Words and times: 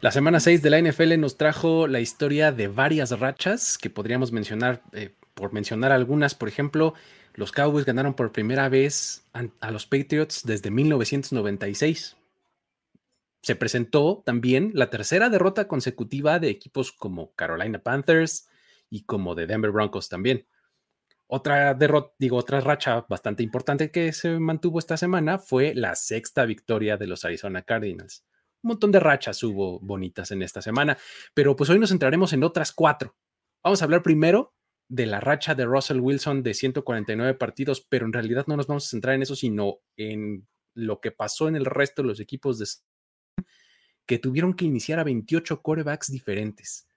La 0.00 0.10
semana 0.10 0.40
6 0.40 0.62
de 0.62 0.70
la 0.70 0.80
NFL 0.80 1.20
nos 1.20 1.36
trajo 1.36 1.86
la 1.86 2.00
historia 2.00 2.52
de 2.52 2.68
varias 2.68 3.10
rachas 3.20 3.76
que 3.76 3.90
podríamos 3.90 4.32
mencionar, 4.32 4.82
eh, 4.92 5.14
por 5.34 5.52
mencionar 5.52 5.92
algunas, 5.92 6.34
por 6.34 6.48
ejemplo, 6.48 6.94
los 7.34 7.52
Cowboys 7.52 7.84
ganaron 7.84 8.14
por 8.14 8.32
primera 8.32 8.70
vez 8.70 9.28
a 9.34 9.70
los 9.70 9.84
Patriots 9.84 10.46
desde 10.46 10.70
1996. 10.70 12.16
Se 13.42 13.56
presentó 13.56 14.22
también 14.24 14.70
la 14.72 14.88
tercera 14.88 15.28
derrota 15.28 15.68
consecutiva 15.68 16.38
de 16.38 16.48
equipos 16.48 16.92
como 16.92 17.34
Carolina 17.34 17.80
Panthers 17.80 18.48
y 18.88 19.02
como 19.02 19.34
de 19.34 19.46
Denver 19.46 19.70
Broncos 19.70 20.08
también. 20.08 20.46
Otra 21.26 21.74
derrota, 21.74 22.14
digo, 22.18 22.38
otra 22.38 22.60
racha 22.60 23.04
bastante 23.06 23.42
importante 23.42 23.90
que 23.90 24.14
se 24.14 24.38
mantuvo 24.38 24.78
esta 24.78 24.96
semana 24.96 25.36
fue 25.36 25.74
la 25.74 25.94
sexta 25.94 26.46
victoria 26.46 26.96
de 26.96 27.06
los 27.06 27.26
Arizona 27.26 27.60
Cardinals 27.60 28.24
un 28.62 28.68
montón 28.68 28.92
de 28.92 29.00
rachas 29.00 29.42
hubo 29.42 29.80
bonitas 29.80 30.30
en 30.30 30.42
esta 30.42 30.62
semana, 30.62 30.98
pero 31.34 31.56
pues 31.56 31.70
hoy 31.70 31.78
nos 31.78 31.90
centraremos 31.90 32.32
en 32.32 32.44
otras 32.44 32.72
cuatro. 32.72 33.16
Vamos 33.62 33.80
a 33.80 33.84
hablar 33.84 34.02
primero 34.02 34.54
de 34.88 35.06
la 35.06 35.20
racha 35.20 35.54
de 35.54 35.64
Russell 35.64 36.00
Wilson 36.00 36.42
de 36.42 36.54
149 36.54 37.34
partidos, 37.34 37.86
pero 37.88 38.06
en 38.06 38.12
realidad 38.12 38.46
no 38.48 38.56
nos 38.56 38.66
vamos 38.66 38.86
a 38.86 38.90
centrar 38.90 39.14
en 39.14 39.22
eso, 39.22 39.36
sino 39.36 39.78
en 39.96 40.48
lo 40.74 41.00
que 41.00 41.12
pasó 41.12 41.48
en 41.48 41.56
el 41.56 41.64
resto 41.64 42.02
de 42.02 42.08
los 42.08 42.20
equipos 42.20 42.84
que 44.06 44.18
tuvieron 44.18 44.54
que 44.54 44.64
iniciar 44.64 44.98
a 44.98 45.04
28 45.04 45.62
corebacks 45.62 46.10
diferentes. 46.10 46.88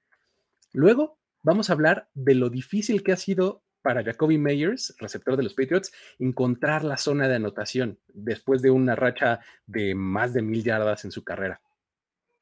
Luego 0.72 1.19
vamos 1.44 1.69
a 1.69 1.73
hablar 1.73 2.09
de 2.16 2.34
lo 2.34 2.50
difícil 2.50 3.03
que 3.03 3.11
ha 3.11 3.17
sido 3.17 3.64
para 3.83 4.03
Jacoby 4.03 4.39
Meyers, 4.39 4.95
receptor 4.97 5.37
de 5.37 5.43
los 5.43 5.53
Patriots, 5.53 5.91
encontrar 6.17 6.83
la 6.83 6.97
zona 6.97 7.27
de 7.27 7.35
anotación 7.35 7.99
después 8.07 8.63
de 8.63 8.71
una 8.71 8.95
racha 8.95 9.41
de 9.67 9.93
más 9.93 10.33
de 10.33 10.41
mil 10.41 10.63
yardas 10.63 11.05
en 11.05 11.11
su 11.11 11.23
carrera. 11.23 11.61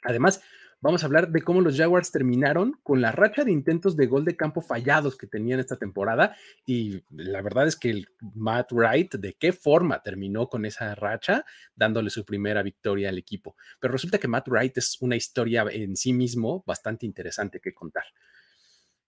Además, 0.04 0.42
vamos 0.80 1.04
a 1.04 1.06
hablar 1.06 1.32
de 1.32 1.42
cómo 1.42 1.62
los 1.62 1.78
Jaguars 1.78 2.12
terminaron 2.12 2.80
con 2.84 3.02
la 3.02 3.12
racha 3.12 3.44
de 3.44 3.52
intentos 3.52 3.96
de 3.96 4.08
gol 4.08 4.26
de 4.26 4.36
campo 4.36 4.62
fallados 4.62 5.18
que 5.18 5.28
tenían 5.28 5.60
esta 5.60 5.78
temporada 5.78 6.36
y 6.66 7.04
la 7.10 7.42
verdad 7.42 7.68
es 7.68 7.76
que 7.76 7.90
el 7.90 8.08
Matt 8.34 8.72
Wright, 8.72 9.16
de 9.16 9.34
qué 9.34 9.52
forma 9.52 10.02
terminó 10.02 10.48
con 10.48 10.66
esa 10.66 10.96
racha, 10.96 11.46
dándole 11.76 12.10
su 12.10 12.26
primera 12.26 12.64
victoria 12.64 13.10
al 13.10 13.18
equipo. 13.18 13.56
Pero 13.80 13.92
resulta 13.92 14.18
que 14.18 14.28
Matt 14.28 14.48
Wright 14.48 14.78
es 14.78 14.98
una 15.02 15.16
historia 15.16 15.66
en 15.72 15.96
sí 15.96 16.14
mismo 16.14 16.64
bastante 16.66 17.06
interesante 17.06 17.60
que 17.60 17.74
contar. 17.74 18.06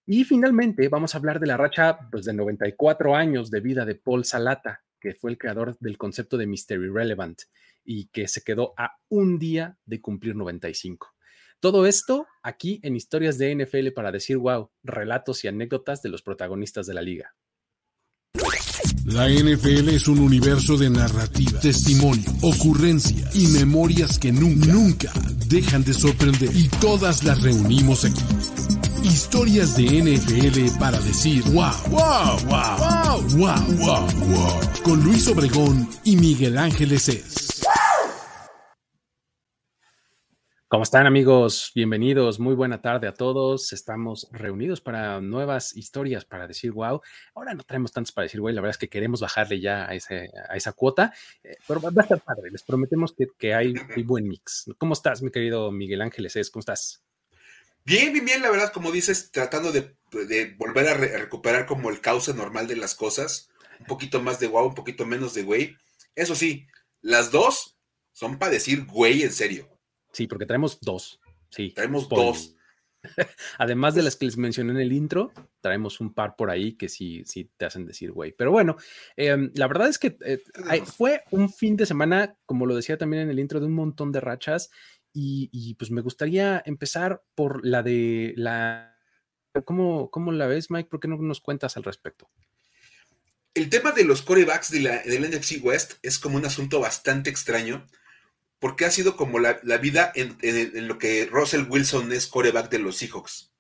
Y 0.05 0.25
finalmente 0.25 0.89
vamos 0.89 1.15
a 1.15 1.17
hablar 1.17 1.39
de 1.39 1.47
la 1.47 1.57
racha 1.57 1.97
pues, 2.11 2.25
de 2.25 2.33
94 2.33 3.15
años 3.15 3.49
de 3.49 3.61
vida 3.61 3.85
de 3.85 3.95
Paul 3.95 4.25
Salata, 4.25 4.83
que 4.99 5.13
fue 5.13 5.31
el 5.31 5.37
creador 5.37 5.77
del 5.79 5.97
concepto 5.97 6.37
de 6.37 6.45
Mystery 6.45 6.89
Relevant 6.89 7.41
y 7.85 8.07
que 8.07 8.27
se 8.27 8.41
quedó 8.41 8.73
a 8.77 8.97
un 9.09 9.39
día 9.39 9.77
de 9.85 10.01
cumplir 10.01 10.35
95. 10.35 11.13
Todo 11.59 11.85
esto 11.85 12.27
aquí 12.41 12.81
en 12.83 12.97
historias 12.97 13.37
de 13.37 13.55
NFL 13.55 13.91
para 13.95 14.11
decir 14.11 14.37
wow, 14.37 14.69
relatos 14.83 15.43
y 15.45 15.47
anécdotas 15.47 16.01
de 16.01 16.09
los 16.09 16.21
protagonistas 16.21 16.85
de 16.85 16.93
la 16.93 17.01
liga. 17.01 17.33
La 19.05 19.29
NFL 19.29 19.89
es 19.89 20.07
un 20.07 20.19
universo 20.19 20.77
de 20.77 20.89
narrativa, 20.89 21.59
testimonio, 21.59 22.29
ocurrencia 22.41 23.29
y 23.33 23.47
memorias 23.47 24.17
que 24.17 24.31
nunca, 24.31 24.65
nunca 24.67 25.13
dejan 25.47 25.83
de 25.83 25.93
sorprender 25.93 26.49
y 26.53 26.67
todas 26.81 27.23
las 27.23 27.41
reunimos 27.41 28.05
aquí 28.05 28.21
Historias 29.03 29.75
de 29.75 29.83
NFL 29.83 30.79
para 30.79 30.97
decir 30.99 31.43
wow, 31.51 31.73
wow, 31.89 32.39
wow, 32.45 32.77
wow, 32.77 33.21
wow, 33.35 33.77
wow, 33.77 34.07
wow. 34.29 34.59
Con 34.81 35.03
Luis 35.03 35.27
Obregón 35.27 35.89
y 36.05 36.15
Miguel 36.15 36.57
Ángeles 36.57 37.09
es. 37.09 37.61
¿Cómo 40.69 40.83
están 40.83 41.05
amigos? 41.05 41.73
Bienvenidos, 41.75 42.39
muy 42.39 42.55
buena 42.55 42.81
tarde 42.81 43.09
a 43.09 43.13
todos. 43.13 43.73
Estamos 43.73 44.29
reunidos 44.31 44.79
para 44.79 45.19
nuevas 45.19 45.75
historias 45.75 46.23
para 46.23 46.47
decir 46.47 46.71
wow. 46.71 47.01
Ahora 47.35 47.53
no 47.53 47.63
traemos 47.63 47.91
tantos 47.91 48.13
para 48.13 48.23
decir 48.23 48.39
wow, 48.39 48.51
la 48.51 48.61
verdad 48.61 48.71
es 48.71 48.77
que 48.77 48.87
queremos 48.87 49.19
bajarle 49.19 49.59
ya 49.59 49.85
a, 49.85 49.95
esa 49.95 50.71
cuota, 50.71 51.13
eh, 51.43 51.57
pero 51.67 51.81
va 51.81 51.91
a 51.93 52.01
estar 52.01 52.21
padre. 52.21 52.49
Les 52.49 52.63
prometemos 52.63 53.13
que, 53.37 53.53
hay, 53.53 53.73
hay, 53.95 54.03
buen 54.03 54.29
mix. 54.29 54.71
¿Cómo 54.77 54.93
estás, 54.93 55.21
mi 55.21 55.29
querido 55.29 55.71
Miguel 55.73 56.01
Ángeles? 56.01 56.49
¿Cómo 56.49 56.61
estás? 56.61 57.03
Bien, 57.85 58.13
bien, 58.13 58.25
bien, 58.25 58.41
la 58.41 58.49
verdad, 58.49 58.71
como 58.71 58.91
dices, 58.91 59.31
tratando 59.31 59.71
de, 59.71 59.95
volver 60.57 60.87
a, 60.87 60.93
recuperar 60.93 61.65
como 61.65 61.89
el 61.89 61.99
cauce 61.99 62.33
normal 62.33 62.67
de 62.67 62.77
las 62.77 62.95
cosas. 62.95 63.49
Un 63.79 63.85
poquito 63.87 64.21
más 64.21 64.39
de 64.39 64.47
guau, 64.47 64.67
un 64.67 64.75
poquito 64.75 65.05
menos 65.05 65.33
de 65.33 65.43
güey. 65.43 65.75
Eso 66.15 66.35
sí, 66.35 66.65
las 67.01 67.31
dos 67.31 67.77
son 68.13 68.39
para 68.39 68.53
decir 68.53 68.85
güey 68.85 69.23
en 69.23 69.31
serio. 69.31 69.67
Sí, 70.13 70.27
porque 70.27 70.45
traemos 70.45 70.79
dos. 70.79 71.19
Sí. 71.49 71.71
Traemos 71.71 72.07
dos. 72.07 72.55
Además 73.57 73.95
de 73.95 74.03
las 74.03 74.15
que 74.15 74.25
les 74.25 74.37
mencioné 74.37 74.71
en 74.71 74.79
el 74.79 74.93
intro, 74.93 75.33
traemos 75.59 75.99
un 75.99 76.13
par 76.13 76.37
por 76.37 76.49
ahí 76.49 76.77
que 76.77 76.87
sí, 76.87 77.23
sí 77.25 77.51
te 77.57 77.65
hacen 77.65 77.85
decir 77.85 78.13
güey. 78.13 78.31
Pero 78.31 78.51
bueno, 78.51 78.77
em, 79.17 79.51
la 79.55 79.67
verdad 79.67 79.89
es 79.89 79.99
que 79.99 80.17
eh, 80.23 80.41
fue 80.85 81.23
un 81.31 81.51
fin 81.51 81.75
de 81.75 81.85
semana, 81.85 82.37
como 82.45 82.65
lo 82.65 82.75
decía 82.75 82.97
también 82.97 83.23
en 83.23 83.29
el 83.29 83.39
intro, 83.39 83.59
de 83.59 83.65
un 83.65 83.73
montón 83.73 84.13
de 84.13 84.21
rachas 84.21 84.69
y, 85.13 85.75
pues 85.75 85.91
me 85.91 86.01
gustaría 86.01 86.61
empezar 86.65 87.23
por 87.35 87.65
la 87.65 87.83
de 87.83 88.33
la... 88.35 88.97
¿Cómo, 89.65 90.09
¿Cómo, 90.09 90.31
la 90.31 90.47
ves, 90.47 90.71
Mike? 90.71 90.89
¿Por 90.89 90.99
qué 90.99 91.07
no 91.07 91.17
nos 91.17 91.39
cuentas 91.39 91.77
al 91.77 91.83
respecto? 91.83 92.29
El 93.53 93.69
tema 93.69 93.91
de 93.91 94.03
los 94.03 94.23
corebacks 94.23 94.71
de 94.71 94.79
la, 94.79 95.03
del 95.03 95.29
NFC 95.29 95.63
West 95.63 95.93
es 96.01 96.17
como 96.17 96.37
un 96.37 96.45
asunto 96.45 96.79
bastante 96.79 97.29
extraño, 97.29 97.85
porque 98.57 98.85
ha 98.85 98.91
sido 98.91 99.15
como 99.15 99.37
la, 99.37 99.59
vida 99.77 100.11
en, 100.15 100.87
lo 100.87 100.97
que 100.97 101.27
Russell 101.27 101.67
Wilson 101.69 102.11
es 102.11 102.25
coreback 102.25 102.71
de 102.71 102.79
los 102.79 102.97
Seahawks. 102.97 103.51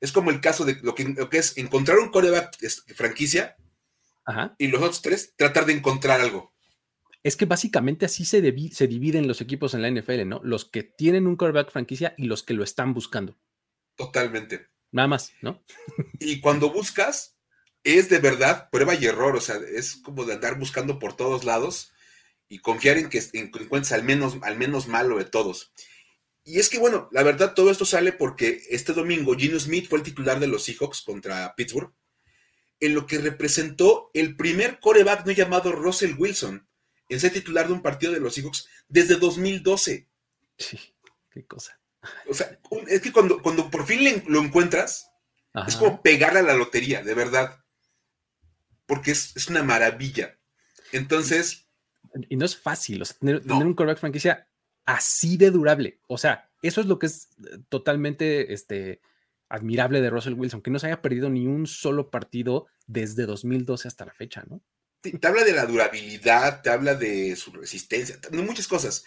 Es 0.00 0.12
como 0.12 0.30
el 0.30 0.40
caso 0.40 0.64
de 0.64 0.78
lo 0.80 0.94
que, 0.94 1.04
lo 1.04 1.28
que 1.28 1.38
es 1.38 1.58
encontrar 1.58 1.98
un 1.98 2.10
coreback 2.10 2.56
franquicia 2.94 3.56
y 4.56 4.68
los 4.68 4.80
otros 4.80 5.02
tres 5.02 5.34
tratar 5.36 5.66
de 5.66 5.74
encontrar 5.74 6.20
algo. 6.20 6.54
Es 7.28 7.36
que 7.36 7.44
básicamente 7.44 8.06
así 8.06 8.24
se, 8.24 8.40
se 8.72 8.86
dividen 8.86 9.28
los 9.28 9.42
equipos 9.42 9.74
en 9.74 9.82
la 9.82 9.90
NFL, 9.90 10.26
¿no? 10.26 10.40
Los 10.42 10.64
que 10.64 10.82
tienen 10.82 11.26
un 11.26 11.36
quarterback 11.36 11.70
franquicia 11.70 12.14
y 12.16 12.24
los 12.24 12.42
que 12.42 12.54
lo 12.54 12.64
están 12.64 12.94
buscando. 12.94 13.36
Totalmente. 13.96 14.68
Nada 14.92 15.08
más, 15.08 15.34
¿no? 15.42 15.62
Y 16.20 16.40
cuando 16.40 16.72
buscas, 16.72 17.36
es 17.84 18.08
de 18.08 18.18
verdad 18.18 18.70
prueba 18.72 18.94
y 18.94 19.04
error, 19.04 19.36
o 19.36 19.42
sea, 19.42 19.56
es 19.56 19.96
como 19.96 20.24
de 20.24 20.32
andar 20.32 20.58
buscando 20.58 20.98
por 20.98 21.18
todos 21.18 21.44
lados 21.44 21.92
y 22.48 22.60
confiar 22.60 22.96
en 22.96 23.10
que 23.10 23.22
encuentres 23.34 23.92
al 23.92 24.04
menos, 24.04 24.38
al 24.40 24.56
menos 24.56 24.88
malo 24.88 25.18
de 25.18 25.26
todos. 25.26 25.74
Y 26.44 26.60
es 26.60 26.70
que, 26.70 26.78
bueno, 26.78 27.10
la 27.12 27.24
verdad, 27.24 27.52
todo 27.52 27.70
esto 27.70 27.84
sale 27.84 28.12
porque 28.14 28.62
este 28.70 28.94
domingo 28.94 29.36
Gino 29.36 29.60
Smith 29.60 29.86
fue 29.86 29.98
el 29.98 30.04
titular 30.04 30.40
de 30.40 30.46
los 30.46 30.64
Seahawks 30.64 31.02
contra 31.02 31.54
Pittsburgh, 31.56 31.92
en 32.80 32.94
lo 32.94 33.06
que 33.06 33.18
representó 33.18 34.10
el 34.14 34.34
primer 34.34 34.80
coreback 34.80 35.26
no 35.26 35.32
llamado 35.32 35.72
Russell 35.72 36.14
Wilson 36.16 36.67
en 37.08 37.20
ser 37.20 37.32
titular 37.32 37.66
de 37.66 37.72
un 37.72 37.82
partido 37.82 38.12
de 38.12 38.20
los 38.20 38.34
Seahawks 38.34 38.68
desde 38.88 39.16
2012. 39.16 40.08
Sí, 40.58 40.78
qué 41.30 41.46
cosa. 41.46 41.78
O 42.28 42.34
sea, 42.34 42.58
es 42.88 43.00
que 43.00 43.12
cuando, 43.12 43.42
cuando 43.42 43.70
por 43.70 43.86
fin 43.86 44.22
lo 44.26 44.40
encuentras, 44.40 45.10
es 45.66 45.76
como 45.76 46.02
pegarle 46.02 46.40
a 46.40 46.42
la 46.42 46.54
lotería, 46.54 47.02
de 47.02 47.14
verdad. 47.14 47.64
Porque 48.86 49.10
es, 49.10 49.48
una 49.48 49.62
maravilla. 49.62 50.38
Entonces. 50.92 51.66
Y 52.28 52.36
no 52.36 52.44
es 52.44 52.56
fácil, 52.56 53.04
tener, 53.20 53.42
un 53.46 53.74
quarterback 53.74 53.98
franquicia 53.98 54.48
así 54.86 55.36
de 55.36 55.50
durable. 55.50 56.00
O 56.06 56.16
sea, 56.16 56.50
eso 56.62 56.80
es 56.80 56.86
lo 56.86 56.98
que 56.98 57.06
es 57.06 57.28
eh, 57.38 57.58
totalmente 57.68 58.54
este, 58.54 59.02
admirable 59.48 60.00
de 60.00 60.08
Russell 60.08 60.34
Wilson, 60.34 60.62
que 60.62 60.70
no 60.70 60.78
se 60.78 60.86
haya 60.86 61.02
perdido 61.02 61.28
ni 61.28 61.46
un 61.46 61.66
solo 61.66 62.10
partido 62.10 62.66
desde 62.86 63.26
2012 63.26 63.88
hasta 63.88 64.06
la 64.06 64.14
fecha, 64.14 64.44
¿no? 64.48 64.62
Te 65.12 65.26
habla 65.26 65.44
de 65.44 65.52
la 65.52 65.66
durabilidad, 65.66 66.62
te 66.62 66.70
habla 66.70 66.94
de 66.94 67.36
su 67.36 67.52
resistencia, 67.52 68.16
de 68.16 68.42
muchas 68.42 68.68
cosas. 68.68 69.04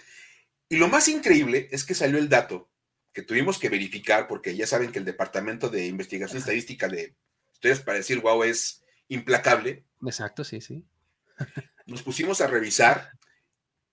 Y 0.70 0.78
lo 0.78 0.88
más 0.88 1.08
increíble 1.08 1.68
es 1.72 1.84
que 1.84 1.96
salió 1.96 2.18
el 2.18 2.30
dato 2.30 2.70
que 3.14 3.22
tuvimos 3.22 3.60
que 3.60 3.70
verificar, 3.70 4.28
porque 4.28 4.56
ya 4.56 4.66
saben 4.66 4.92
que 4.92 5.00
el 5.00 5.06
Departamento 5.06 5.70
de 5.70 5.86
Investigación 5.86 6.38
Estadística 6.38 6.88
de 6.88 7.16
Ustedes 7.52 7.82
para 7.82 8.00
decir 8.00 8.20
wow 8.22 8.44
es 8.44 8.84
implacable. 9.08 9.86
Exacto, 10.04 10.44
sí, 10.44 10.62
sí. 10.62 10.84
Nos 11.86 12.02
pusimos 12.02 12.42
a 12.42 12.48
revisar 12.48 13.12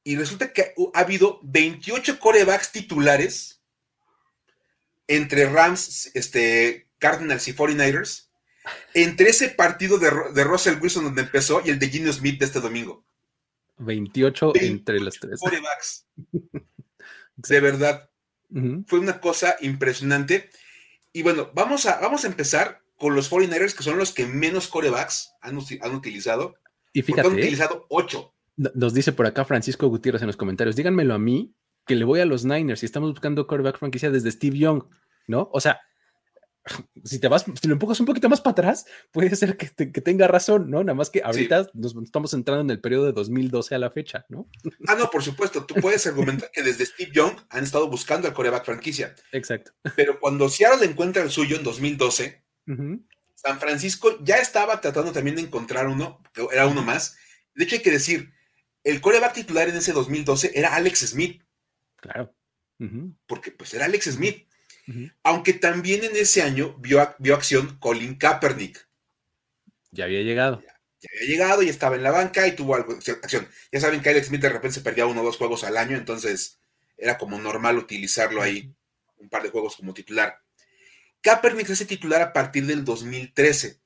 y 0.05 0.17
resulta 0.17 0.55
que 0.55 0.73
ha 0.95 1.01
habido 1.01 1.39
28 1.43 2.19
corebacks 2.19 2.73
titulares 2.73 3.61
entre 5.07 5.47
Rams, 5.51 6.11
este, 6.15 6.89
Cardinals 6.99 7.47
y 7.49 7.53
49ers, 7.53 8.28
entre 8.95 9.31
ese 9.31 9.51
partido 9.51 9.99
de, 9.99 10.11
de 10.35 10.45
Russell 10.45 10.79
Wilson 10.81 11.05
donde 11.05 11.23
empezó 11.23 11.63
y 11.65 11.71
el 11.71 11.79
de 11.79 11.89
Gino 11.89 12.13
Smith 12.13 12.39
de 12.39 12.47
este 12.47 12.61
domingo. 12.61 13.05
28, 13.79 14.53
entre 14.57 15.01
los 15.01 15.19
tres. 15.19 15.41
Corebacks. 15.41 16.07
de 17.37 17.61
verdad. 17.61 18.11
Fue 18.87 18.99
una 18.99 19.21
cosa 19.21 19.57
impresionante. 19.61 20.49
Y 21.13 21.23
bueno, 21.23 21.51
vamos 21.55 21.85
a, 21.85 22.01
vamos 22.01 22.25
a 22.25 22.29
empezar 22.29 22.83
con 22.97 23.15
los 23.15 23.31
49ers, 23.31 23.75
que 23.75 23.83
son 23.83 23.99
los 23.99 24.13
que 24.13 24.27
menos 24.27 24.69
corebacks 24.69 25.35
han, 25.43 25.59
utilizado. 25.95 26.57
Y 26.93 27.03
fíjate. 27.03 27.29
Han 27.29 27.35
utilizado 27.35 27.87
8. 27.91 28.35
Nos 28.75 28.95
dice 28.95 29.13
por 29.13 29.27
acá 29.27 29.45
Francisco 29.45 29.87
Gutiérrez 29.89 30.23
en 30.23 30.29
los 30.29 30.37
comentarios, 30.37 30.77
díganmelo 30.77 31.15
a 31.15 31.19
mí, 31.19 31.55
que 31.87 31.95
le 31.95 32.05
voy 32.05 32.21
a 32.21 32.25
los 32.25 32.45
Niners 32.45 32.83
y 32.83 32.87
estamos 32.87 33.11
buscando 33.11 33.47
coreback 33.47 33.79
franquicia 33.79 34.11
desde 34.11 34.33
Steve 34.33 34.59
Young, 34.59 34.85
¿no? 35.27 35.49
O 35.53 35.61
sea, 35.61 35.81
si 37.05 37.19
te 37.19 37.29
vas, 37.29 37.45
si 37.61 37.69
lo 37.69 37.75
empujas 37.75 38.01
un 38.01 38.07
poquito 38.07 38.29
más 38.29 38.41
para 38.41 38.53
atrás, 38.53 38.87
puede 39.11 39.35
ser 39.37 39.57
que, 39.57 39.69
tenga 40.01 40.27
razón, 40.29 40.71
¿no? 40.71 40.83
Nada 40.83 40.95
más 40.95 41.11
que 41.11 41.23
ahorita 41.23 41.69
nos 41.75 41.95
estamos 41.97 42.33
entrando 42.35 42.63
en 42.63 42.71
el 42.71 42.81
periodo 42.81 43.07
de 43.07 43.13
2012 43.13 43.75
a 43.75 43.79
la 43.79 43.91
fecha, 43.91 44.27
¿no? 44.29 44.49
Ah, 44.87 44.95
no, 44.95 45.11
por 45.11 45.23
supuesto. 45.23 45.65
Tú 45.65 45.75
puedes 45.77 46.07
argumentar 46.07 46.51
que 46.51 46.63
desde 46.63 46.87
Steve 46.87 47.13
Young 47.13 47.37
han 47.51 47.65
estado 47.65 47.89
buscando 47.89 48.29
al 48.29 48.35
coreback 48.35 48.65
franquicia. 48.65 49.15
Exacto. 49.33 49.73
Pero 49.97 50.19
cuando 50.21 50.49
Seattle 50.49 50.87
encuentra 50.87 51.23
el 51.23 51.31
suyo 51.31 51.57
en 51.57 51.65
2012, 51.65 52.45
San 53.35 53.61
Francisco 53.61 54.19
ya 54.23 54.37
estaba 54.37 54.81
tratando 54.81 55.13
también 55.13 55.37
de 55.37 55.43
encontrar 55.43 55.87
uno, 55.87 56.23
que 56.33 56.47
era 56.53 56.67
uno 56.67 56.83
más. 56.83 57.17
De 57.55 57.65
hecho, 57.65 57.77
hay 57.77 57.83
que 57.83 57.91
decir, 57.91 58.33
el 58.85 59.01
coreback 59.01 59.35
titular 59.35 59.69
en 59.69 59.77
ese 59.77 59.93
2012 59.93 60.53
era 60.55 60.75
Alex 60.75 61.01
Smith. 61.11 61.43
Claro. 61.97 62.35
Porque 63.27 63.51
pues 63.51 63.75
era 63.75 63.85
Alex 63.85 64.07
Smith. 64.07 64.48
Aunque 65.23 65.53
también 65.53 66.03
en 66.05 66.17
ese 66.17 66.43
año 66.43 66.77
vio, 66.79 67.15
vio 67.19 67.35
acción 67.35 67.79
Colin 67.79 68.17
Kaepernick. 68.17 68.89
Ya 69.91 70.05
había 70.05 70.23
llegado. 70.23 70.63
Ya, 70.63 70.75
había 71.15 71.29
llegado 71.29 71.63
y 71.63 71.69
estaba 71.69 71.97
en 71.97 72.03
la 72.03 72.11
banca 72.11 72.47
y 72.47 72.57
tuvo 72.57 72.75
algo, 72.75 72.95
acción. 72.95 73.49
Ya 73.71 73.81
saben 73.81 74.01
que 74.01 74.09
Alex 74.09 74.29
Smith 74.29 74.41
de 74.41 74.49
repente 74.49 74.77
se 74.77 74.81
perdía 74.81 75.07
uno 75.07 75.21
o 75.21 75.25
dos 75.25 75.37
juegos 75.37 75.65
al 75.65 75.77
año, 75.77 75.97
entonces 75.97 76.59
era 76.97 77.19
como 77.19 77.39
normal 77.39 77.79
utilizarlo 77.79 78.43
ahí, 78.43 78.75
un 79.19 79.29
par 79.29 79.43
de 79.43 79.51
juegos 79.51 79.77
como 79.77 79.93
titular. 79.93 80.41
Kaepernick 81.21 81.67
se 81.67 81.73
hace 81.75 81.85
titular 81.85 82.23
a 82.23 82.33
partir 82.33 82.65
del 82.67 82.85
2013. 82.85 83.81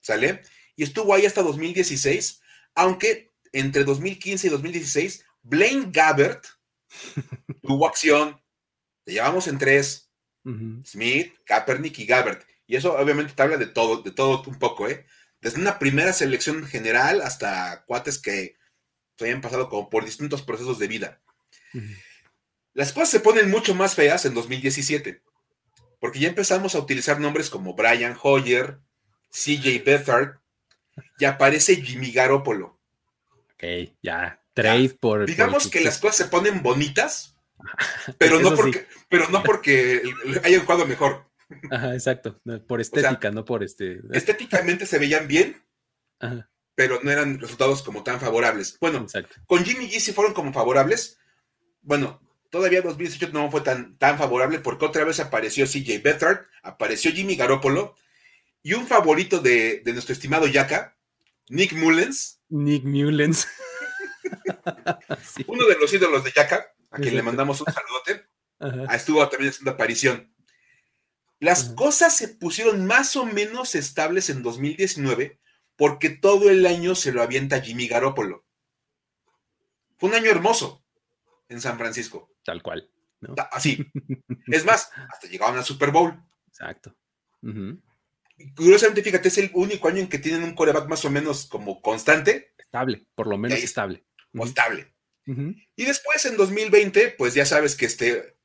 ¿Sale? 0.00 0.42
Y 0.76 0.82
estuvo 0.82 1.14
ahí 1.14 1.26
hasta 1.26 1.42
2016, 1.42 2.40
aunque 2.74 3.30
entre 3.52 3.84
2015 3.84 4.46
y 4.46 4.50
2016, 4.50 5.24
Blaine 5.42 5.90
Gabbert 5.90 6.44
tuvo 7.62 7.86
acción. 7.86 8.41
Le 9.04 9.14
llevamos 9.14 9.48
en 9.48 9.58
tres. 9.58 10.10
Smith, 10.84 11.34
Kaepernick 11.44 11.98
y 12.00 12.06
Gabbert. 12.06 12.44
Y 12.66 12.76
eso 12.76 12.96
obviamente 12.96 13.32
te 13.32 13.42
habla 13.42 13.56
de 13.56 13.66
todo, 13.66 14.02
de 14.02 14.10
todo 14.10 14.42
un 14.46 14.58
poco, 14.58 14.88
¿eh? 14.88 15.06
Desde 15.40 15.60
una 15.60 15.78
primera 15.78 16.12
selección 16.12 16.64
general 16.66 17.20
hasta 17.20 17.84
cuates 17.86 18.18
que 18.18 18.56
se 19.16 19.24
hayan 19.26 19.40
pasado 19.40 19.68
como 19.68 19.88
por 19.88 20.04
distintos 20.04 20.42
procesos 20.42 20.78
de 20.78 20.88
vida. 20.88 21.20
Las 22.74 22.92
cosas 22.92 23.10
se 23.10 23.20
ponen 23.20 23.50
mucho 23.50 23.74
más 23.74 23.94
feas 23.94 24.24
en 24.24 24.34
2017 24.34 25.22
porque 26.02 26.18
ya 26.18 26.26
empezamos 26.26 26.74
a 26.74 26.80
utilizar 26.80 27.20
nombres 27.20 27.48
como 27.48 27.74
Brian 27.74 28.18
Hoyer, 28.20 28.80
CJ 29.30 29.84
Beathard, 29.84 30.40
y 31.16 31.24
aparece 31.24 31.76
Jimmy 31.76 32.10
Garoppolo. 32.10 32.76
Ok, 33.52 33.92
ya, 34.02 34.42
trade 34.52 34.96
por... 34.98 35.26
Digamos 35.26 35.68
que 35.68 35.80
las 35.80 35.98
cosas 35.98 36.16
se 36.16 36.24
ponen 36.24 36.60
bonitas, 36.60 37.31
pero 38.18 38.40
no, 38.40 38.54
porque, 38.54 38.86
pero 39.08 39.28
no 39.28 39.42
porque 39.42 40.02
hayan 40.44 40.64
jugado 40.64 40.86
mejor. 40.86 41.26
Ajá, 41.70 41.94
exacto, 41.94 42.40
por 42.66 42.80
estética, 42.80 43.30
no 43.30 43.44
por 43.44 43.62
este... 43.62 44.00
Estéticamente 44.12 44.86
se 44.86 44.98
veían 44.98 45.28
bien, 45.28 45.62
pero 46.74 47.00
no 47.02 47.10
eran 47.10 47.38
resultados 47.38 47.82
como 47.82 48.02
tan 48.02 48.20
favorables. 48.20 48.78
Bueno, 48.80 49.06
con 49.46 49.64
Jimmy 49.64 49.88
G 49.88 50.00
sí 50.00 50.12
fueron 50.12 50.32
como 50.32 50.52
favorables. 50.52 51.18
Bueno, 51.82 52.20
todavía 52.50 52.82
2018 52.82 53.32
no 53.32 53.50
fue 53.50 53.60
tan, 53.60 53.98
tan 53.98 54.18
favorable 54.18 54.60
porque 54.60 54.84
otra 54.84 55.04
vez 55.04 55.20
apareció 55.20 55.66
CJ 55.66 56.02
Beathard, 56.02 56.46
apareció 56.62 57.12
Jimmy 57.12 57.36
Garoppolo 57.36 57.96
y 58.62 58.74
un 58.74 58.86
favorito 58.86 59.40
de, 59.40 59.82
nuestro 59.86 60.12
estimado 60.12 60.46
Yaka, 60.46 60.96
Nick 61.48 61.72
Mullens. 61.72 62.40
Nick 62.48 62.84
Mullens. 62.84 63.48
Uno 65.46 65.66
de 65.66 65.76
los 65.78 65.92
ídolos 65.92 66.24
de 66.24 66.32
Yaka, 66.32 66.72
a 66.92 66.98
quien 66.98 67.16
le 67.16 67.22
mandamos 67.22 67.60
un 67.60 67.72
saludote. 67.72 68.26
Ah, 68.64 68.94
estuvo 68.94 69.28
también 69.28 69.50
haciendo 69.50 69.72
aparición. 69.72 70.32
Las 71.40 71.70
cosas 71.70 72.16
se 72.16 72.28
pusieron 72.28 72.86
más 72.86 73.16
o 73.16 73.26
menos 73.26 73.74
estables 73.74 74.30
en 74.30 74.44
2019 74.44 75.40
porque 75.74 76.10
todo 76.10 76.48
el 76.48 76.64
año 76.64 76.94
se 76.94 77.10
lo 77.10 77.22
avienta 77.22 77.60
Jimmy 77.60 77.88
Garoppolo. 77.88 78.46
Fue 79.98 80.10
un 80.10 80.14
año 80.14 80.30
hermoso 80.30 80.84
en 81.48 81.60
San 81.60 81.76
Francisco. 81.76 82.30
Tal 82.44 82.62
cual. 82.62 82.88
Así. 83.50 83.84
es 84.46 84.64
más, 84.64 84.90
hasta 85.10 85.26
llegaban 85.26 85.56
al 85.56 85.64
Super 85.64 85.90
Bowl. 85.90 86.22
Exacto. 86.46 86.94
Curiosamente, 88.54 89.02
fíjate, 89.02 89.26
es 89.26 89.38
el 89.38 89.50
único 89.54 89.88
año 89.88 89.98
en 89.98 90.08
que 90.08 90.18
tienen 90.18 90.44
un 90.44 90.54
coreback 90.54 90.88
más 90.88 91.04
o 91.04 91.10
menos 91.10 91.46
como 91.46 91.82
constante. 91.82 92.54
Estable, 92.58 93.06
por 93.14 93.26
lo 93.26 93.38
menos 93.38 93.58
estable. 93.58 94.04
O 94.36 94.44
estable. 94.44 94.91
Y 95.26 95.84
después, 95.84 96.24
en 96.24 96.36
2020, 96.36 97.14
pues 97.16 97.34
ya 97.34 97.46
sabes 97.46 97.76
que 97.76 97.86
este. 97.86 98.36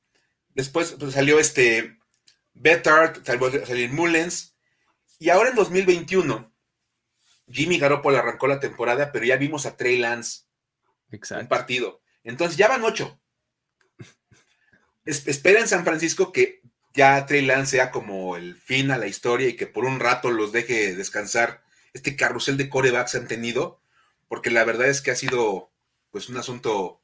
Después 0.49 0.95
pues, 0.99 1.13
salió 1.13 1.39
este. 1.39 1.97
Bettard, 2.53 3.23
salió 3.25 3.89
Mullens. 3.89 4.55
Y 5.19 5.29
ahora 5.29 5.49
en 5.49 5.55
2021, 5.55 6.53
Jimmy 7.49 7.79
Garoppolo 7.79 8.17
arrancó 8.17 8.47
la 8.47 8.59
temporada, 8.59 9.11
pero 9.11 9.25
ya 9.25 9.37
vimos 9.37 9.65
a 9.65 9.75
Trey 9.75 9.97
Lance. 9.97 10.43
Exacto. 11.11 11.41
Un 11.43 11.47
partido. 11.47 12.01
Entonces 12.23 12.57
ya 12.57 12.67
van 12.67 12.83
ocho 12.83 13.19
espera 15.07 15.59
en 15.59 15.67
San 15.67 15.85
Francisco 15.85 16.31
que 16.31 16.61
ya 16.93 17.25
Trey 17.25 17.45
Lance 17.45 17.71
sea 17.71 17.91
como 17.91 18.35
el 18.35 18.55
fin 18.55 18.91
a 18.91 18.97
la 18.97 19.07
historia 19.07 19.47
y 19.47 19.55
que 19.55 19.67
por 19.67 19.85
un 19.85 19.99
rato 19.99 20.31
los 20.31 20.51
deje 20.51 20.95
descansar 20.95 21.63
este 21.93 22.15
carrusel 22.15 22.57
de 22.57 22.69
corebacks 22.69 23.15
han 23.15 23.27
tenido, 23.27 23.81
porque 24.27 24.51
la 24.51 24.63
verdad 24.63 24.87
es 24.87 25.01
que 25.01 25.11
ha 25.11 25.15
sido 25.15 25.71
pues 26.11 26.29
un 26.29 26.37
asunto 26.37 27.01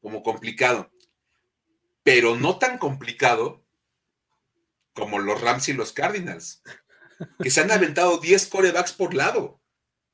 como 0.00 0.22
complicado, 0.22 0.90
pero 2.02 2.36
no 2.36 2.58
tan 2.58 2.78
complicado 2.78 3.64
como 4.92 5.18
los 5.18 5.40
Rams 5.40 5.68
y 5.68 5.72
los 5.72 5.92
Cardinals, 5.92 6.62
que 7.42 7.50
se 7.50 7.60
han 7.60 7.70
aventado 7.70 8.18
10 8.18 8.46
corebacks 8.46 8.92
por 8.92 9.14
lado. 9.14 9.60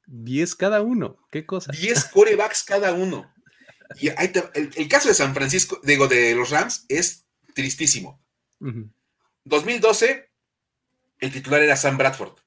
10 0.06 0.54
cada 0.56 0.82
uno, 0.82 1.18
qué 1.30 1.46
cosa. 1.46 1.72
10 1.72 2.04
corebacks 2.06 2.64
cada 2.64 2.92
uno. 2.92 3.32
Y 3.98 4.08
el, 4.08 4.88
caso 4.88 5.08
de 5.08 5.14
San 5.14 5.34
Francisco, 5.34 5.80
digo, 5.82 6.08
de 6.08 6.34
los 6.34 6.50
Rams 6.50 6.84
es 6.88 7.26
tristísimo. 7.54 8.24
2012, 9.44 10.30
el 11.18 11.32
titular 11.32 11.62
era 11.62 11.76
Sam 11.76 11.98
Bradford. 11.98 12.38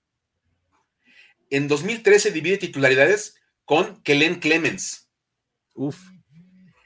En 1.50 1.68
2013 1.68 2.32
divide 2.32 2.58
titularidades 2.58 3.36
con 3.66 4.02
Kellen 4.02 4.40
Clemens. 4.40 5.05
Uf. 5.76 5.98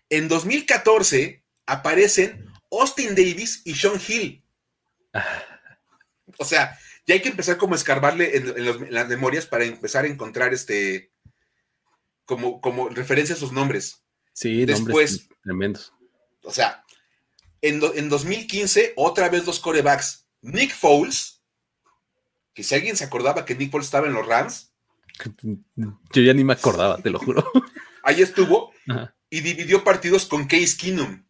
En 0.10 0.28
2014 0.28 1.44
aparecen 1.66 2.46
Austin 2.72 3.10
Davis 3.10 3.62
y 3.66 3.76
Sean 3.76 4.00
Hill. 4.06 4.44
O 6.38 6.46
sea, 6.46 6.78
ya 7.06 7.16
hay 7.16 7.22
que 7.22 7.30
empezar 7.30 7.58
como 7.58 7.74
a 7.74 7.78
escarbarle 7.78 8.38
en, 8.38 8.94
las 8.94 9.08
memorias 9.08 9.46
para 9.46 9.66
empezar 9.66 10.06
a 10.06 10.08
encontrar 10.08 10.54
este 10.54 11.12
como, 12.26 12.62
como 12.62 12.90
referencia 12.90 13.36
a 13.36 13.38
sus 13.38 13.52
nombres. 13.52 14.04
Sí, 14.34 14.66
Después, 14.66 15.28
tremendos. 15.44 15.94
O 16.44 16.52
sea, 16.52 16.84
en, 17.62 17.80
2015, 17.80 18.94
otra 18.96 19.30
vez 19.30 19.46
dos 19.46 19.60
corebacks. 19.60 20.28
Nick 20.42 20.74
Foles, 20.74 21.42
que 22.54 22.64
si 22.64 22.76
alguien 22.76 22.96
se 22.96 23.04
acordaba 23.04 23.46
que 23.46 23.56
Nick 23.56 23.72
Foles 23.72 23.88
estaba 23.88 24.08
en 24.08 24.14
los 24.14 24.26
Rams. 24.26 24.74
Yo 25.76 26.22
ya 26.22 26.34
ni 26.34 26.44
me 26.44 26.54
acordaba, 26.54 26.98
te 26.98 27.10
lo 27.10 27.20
juro. 27.20 27.52
Ahí 28.04 28.22
estuvo 28.22 28.72
y 29.30 29.42
dividió 29.42 29.84
partidos 29.84 30.26
con 30.26 30.48
Case 30.48 30.76
Keenum. 30.78 31.26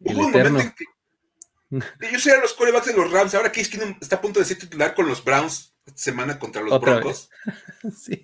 Hubo 0.00 0.26
un 0.26 0.32
momento 0.32 0.60
en 0.60 0.72
que 0.72 0.84
ellos 2.08 2.26
eran 2.26 2.42
los 2.42 2.54
corebacks 2.54 2.86
de 2.86 2.94
los 2.94 3.10
Rams. 3.10 3.34
Ahora 3.34 3.52
Case 3.52 3.70
Keenum 3.70 3.96
está 4.00 4.16
a 4.16 4.20
punto 4.20 4.40
de 4.40 4.46
ser 4.46 4.58
titular 4.58 4.94
con 4.94 5.06
los 5.06 5.24
Browns 5.24 5.74
semana 5.94 6.38
contra 6.38 6.62
los 6.62 6.80
Broncos. 6.80 7.30
sí. 7.96 8.22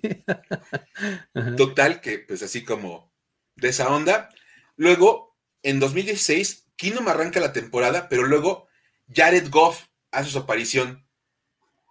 Total, 1.57 2.01
que 2.01 2.19
pues 2.19 2.43
así 2.43 2.63
como 2.63 3.11
de 3.55 3.69
esa 3.69 3.89
onda. 3.89 4.29
Luego, 4.75 5.37
en 5.63 5.79
2016, 5.79 6.67
Keenum 6.75 7.07
arranca 7.07 7.39
la 7.39 7.53
temporada, 7.53 8.09
pero 8.09 8.23
luego 8.23 8.67
Jared 9.13 9.49
Goff 9.49 9.87
hace 10.11 10.29
su 10.29 10.39
aparición 10.39 11.07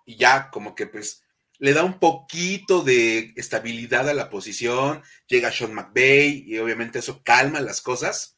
y 0.06 0.16
ya 0.16 0.50
como 0.50 0.74
que 0.74 0.86
pues 0.86 1.23
le 1.58 1.72
da 1.72 1.84
un 1.84 1.98
poquito 1.98 2.82
de 2.82 3.32
estabilidad 3.36 4.08
a 4.08 4.14
la 4.14 4.30
posición, 4.30 5.02
llega 5.26 5.52
Sean 5.52 5.74
McVay 5.74 6.44
y 6.46 6.58
obviamente 6.58 6.98
eso 6.98 7.22
calma 7.22 7.60
las 7.60 7.80
cosas. 7.80 8.36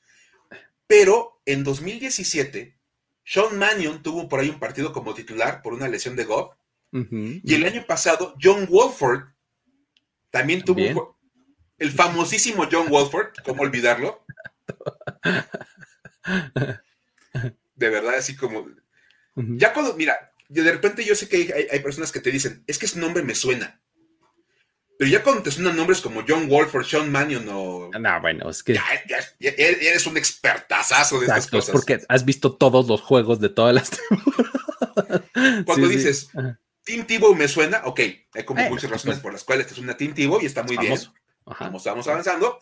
Pero 0.87 1.41
en 1.45 1.65
2017, 1.65 2.79
Sean 3.25 3.59
Mannion 3.59 4.03
tuvo 4.03 4.29
por 4.29 4.41
ahí 4.41 4.51
un 4.51 4.61
partido 4.61 4.93
como 4.93 5.15
titular 5.15 5.63
por 5.63 5.75
una 5.75 5.89
lesión 5.89 6.17
de 6.17 6.25
Goff. 6.25 6.55
y 6.93 7.55
el 7.55 7.65
año 7.65 7.85
pasado, 7.87 8.35
John 8.41 8.67
Wolford 8.71 9.25
también 10.31 10.63
tuvo 10.63 11.19
el 11.79 11.91
famosísimo 11.91 12.69
John 12.71 12.89
Wolford, 12.89 13.33
¿cómo 13.45 13.63
olvidarlo? 13.63 14.25
De 17.75 17.91
verdad, 17.91 18.15
así 18.15 18.37
como. 18.37 18.67
Ya 19.35 19.75
cuando, 19.75 19.95
mira, 19.95 20.33
de 20.49 20.73
repente 20.73 21.05
yo 21.05 21.15
sé 21.15 21.29
que 21.29 21.69
hay, 21.71 21.81
personas 21.81 22.13
que 22.13 22.21
te 22.21 22.31
dicen, 22.31 22.63
es 22.67 22.79
que 22.79 22.87
ese 22.87 22.99
nombre 22.99 23.23
me 23.23 23.35
suena. 23.35 23.81
Pero 24.99 25.11
ya 25.11 25.23
cuando 25.23 25.43
te 25.43 25.51
suenan 25.51 25.77
nombres 25.77 26.01
como 26.01 26.25
John 26.27 26.49
Wolford, 26.49 26.87
Sean 26.87 27.13
Mannion 27.13 27.47
o. 27.51 27.91
No, 27.99 28.21
bueno, 28.21 28.49
es 28.49 28.63
que. 28.63 28.75
Ya, 28.75 28.85
eres 29.39 30.07
un 30.07 30.17
expertazazo 30.17 31.21
de 31.21 31.27
estas 31.27 31.49
cosas. 31.49 31.73
porque 31.73 32.01
has 32.09 32.25
visto 32.25 32.55
todos 32.57 32.87
los 32.87 33.03
juegos 33.03 33.41
de 33.41 33.51
todas 33.51 33.75
las 33.75 33.91
Cuando 35.67 35.89
dices, 35.89 36.31
Team 36.85 37.07
Tivo 37.07 37.35
me 37.35 37.49
suena, 37.49 37.83
ok, 37.85 38.01
hay 38.33 38.45
como 38.45 38.63
muchas 38.71 38.91
razones 38.91 39.19
por 39.19 39.33
las 39.33 39.45
cuales 39.45 39.67
te 39.67 39.75
suena 39.75 39.97
Team 39.97 40.15
Tivo 40.15 40.41
y 40.41 40.47
está 40.47 40.63
muy 40.63 40.79
bien. 40.79 40.99
Vamos, 41.45 41.85
vamos 41.85 42.09
avanzando. 42.09 42.59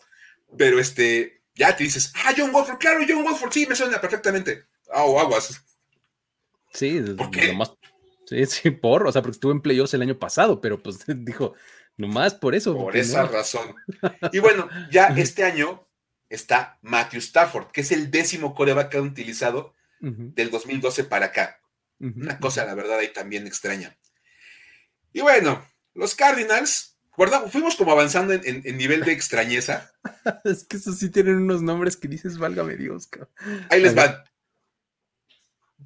Pero 0.57 0.79
este, 0.79 1.41
ya 1.55 1.75
te 1.75 1.83
dices, 1.83 2.11
ah, 2.15 2.33
John 2.35 2.51
Wolford, 2.51 2.77
claro, 2.77 3.05
John 3.07 3.23
Wolford, 3.23 3.51
sí, 3.51 3.65
me 3.65 3.75
suena 3.75 3.99
perfectamente. 4.01 4.65
Ah, 4.93 5.03
aguas. 5.03 5.63
Sí, 6.75 6.99
Nomás, 6.99 7.73
sí, 8.27 8.45
sí, 8.45 8.71
por, 8.71 9.07
o 9.07 9.11
sea, 9.11 9.21
porque 9.21 9.35
estuve 9.35 9.53
en 9.53 9.61
playoffs 9.61 9.93
el 9.93 10.01
año 10.01 10.19
pasado, 10.19 10.59
pero 10.61 10.81
pues 10.83 10.99
dijo, 11.07 11.55
nomás 11.97 12.35
por 12.35 12.53
eso. 12.53 12.77
Por 12.77 12.95
esa 12.95 13.25
razón. 13.25 13.75
Y 14.31 14.39
bueno, 14.39 14.69
ya 14.91 15.07
este 15.17 15.43
año 15.43 15.87
está 16.29 16.77
Matthew 16.81 17.19
Stafford, 17.19 17.71
que 17.71 17.81
es 17.81 17.91
el 17.91 18.11
décimo 18.11 18.53
coreback 18.53 18.89
que 18.89 18.97
han 18.97 19.07
utilizado 19.07 19.73
del 20.01 20.51
2012 20.51 21.05
para 21.05 21.27
acá. 21.27 21.59
Una 21.99 22.39
cosa, 22.39 22.63
la 22.63 22.75
verdad, 22.75 22.99
ahí 22.99 23.11
también 23.11 23.47
extraña. 23.47 23.97
Y 25.13 25.21
bueno, 25.21 25.65
los 25.95 26.13
Cardinals, 26.13 26.99
¿verdad? 27.17 27.49
Fuimos 27.49 27.75
como 27.75 27.91
avanzando 27.91 28.33
en, 28.33 28.77
nivel 28.77 29.03
de 29.03 29.13
extrañeza. 29.13 29.91
es 30.43 30.63
que 30.65 30.77
esos 30.77 30.99
sí 30.99 31.09
tienen 31.09 31.37
unos 31.37 31.63
nombres 31.63 31.97
que 31.97 32.07
dices, 32.07 32.37
válgame 32.37 32.75
Dios. 32.75 33.09
Ahí 33.69 33.81
les 33.81 33.95
van. 33.95 34.15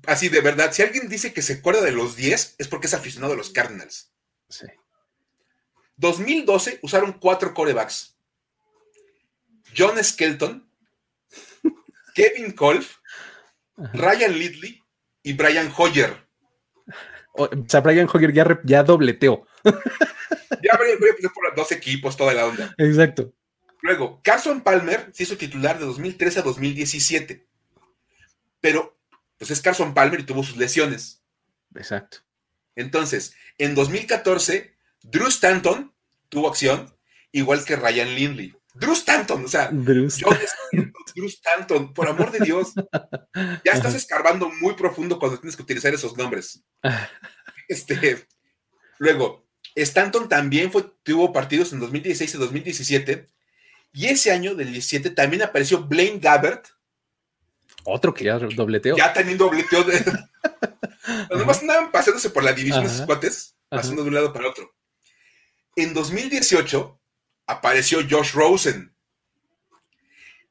Así, 0.05 0.29
de 0.29 0.41
verdad, 0.41 0.71
si 0.71 0.81
alguien 0.81 1.09
dice 1.09 1.33
que 1.33 1.41
se 1.41 1.53
acuerda 1.53 1.81
de 1.81 1.91
los 1.91 2.15
10, 2.15 2.55
es 2.57 2.67
porque 2.67 2.87
es 2.87 2.93
aficionado 2.93 3.33
a 3.33 3.37
los 3.37 3.49
Cardinals. 3.49 4.11
Sí. 4.49 4.65
2012 5.97 6.79
usaron 6.81 7.13
cuatro 7.13 7.53
corebacks. 7.53 8.17
John 9.77 10.01
Skelton, 10.03 10.67
Kevin 12.15 12.53
Kolf, 12.53 12.97
Ryan 13.93 14.37
Lidley 14.37 14.81
y 15.23 15.33
Brian 15.33 15.71
Hoyer. 15.75 16.15
O, 17.33 17.49
sea, 17.67 17.81
Brian 17.81 18.09
Hoyer 18.11 18.33
ya, 18.33 18.59
ya 18.63 18.83
dobleteó. 18.83 19.45
ya 19.63 20.77
Brian 20.77 20.97
Hoyer 21.01 21.31
por 21.33 21.55
dos 21.55 21.71
equipos, 21.71 22.17
toda 22.17 22.33
la 22.33 22.45
onda. 22.45 22.73
Exacto. 22.77 23.33
Luego, 23.81 24.21
Carson 24.23 24.61
Palmer 24.61 25.09
se 25.13 25.23
hizo 25.23 25.37
titular 25.37 25.79
de 25.79 25.85
2013 25.85 26.39
a 26.39 26.43
2017. 26.43 27.47
Pero 28.59 28.98
pues 29.39 29.49
es 29.49 29.61
Carson 29.61 29.93
Palmer 29.93 30.19
y 30.19 30.23
tuvo 30.23 30.43
sus 30.43 30.57
lesiones. 30.57 31.23
Exacto. 31.73 32.19
Entonces, 32.75 33.33
en 33.57 33.73
2014, 33.73 34.75
Drew 35.01 35.27
Stanton 35.27 35.93
tuvo 36.27 36.49
acción, 36.49 36.95
igual 37.31 37.63
que 37.65 37.75
Ryan 37.75 38.13
Lindley. 38.13 38.55
Drew 38.73 38.93
Stanton, 38.93 39.43
o 39.43 39.47
sea, 39.47 39.69
Drew, 39.71 40.05
Stanton, 41.27 41.93
por 41.93 42.07
amor 42.07 42.31
de 42.31 42.39
Dios. 42.39 42.73
Ya 43.65 43.73
estás 43.73 43.95
escarbando 43.95 44.49
muy 44.61 44.75
profundo 44.75 45.17
cuando 45.17 45.39
tienes 45.39 45.55
que 45.55 45.63
utilizar 45.63 45.93
esos 45.93 46.15
nombres. 46.15 46.63
Este, 47.67 48.25
luego, 48.97 49.47
Stanton 49.75 50.27
también 50.27 50.71
fue, 50.71 50.91
tuvo 51.03 51.31
partidos 51.31 51.71
en 51.71 51.79
2016 51.79 52.33
y 52.33 52.37
2017. 52.39 53.27
Y 53.93 54.07
ese 54.07 54.31
año, 54.31 54.55
del 54.55 54.71
17, 54.71 55.11
también 55.11 55.43
apareció 55.43 55.83
Blaine 55.83 56.19
Gabbert, 56.19 56.69
otro 57.89 58.13
que 58.13 58.25
ya 58.25 58.37
dobleteó. 58.37 58.95
Ya 58.97 59.13
también 59.13 59.37
dobleteó. 59.37 59.83
De... 59.83 59.99
Los 61.29 61.39
demás 61.39 61.61
andaban 61.61 61.91
pasándose 61.91 62.29
por 62.29 62.43
la 62.43 62.53
división 62.53 62.83
de 62.83 62.89
sus 62.89 63.01
cuates, 63.01 63.55
pasando 63.67 64.03
de 64.03 64.09
un 64.09 64.15
lado 64.15 64.33
para 64.33 64.49
otro. 64.49 64.73
En 65.75 65.93
2018 65.93 66.99
apareció 67.47 67.99
Josh 68.09 68.33
Rosen. 68.33 68.95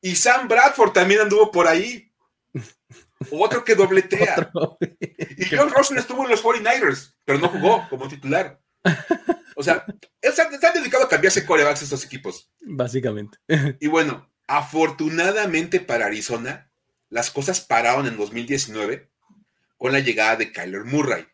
Y 0.01 0.15
Sam 0.15 0.49
Bradford 0.49 0.93
también 0.93 1.21
anduvo 1.21 1.51
por 1.51 1.67
ahí. 1.67 2.13
Otro 3.31 3.65
que 3.65 3.75
dobletea. 3.75 4.51
y 5.37 5.45
Josh 5.45 5.73
Rosen 5.73 5.99
estuvo 5.99 6.23
en 6.23 6.31
los 6.31 6.43
49ers, 6.43 7.15
pero 7.25 7.39
no 7.39 7.49
jugó 7.49 7.89
como 7.89 8.07
titular. 8.07 8.61
O 9.57 9.63
sea, 9.63 9.85
están, 10.23 10.51
dedicados 10.73 11.07
a 11.07 11.09
cambiarse 11.09 11.45
corebacks 11.45 11.83
estos 11.83 12.05
equipos. 12.05 12.49
Básicamente. 12.61 13.39
Y 13.81 13.89
bueno, 13.89 14.31
afortunadamente 14.47 15.81
para 15.81 16.07
Arizona, 16.07 16.68
las 17.11 17.31
cosas 17.31 17.61
pararon 17.61 18.07
en 18.07 18.17
2019 18.17 19.11
con 19.77 19.93
la 19.93 20.01
llegada 20.01 20.37
de 20.37 20.53
Kyler 20.53 20.85
Murray. 20.85 21.27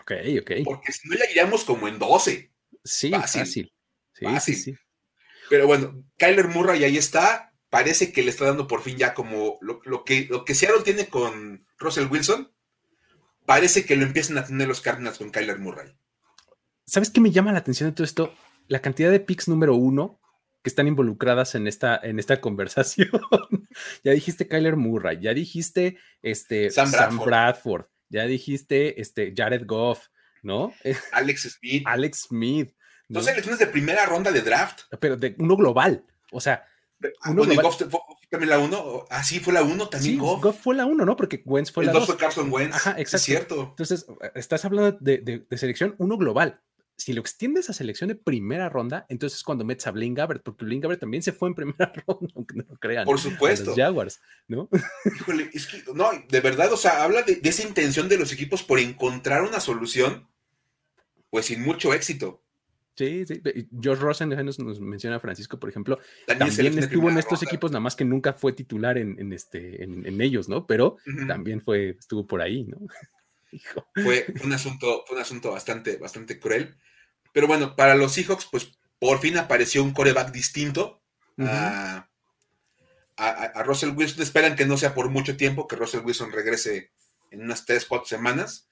Ok, 0.00 0.12
ok. 0.40 0.50
Porque 0.64 0.92
si 0.92 1.08
no 1.08 1.16
ya 1.16 1.30
iríamos 1.30 1.64
como 1.64 1.88
en 1.88 1.98
12. 1.98 2.52
Sí, 2.84 3.10
fácil. 3.10 3.46
Sí, 3.46 3.70
Sí, 4.40 4.54
sí. 4.54 4.74
Pero 5.48 5.66
bueno, 5.66 6.04
Kyler 6.16 6.48
Murray 6.48 6.84
ahí 6.84 6.96
está. 6.96 7.52
Parece 7.70 8.12
que 8.12 8.22
le 8.22 8.30
está 8.30 8.46
dando 8.46 8.66
por 8.66 8.82
fin 8.82 8.96
ya 8.96 9.14
como 9.14 9.58
lo, 9.60 10.04
que, 10.04 10.26
lo 10.30 10.44
que 10.44 10.54
Seattle 10.54 10.82
tiene 10.82 11.08
con 11.08 11.66
Russell 11.78 12.08
Wilson. 12.10 12.52
Parece 13.46 13.84
que 13.84 13.96
lo 13.96 14.04
empiezan 14.04 14.38
a 14.38 14.44
tener 14.44 14.66
los 14.66 14.80
Cardinals 14.80 15.18
con 15.18 15.30
Kyler 15.30 15.58
Murray. 15.58 15.94
¿Sabes 16.84 17.10
qué 17.10 17.20
me 17.20 17.30
llama 17.30 17.52
la 17.52 17.58
atención 17.58 17.90
de 17.90 17.94
todo 17.94 18.04
esto? 18.04 18.34
La 18.66 18.80
cantidad 18.80 19.10
de 19.10 19.20
picks 19.20 19.48
número 19.48 19.74
uno 19.74 20.20
que 20.62 20.68
están 20.68 20.88
involucradas 20.88 21.54
en 21.54 21.66
esta, 21.66 21.98
en 22.02 22.18
esta 22.18 22.40
conversación. 22.40 23.10
ya 24.04 24.12
dijiste 24.12 24.48
Kyler 24.48 24.76
Murray, 24.76 25.20
ya 25.20 25.34
dijiste 25.34 25.98
este, 26.22 26.70
Sam, 26.70 27.18
Bradford. 27.24 27.86
ya 28.08 28.24
dijiste 28.26 29.00
este, 29.00 29.32
Jared 29.36 29.66
Goff, 29.66 30.08
¿no? 30.42 30.72
Alex 31.12 31.58
Smith. 31.58 31.82
Alex 31.86 32.26
Smith. 32.28 32.74
¿no? 33.08 33.20
Dos 33.20 33.26
selecciones 33.26 33.58
de 33.58 33.66
primera 33.66 34.04
ronda 34.06 34.30
de 34.30 34.42
draft. 34.42 34.82
Pero 35.00 35.16
de 35.16 35.34
uno 35.38 35.56
global. 35.56 36.04
O 36.30 36.40
sea, 36.40 36.66
ah, 37.22 37.30
uno. 37.30 37.44
Goff 37.62 37.78
fue 37.78 38.00
también 38.28 38.50
la 38.50 38.58
uno. 38.58 39.06
Ah, 39.08 39.24
sí, 39.24 39.40
fue 39.40 39.54
la 39.54 39.62
uno 39.62 39.88
también 39.88 40.18
Goff. 40.18 40.42
Goff 40.42 40.60
fue 40.60 40.74
la 40.74 40.84
uno, 40.84 41.06
¿no? 41.06 41.16
Porque 41.16 41.42
Wentz 41.46 41.72
fue 41.72 41.86
la 41.86 41.92
dos. 41.92 42.06
fue 42.06 42.18
Carson 42.18 42.52
Wentz. 42.52 42.76
Ajá, 42.76 42.90
exacto. 42.98 43.16
Es 43.16 43.22
cierto. 43.22 43.66
Entonces, 43.70 44.06
estás 44.34 44.64
hablando 44.66 44.98
de, 45.00 45.46
de 45.48 45.58
selección 45.58 45.94
uno 45.98 46.18
global 46.18 46.60
si 46.98 47.12
lo 47.12 47.20
extiendes 47.20 47.70
a 47.70 47.72
selección 47.72 48.08
de 48.08 48.16
primera 48.16 48.68
ronda, 48.68 49.06
entonces 49.08 49.44
cuando 49.44 49.64
metes 49.64 49.86
a 49.86 49.92
Blaine 49.92 50.16
Gabbert, 50.16 50.42
porque 50.42 50.64
Blaine 50.64 50.82
Gabbert 50.82 51.00
también 51.00 51.22
se 51.22 51.32
fue 51.32 51.48
en 51.48 51.54
primera 51.54 51.92
ronda, 52.06 52.32
aunque 52.34 52.56
no 52.56 52.64
lo 52.68 52.76
crean. 52.76 53.04
Por 53.04 53.20
supuesto. 53.20 53.66
los 53.66 53.76
Jaguars, 53.76 54.20
¿no? 54.48 54.68
Híjole, 55.04 55.48
es 55.54 55.68
que, 55.68 55.84
no, 55.94 56.10
de 56.28 56.40
verdad, 56.40 56.72
o 56.72 56.76
sea, 56.76 57.04
habla 57.04 57.22
de, 57.22 57.40
esa 57.44 57.62
intención 57.62 58.08
de 58.08 58.18
los 58.18 58.32
equipos 58.32 58.64
por 58.64 58.80
encontrar 58.80 59.42
una 59.42 59.60
solución, 59.60 60.28
pues 61.30 61.46
sin 61.46 61.62
mucho 61.62 61.94
éxito. 61.94 62.42
Sí, 62.96 63.24
sí. 63.26 63.40
Josh 63.80 63.98
Rosen 64.00 64.30
nos, 64.30 64.58
nos 64.58 64.80
menciona 64.80 65.20
Francisco, 65.20 65.60
por 65.60 65.70
ejemplo, 65.70 66.00
también, 66.26 66.78
estuvo 66.78 67.08
en 67.08 67.18
estos 67.18 67.44
equipos, 67.44 67.70
nada 67.70 67.80
más 67.80 67.94
que 67.94 68.04
nunca 68.04 68.32
fue 68.32 68.52
titular 68.52 68.98
en, 68.98 69.32
este, 69.32 69.84
en, 69.84 70.20
ellos, 70.20 70.48
¿no? 70.48 70.66
Pero 70.66 70.96
también 71.28 71.62
fue, 71.62 71.90
estuvo 71.90 72.26
por 72.26 72.42
ahí, 72.42 72.64
¿no? 72.64 72.78
Fue 73.94 74.26
un 74.44 74.52
asunto, 74.52 75.04
fue 75.06 75.16
un 75.16 75.22
asunto 75.22 75.50
bastante, 75.52 75.96
bastante 75.96 76.38
cruel. 76.38 76.76
Pero 77.32 77.46
bueno, 77.46 77.76
para 77.76 77.94
los 77.94 78.12
Seahawks, 78.12 78.46
pues 78.50 78.78
por 78.98 79.20
fin 79.20 79.36
apareció 79.38 79.82
un 79.82 79.92
coreback 79.92 80.32
distinto 80.32 81.02
a, 81.38 82.08
Russell 83.64 83.94
Wilson. 83.96 84.22
Esperan 84.22 84.56
que 84.56 84.66
no 84.66 84.76
sea 84.76 84.94
por 84.94 85.08
mucho 85.10 85.36
tiempo, 85.36 85.66
que 85.66 85.76
Russell 85.76 86.04
Wilson 86.04 86.32
regrese 86.32 86.92
en 87.30 87.42
unas 87.42 87.64
3, 87.64 87.84
4 87.86 88.06
semanas. 88.06 88.68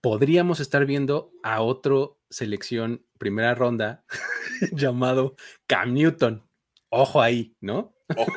Podríamos 0.00 0.60
estar 0.60 0.86
viendo 0.86 1.32
a 1.42 1.60
otro 1.60 2.20
selección 2.30 3.04
primera 3.18 3.54
ronda 3.54 4.04
llamado 4.72 5.36
Cam 5.66 5.94
Newton. 5.94 6.48
Ojo 6.88 7.20
ahí, 7.20 7.56
¿no? 7.60 7.94
Ojo, 8.16 8.32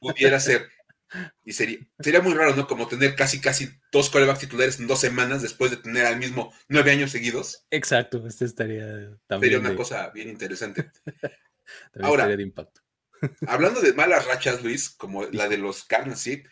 pudiera 0.00 0.40
ser. 0.40 0.68
Y 1.44 1.52
sería, 1.52 1.78
sería 1.98 2.20
muy 2.20 2.34
raro, 2.34 2.54
¿no? 2.56 2.66
Como 2.66 2.88
tener 2.88 3.14
casi, 3.14 3.40
casi 3.40 3.68
dos 3.92 4.10
corebacks 4.10 4.40
titulares 4.40 4.80
en 4.80 4.86
dos 4.86 5.00
semanas 5.00 5.42
después 5.42 5.70
de 5.70 5.76
tener 5.76 6.06
al 6.06 6.18
mismo 6.18 6.52
nueve 6.68 6.90
años 6.90 7.10
seguidos. 7.10 7.66
Exacto, 7.70 8.26
este 8.26 8.44
estaría 8.44 9.16
también. 9.26 9.52
Sería 9.52 9.58
una 9.58 9.76
cosa 9.76 10.10
bien 10.10 10.28
interesante. 10.28 10.90
Ahora, 12.00 12.26
de 12.26 12.42
impacto. 12.42 12.80
hablando 13.46 13.80
de 13.80 13.92
malas 13.94 14.26
rachas, 14.26 14.62
Luis, 14.62 14.90
como 14.90 15.24
la 15.24 15.48
de 15.48 15.58
los 15.58 15.84
Cardinals, 15.84 16.20
¿sí? 16.20 16.42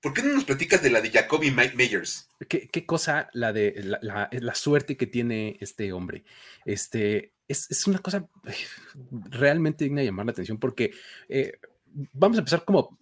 ¿Por 0.00 0.12
qué 0.12 0.22
no 0.22 0.34
nos 0.34 0.44
platicas 0.44 0.82
de 0.82 0.90
la 0.90 1.00
de 1.00 1.10
Jacoby 1.10 1.50
Meyers? 1.50 2.28
¿Qué, 2.46 2.68
qué 2.68 2.84
cosa 2.84 3.30
la 3.32 3.54
de 3.54 3.72
la, 4.02 4.28
la, 4.30 4.54
suerte 4.54 4.98
que 4.98 5.06
tiene 5.06 5.56
este 5.60 5.94
hombre? 5.94 6.24
Este 6.66 7.32
es, 7.48 7.70
es, 7.70 7.86
una 7.86 8.00
cosa 8.00 8.28
realmente 9.30 9.84
digna 9.84 10.02
de 10.02 10.08
llamar 10.08 10.26
la 10.26 10.32
atención 10.32 10.58
porque 10.58 10.92
eh, 11.30 11.58
vamos 12.12 12.36
a 12.36 12.40
empezar 12.40 12.66
como 12.66 12.98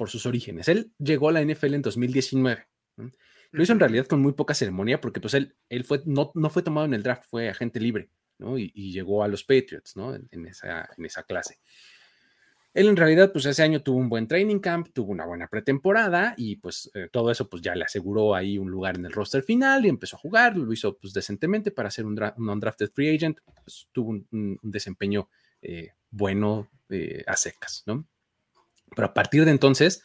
por 0.00 0.08
sus 0.08 0.24
orígenes. 0.24 0.66
Él 0.68 0.94
llegó 0.98 1.28
a 1.28 1.32
la 1.32 1.44
NFL 1.44 1.74
en 1.74 1.82
2019. 1.82 2.66
Lo 3.50 3.62
hizo 3.62 3.74
en 3.74 3.80
realidad 3.80 4.06
con 4.06 4.22
muy 4.22 4.32
poca 4.32 4.54
ceremonia 4.54 4.98
porque 4.98 5.20
pues 5.20 5.34
él, 5.34 5.54
él 5.68 5.84
fue, 5.84 6.00
no, 6.06 6.32
no 6.34 6.48
fue 6.48 6.62
tomado 6.62 6.86
en 6.86 6.94
el 6.94 7.02
draft, 7.02 7.24
fue 7.28 7.50
agente 7.50 7.80
libre, 7.80 8.08
¿no? 8.38 8.56
Y, 8.56 8.70
llegó 8.92 9.22
a 9.22 9.28
los 9.28 9.44
Patriots, 9.44 9.96
¿no? 9.96 10.14
En, 10.14 10.46
esa, 10.46 10.88
en 10.96 11.04
esa 11.04 11.22
clase. 11.24 11.58
Él 12.72 12.88
en 12.88 12.96
realidad, 12.96 13.30
pues 13.30 13.44
ese 13.44 13.62
año 13.62 13.82
tuvo 13.82 13.98
un 13.98 14.08
buen 14.08 14.26
training 14.26 14.60
camp, 14.60 14.88
tuvo 14.94 15.12
una 15.12 15.26
buena 15.26 15.48
pretemporada 15.48 16.32
y 16.38 16.56
pues 16.56 16.90
eh, 16.94 17.10
todo 17.12 17.30
eso 17.30 17.50
pues 17.50 17.60
ya 17.60 17.74
le 17.74 17.84
aseguró 17.84 18.34
ahí 18.34 18.56
un 18.56 18.70
lugar 18.70 18.96
en 18.96 19.04
el 19.04 19.12
roster 19.12 19.42
final 19.42 19.84
y 19.84 19.90
empezó 19.90 20.16
a 20.16 20.20
jugar, 20.20 20.56
lo 20.56 20.72
hizo 20.72 20.96
pues 20.96 21.12
decentemente 21.12 21.72
para 21.72 21.90
ser 21.90 22.06
un, 22.06 22.18
undrafted 22.38 22.90
free 22.90 23.14
agent, 23.14 23.38
pues, 23.44 23.86
tuvo 23.92 24.12
un, 24.12 24.58
desempeño 24.62 25.28
eh, 25.60 25.90
bueno 26.08 26.70
eh, 26.88 27.22
a 27.26 27.36
secas, 27.36 27.82
¿no? 27.84 28.06
Pero 28.94 29.08
a 29.08 29.14
partir 29.14 29.44
de 29.44 29.50
entonces, 29.50 30.02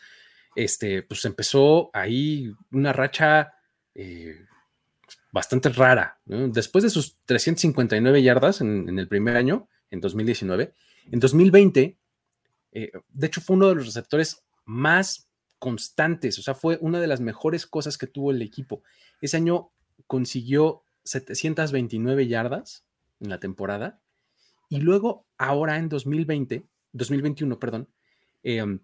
este, 0.55 1.03
pues 1.03 1.25
empezó 1.25 1.89
ahí 1.93 2.51
una 2.71 2.93
racha 2.93 3.53
bastante 5.31 5.69
rara. 5.69 6.19
Después 6.25 6.83
de 6.83 6.89
sus 6.89 7.17
359 7.25 8.21
yardas 8.21 8.61
en, 8.61 8.89
en 8.89 8.99
el 8.99 9.07
primer 9.07 9.37
año, 9.37 9.67
en 9.89 10.01
2019, 10.01 10.73
en 11.11 11.19
2020 11.19 11.97
eh, 12.75 12.91
de 13.07 13.27
hecho, 13.27 13.39
fue 13.39 13.55
uno 13.55 13.69
de 13.69 13.75
los 13.75 13.85
receptores 13.85 14.43
más 14.65 15.29
constantes, 15.59 16.37
o 16.37 16.41
sea, 16.41 16.53
fue 16.53 16.77
una 16.81 16.99
de 16.99 17.07
las 17.07 17.21
mejores 17.21 17.65
cosas 17.65 17.97
que 17.97 18.05
tuvo 18.05 18.31
el 18.31 18.41
equipo. 18.41 18.83
Ese 19.21 19.37
año 19.37 19.71
consiguió 20.07 20.83
729 21.05 22.27
yardas 22.27 22.85
en 23.21 23.29
la 23.29 23.39
temporada 23.39 24.01
y 24.67 24.81
luego 24.81 25.25
ahora 25.37 25.77
en 25.77 25.87
2020, 25.87 26.65
2021, 26.91 27.57
perdón, 27.59 27.87
em, 28.45 28.79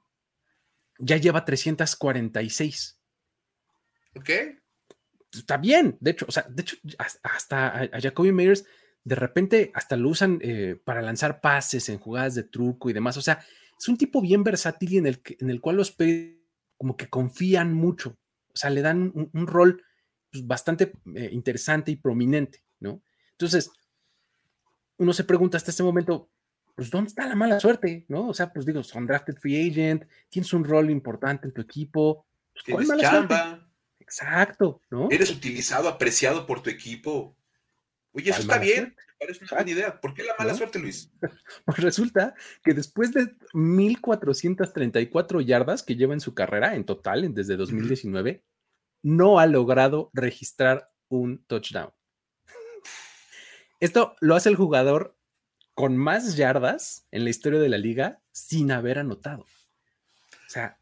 ya 1.00 1.18
lleva 1.18 1.46
346. 1.46 3.00
Ok. 4.16 4.30
Está 5.32 5.58
bien, 5.58 5.98
de 6.02 6.12
hecho, 6.12 6.26
o 6.28 6.32
sea, 6.32 6.46
de 6.50 6.62
hecho, 6.62 6.76
hasta 7.24 7.84
a, 7.84 8.02
Jacoby 8.02 8.34
Meyers 8.34 8.66
de 9.04 9.16
repente 9.16 9.72
hasta 9.74 9.96
lo 9.96 10.10
usan 10.10 10.40
eh, 10.42 10.80
para 10.84 11.02
lanzar 11.02 11.42
pases 11.42 11.88
en 11.90 12.00
jugadas 12.00 12.36
de 12.36 12.44
truco 12.44 12.90
y 12.90 12.94
demás. 12.94 13.18
O 13.18 13.22
sea, 13.22 13.44
es 13.80 13.88
un 13.88 13.98
tipo 13.98 14.22
bien 14.22 14.44
versátil 14.44 14.94
y 14.94 14.98
en 14.98 15.08
el, 15.08 15.22
en 15.40 15.50
el 15.50 15.62
cual 15.62 15.78
los 15.78 15.96
como 16.78 16.98
que 16.98 17.10
confían 17.10 17.74
mucho, 17.74 18.18
o 18.54 18.56
sea, 18.56 18.70
le 18.70 18.82
dan 18.82 19.12
un, 19.14 19.48
rol 19.48 19.84
pues, 20.32 20.46
bastante 20.46 20.92
eh, 21.16 21.30
interesante 21.32 21.92
y 21.92 21.96
prominente, 21.96 22.64
¿no? 22.80 23.02
Entonces, 23.32 23.72
uno 24.98 25.14
se 25.14 25.24
pregunta 25.24 25.58
hasta 25.58 25.72
este 25.72 25.84
momento, 25.84 26.30
pues, 26.82 26.90
¿dónde 26.90 27.10
está 27.10 27.28
la 27.28 27.36
mala 27.36 27.60
suerte? 27.60 28.06
¿No? 28.08 28.30
O 28.30 28.34
sea, 28.34 28.52
pues 28.52 28.66
digo, 28.66 28.82
son 28.82 29.06
drafted 29.06 29.36
free 29.36 29.70
agent, 29.70 30.04
tienes 30.30 30.52
un 30.52 30.64
rol 30.64 30.90
importante 30.90 31.46
en 31.48 31.54
tu 31.54 31.62
equipo. 31.62 32.26
Pues, 32.54 32.66
¿Cuál 32.74 32.88
mala 32.88 33.04
chamba? 33.04 33.70
Exacto, 34.00 34.82
¿no? 34.90 35.08
Eres 35.12 35.30
utilizado, 35.30 35.88
apreciado 35.88 36.48
por 36.48 36.64
tu 36.64 36.72
equipo. 36.72 37.38
Oye, 38.14 38.32
eso 38.32 38.42
está 38.42 38.58
bien 38.58 38.96
parece 39.22 39.44
una 39.44 39.58
buena 39.58 39.72
idea. 39.72 40.02
¿Por 40.02 40.16
qué 40.16 40.24
la 40.24 40.34
mala 40.40 40.56
suerte, 40.56 40.80
Luis? 40.80 41.12
Pues 41.66 41.78
resulta 41.78 42.34
que 42.64 42.74
después 42.74 43.14
de 43.14 43.38
1.434 43.54 45.46
yardas 45.46 45.84
que 45.84 45.96
lleva 45.96 46.16
en 46.16 46.20
su 46.20 46.34
carrera 46.34 46.74
en 46.74 46.84
total 46.84 47.32
desde 47.32 47.58
2019, 47.58 48.44
no 49.04 49.38
ha 49.38 49.46
logrado 49.46 50.10
registrar 50.14 50.92
un 51.10 51.44
touchdown. 51.46 51.92
Esto 53.80 54.16
lo 54.20 54.36
hace 54.36 54.50
el 54.50 54.56
jugador 54.56 55.16
con 55.74 55.98
más 55.98 56.36
yardas 56.36 57.08
en 57.12 57.24
la 57.24 57.30
historia 57.30 57.60
de 57.60 57.70
la 57.70 57.78
liga 57.78 58.20
sin 58.32 58.72
haber 58.72 59.00
anotado. 59.00 59.44
O 59.44 60.50
sea, 60.50 60.78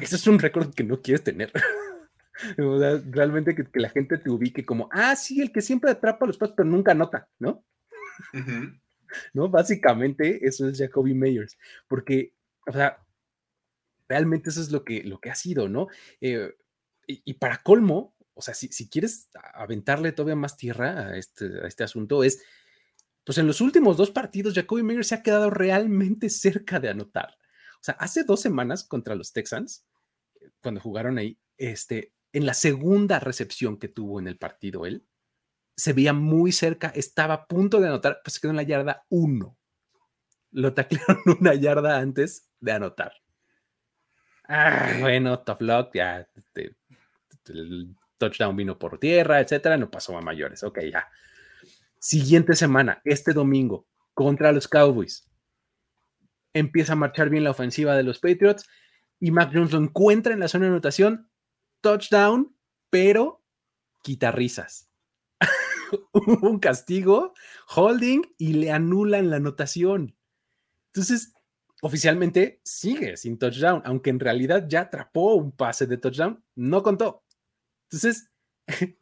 eso 0.00 0.16
es 0.16 0.26
un 0.26 0.38
récord 0.38 0.72
que 0.74 0.84
no 0.84 1.00
quieres 1.02 1.24
tener. 1.24 1.52
realmente 2.56 3.54
que, 3.54 3.66
la 3.74 3.90
gente 3.90 4.18
te 4.18 4.30
ubique 4.30 4.64
como, 4.64 4.88
ah, 4.92 5.16
sí, 5.16 5.40
el 5.40 5.52
que 5.52 5.60
siempre 5.60 5.90
atrapa 5.90 6.26
los 6.26 6.38
pasos, 6.38 6.54
pero 6.56 6.68
nunca 6.68 6.92
anota, 6.92 7.28
¿no? 7.38 7.64
¿No? 9.32 9.48
Básicamente 9.48 10.46
eso 10.46 10.68
es 10.68 10.78
Jacoby 10.78 11.14
Meyers, 11.14 11.58
porque, 11.88 12.34
o 12.66 12.72
sea, 12.72 13.04
realmente 14.08 14.50
eso 14.50 14.60
es 14.60 14.70
lo 14.70 14.84
que, 14.84 15.02
lo 15.02 15.20
que 15.20 15.30
ha 15.30 15.34
sido, 15.34 15.68
¿no? 15.68 15.88
Eh, 16.20 16.54
y, 17.06 17.34
para 17.34 17.62
colmo, 17.62 18.14
o 18.34 18.42
sea, 18.42 18.52
si, 18.52 18.68
si, 18.68 18.88
quieres 18.90 19.30
aventarle 19.54 20.12
todavía 20.12 20.36
más 20.36 20.58
tierra 20.58 21.08
a 21.08 21.16
este, 21.16 21.46
a 21.64 21.66
este 21.66 21.84
asunto, 21.84 22.22
es, 22.22 22.42
pues 23.28 23.36
en 23.36 23.46
los 23.46 23.60
últimos 23.60 23.98
dos 23.98 24.10
partidos, 24.10 24.54
Jacoby 24.54 24.82
Meyers 24.82 25.08
se 25.08 25.14
ha 25.14 25.22
quedado 25.22 25.50
realmente 25.50 26.30
cerca 26.30 26.80
de 26.80 26.88
anotar. 26.88 27.36
O 27.74 27.82
sea, 27.82 27.92
hace 28.00 28.24
dos 28.24 28.40
semanas 28.40 28.84
contra 28.84 29.14
los 29.14 29.34
Texans, 29.34 29.86
cuando 30.62 30.80
jugaron 30.80 31.18
ahí, 31.18 31.38
este, 31.58 32.14
en 32.32 32.46
la 32.46 32.54
segunda 32.54 33.20
recepción 33.20 33.78
que 33.78 33.88
tuvo 33.88 34.18
en 34.18 34.28
el 34.28 34.38
partido 34.38 34.86
él, 34.86 35.06
se 35.76 35.92
veía 35.92 36.14
muy 36.14 36.52
cerca, 36.52 36.88
estaba 36.88 37.34
a 37.34 37.46
punto 37.46 37.80
de 37.80 37.88
anotar, 37.88 38.22
pues 38.24 38.32
se 38.32 38.40
quedó 38.40 38.52
en 38.52 38.56
la 38.56 38.62
yarda 38.62 39.04
1. 39.10 39.58
Lo 40.52 40.72
taclearon 40.72 41.18
una 41.38 41.52
yarda 41.52 41.98
antes 41.98 42.48
de 42.60 42.72
anotar. 42.72 43.12
Ah, 44.44 44.96
bueno, 45.00 45.40
tough 45.40 45.60
luck, 45.60 45.90
ya 45.92 46.26
este, 46.34 46.78
el 47.48 47.94
touchdown 48.16 48.56
vino 48.56 48.78
por 48.78 48.98
tierra, 48.98 49.38
etcétera, 49.38 49.76
no 49.76 49.90
pasó 49.90 50.16
a 50.16 50.22
mayores. 50.22 50.62
Ok, 50.62 50.78
ya. 50.90 51.06
Siguiente 52.00 52.54
semana, 52.54 53.00
este 53.04 53.32
domingo, 53.32 53.86
contra 54.14 54.52
los 54.52 54.68
Cowboys. 54.68 55.28
Empieza 56.52 56.92
a 56.92 56.96
marchar 56.96 57.28
bien 57.28 57.44
la 57.44 57.50
ofensiva 57.50 57.96
de 57.96 58.02
los 58.02 58.18
Patriots 58.20 58.66
y 59.20 59.30
Mac 59.30 59.50
Jones 59.52 59.72
lo 59.72 59.78
encuentra 59.78 60.32
en 60.32 60.40
la 60.40 60.48
zona 60.48 60.66
de 60.66 60.70
anotación 60.70 61.28
touchdown, 61.80 62.56
pero 62.90 63.44
quita 64.02 64.30
risas. 64.30 64.90
un 66.42 66.58
castigo, 66.58 67.34
holding 67.74 68.22
y 68.38 68.54
le 68.54 68.72
anulan 68.72 69.30
la 69.30 69.36
anotación. 69.36 70.16
Entonces, 70.92 71.34
oficialmente 71.82 72.60
sigue 72.64 73.16
sin 73.16 73.38
touchdown, 73.38 73.82
aunque 73.84 74.10
en 74.10 74.20
realidad 74.20 74.66
ya 74.68 74.82
atrapó 74.82 75.34
un 75.34 75.52
pase 75.52 75.86
de 75.86 75.98
touchdown, 75.98 76.42
no 76.54 76.82
contó. 76.82 77.24
Entonces, 77.84 78.30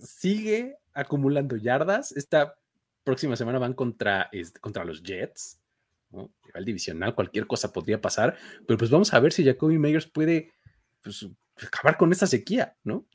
sigue 0.00 0.76
acumulando 0.96 1.56
yardas. 1.56 2.12
Esta 2.12 2.58
próxima 3.04 3.36
semana 3.36 3.58
van 3.58 3.74
contra, 3.74 4.30
contra 4.60 4.84
los 4.84 5.02
Jets, 5.02 5.60
¿no? 6.10 6.32
el 6.54 6.64
divisional, 6.64 7.14
cualquier 7.14 7.46
cosa 7.46 7.72
podría 7.72 8.00
pasar, 8.00 8.36
pero 8.66 8.78
pues 8.78 8.90
vamos 8.90 9.12
a 9.14 9.20
ver 9.20 9.32
si 9.32 9.44
Jacoby 9.44 9.78
Meyers 9.78 10.06
puede 10.06 10.54
pues, 11.02 11.26
acabar 11.64 11.96
con 11.96 12.12
esa 12.12 12.26
sequía, 12.26 12.76
¿no? 12.82 13.06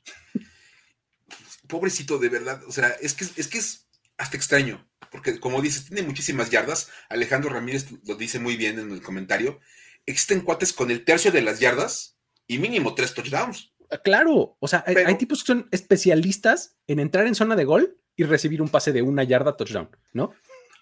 Pobrecito, 1.68 2.18
de 2.18 2.28
verdad. 2.28 2.62
O 2.66 2.72
sea, 2.72 2.88
es 3.00 3.14
que 3.14 3.24
es, 3.24 3.48
que 3.48 3.58
es 3.58 3.88
hasta 4.16 4.36
extraño, 4.36 4.88
porque 5.10 5.40
como 5.40 5.60
dices, 5.60 5.86
tiene 5.86 6.02
muchísimas 6.02 6.50
yardas. 6.50 6.90
Alejandro 7.08 7.50
Ramírez 7.50 7.86
lo 8.06 8.14
dice 8.14 8.38
muy 8.38 8.56
bien 8.56 8.78
en 8.78 8.92
el 8.92 9.02
comentario. 9.02 9.60
Existen 10.06 10.40
cuates 10.40 10.72
con 10.72 10.90
el 10.90 11.04
tercio 11.04 11.32
de 11.32 11.42
las 11.42 11.60
yardas 11.60 12.18
y 12.46 12.58
mínimo 12.58 12.94
tres 12.94 13.14
touchdowns. 13.14 13.71
Claro, 14.02 14.56
o 14.58 14.68
sea, 14.68 14.84
hay, 14.86 15.16
tipos 15.16 15.42
que 15.42 15.48
son 15.48 15.68
especialistas 15.70 16.76
en 16.86 16.98
entrar 16.98 17.26
en 17.26 17.34
zona 17.34 17.56
de 17.56 17.64
gol 17.64 17.98
y 18.16 18.24
recibir 18.24 18.62
un 18.62 18.68
pase 18.68 18.92
de 18.92 19.02
una 19.02 19.24
yarda 19.24 19.56
touchdown, 19.56 19.90
¿no? 20.12 20.32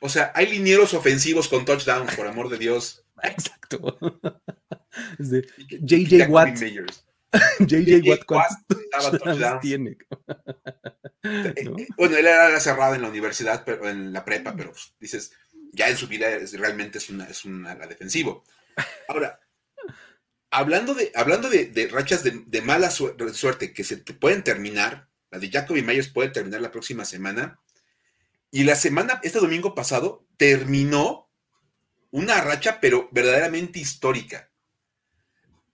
O 0.01 0.09
sea, 0.09 0.33
hay 0.35 0.47
linieros 0.47 0.95
ofensivos 0.95 1.49
con 1.49 1.65
touchdown, 1.65 2.07
por 2.17 2.27
amor 2.27 2.49
de 2.49 2.59
Dios. 2.59 3.05
Exacto. 3.23 3.99
JJ 5.19 6.29
Watt. 6.29 6.57
JJ 7.61 8.03
Watt, 8.09 8.25
¿cuántos 8.25 9.61
tiene? 9.61 9.99
Bueno, 11.97 12.17
él 12.17 12.27
era 12.27 12.59
cerrado 12.61 12.95
en 12.95 13.03
la 13.03 13.09
universidad, 13.09 13.63
pero 13.65 13.89
en 13.89 14.13
la 14.13 14.25
prepa, 14.25 14.55
pero 14.57 14.71
pues, 14.71 14.95
dices, 14.99 15.33
ya 15.73 15.89
en 15.89 15.97
su 15.97 16.09
vida 16.09 16.29
realmente 16.55 16.99
es 16.99 17.11
una, 17.11 17.25
es 17.25 17.45
una 17.45 17.75
defensivo. 17.75 18.45
Ahora, 19.09 19.39
hablando 20.51 20.95
de, 20.95 21.13
hablando 21.15 21.49
de, 21.49 21.89
rachas 21.91 22.23
de, 22.25 22.63
mala 22.63 22.91
suerte 22.91 23.73
que 23.73 23.85
se 23.85 23.97
te 23.97 24.15
pueden 24.15 24.43
terminar, 24.43 25.09
la 25.31 25.39
de 25.39 25.51
Jacoby 25.51 25.83
Myers 25.83 26.09
puede 26.09 26.31
terminar 26.31 26.61
la 26.61 26.73
próxima 26.73 27.05
semana. 27.05 27.61
Y 28.51 28.65
la 28.65 28.75
semana, 28.75 29.21
este 29.23 29.39
domingo 29.39 29.75
pasado, 29.75 30.27
terminó 30.37 31.31
una 32.11 32.41
racha, 32.41 32.81
pero 32.81 33.09
verdaderamente 33.13 33.79
histórica. 33.79 34.51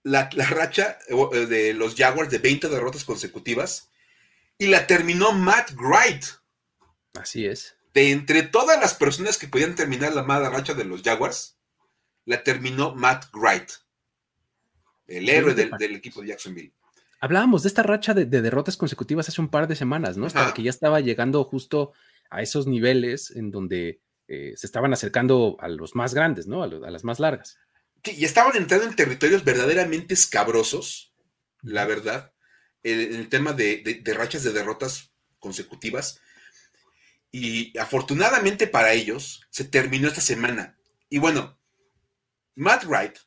la, 0.03 0.29
racha 0.29 0.99
eh, 1.07 1.45
de 1.47 1.73
los 1.73 1.95
Jaguars 1.95 2.29
de 2.29 2.37
20 2.37 2.69
derrotas 2.69 3.03
consecutivas 3.03 3.89
y 4.57 4.67
la 4.67 4.87
terminó 4.87 5.31
Matt 5.31 5.71
Wright. 5.75 6.23
Así 7.13 7.45
es. 7.45 7.75
De 7.93 8.11
entre 8.11 8.43
todas 8.43 8.79
las 8.79 8.93
personas 8.93 9.37
que 9.37 9.47
podían 9.47 9.75
terminar 9.75 10.13
la 10.13 10.23
mala 10.23 10.49
racha 10.49 10.73
de 10.73 10.85
los 10.85 11.01
Jaguars, 11.01 11.57
la 12.25 12.43
terminó 12.43 12.93
Matt 12.93 13.25
Wright, 13.33 13.71
el 15.07 15.29
héroe 15.29 15.53
del, 15.53 15.95
equipo 15.95 16.21
de 16.21 16.27
Jacksonville. 16.27 16.73
Hablábamos 17.19 17.63
de 17.63 17.69
esta 17.69 17.83
racha 17.83 18.13
de, 18.13 18.25
derrotas 18.25 18.77
consecutivas 18.77 19.27
hace 19.27 19.41
un 19.41 19.49
par 19.49 19.67
de 19.67 19.75
semanas, 19.75 20.17
¿no? 20.17 20.27
que 20.53 20.63
ya 20.63 20.69
estaba 20.69 20.99
llegando 20.99 21.43
justo 21.43 21.93
a 22.29 22.41
esos 22.41 22.67
niveles 22.67 23.31
en 23.31 23.51
donde 23.51 24.01
eh, 24.27 24.53
se 24.57 24.67
estaban 24.67 24.91
acercando 24.93 25.55
a 25.59 25.69
los 25.69 25.95
más 25.95 26.13
grandes, 26.13 26.47
¿no? 26.47 26.63
A, 26.63 26.67
las 26.67 27.03
más 27.05 27.19
largas. 27.19 27.57
Sí, 28.03 28.15
y 28.17 28.25
estaban 28.25 28.55
entrando 28.57 28.85
en 28.85 28.95
territorios 28.95 29.43
verdaderamente 29.43 30.13
escabrosos, 30.13 31.13
la 31.61 31.85
verdad, 31.85 32.33
en 32.83 33.15
el, 33.15 33.29
tema 33.29 33.53
de, 33.53 34.03
rachas 34.15 34.43
de 34.43 34.51
derrotas 34.51 35.11
consecutivas. 35.39 36.19
Y 37.31 37.77
afortunadamente 37.77 38.67
para 38.67 38.93
ellos, 38.93 39.45
se 39.49 39.63
terminó 39.63 40.09
esta 40.09 40.21
semana. 40.21 40.77
Y 41.09 41.19
bueno, 41.19 41.57
Matt 42.55 42.85
Wright 42.85 43.17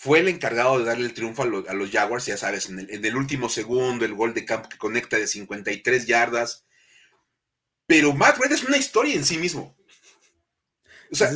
fue 0.00 0.20
el 0.20 0.28
encargado 0.28 0.78
de 0.78 0.84
darle 0.84 1.06
el 1.06 1.12
triunfo 1.12 1.42
a, 1.42 1.74
los 1.74 1.90
Jaguars, 1.90 2.24
ya 2.24 2.36
sabes, 2.36 2.68
en 2.68 3.04
el, 3.04 3.16
último 3.16 3.48
segundo, 3.48 4.04
el 4.04 4.14
gol 4.14 4.32
de 4.32 4.44
campo 4.44 4.68
que 4.68 4.78
conecta 4.78 5.16
de 5.16 5.26
53 5.26 6.06
yardas. 6.06 6.64
Pero 7.84 8.14
Matt 8.14 8.38
Wright 8.38 8.52
es 8.52 8.62
una 8.62 8.76
historia 8.76 9.16
en 9.16 9.24
sí 9.24 9.38
mismo. 9.38 9.76
O 11.10 11.16
sea, 11.16 11.28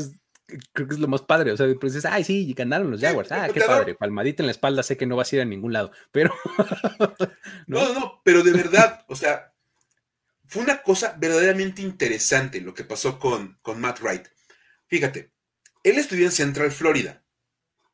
creo 0.72 0.86
que 0.86 0.94
es 0.94 1.00
lo 1.00 1.08
más 1.08 1.22
padre. 1.22 1.50
O 1.50 1.56
sea, 1.56 1.66
pues 1.80 1.94
dices, 1.94 2.08
ay, 2.08 2.22
sí, 2.22 2.54
ganaron 2.54 2.92
los 2.92 3.00
Jaguars. 3.00 3.32
Ah, 3.32 3.48
qué 3.52 3.62
padre. 3.62 3.96
Palmadita 3.96 4.44
en 4.44 4.46
la 4.46 4.52
espalda, 4.52 4.84
sé 4.84 4.96
que 4.96 5.06
no 5.06 5.16
vas 5.16 5.32
a 5.32 5.36
ir 5.36 5.42
a 5.42 5.44
ningún 5.44 5.72
lado, 5.72 5.90
pero. 6.12 6.32
¿no? 7.66 7.82
no, 7.82 7.94
no, 7.94 8.22
pero 8.22 8.44
de 8.44 8.52
verdad, 8.52 9.04
o 9.08 9.16
sea, 9.16 9.52
fue 10.46 10.62
una 10.62 10.84
cosa 10.84 11.16
verdaderamente 11.18 11.82
interesante 11.82 12.60
lo 12.60 12.74
que 12.74 12.84
pasó 12.84 13.18
con, 13.18 13.58
con 13.60 13.80
Matt 13.80 13.98
Wright. 14.02 14.28
Fíjate, 14.86 15.32
él 15.82 15.98
estudió 15.98 16.26
en 16.26 16.32
Central 16.32 16.70
Florida 16.70 17.21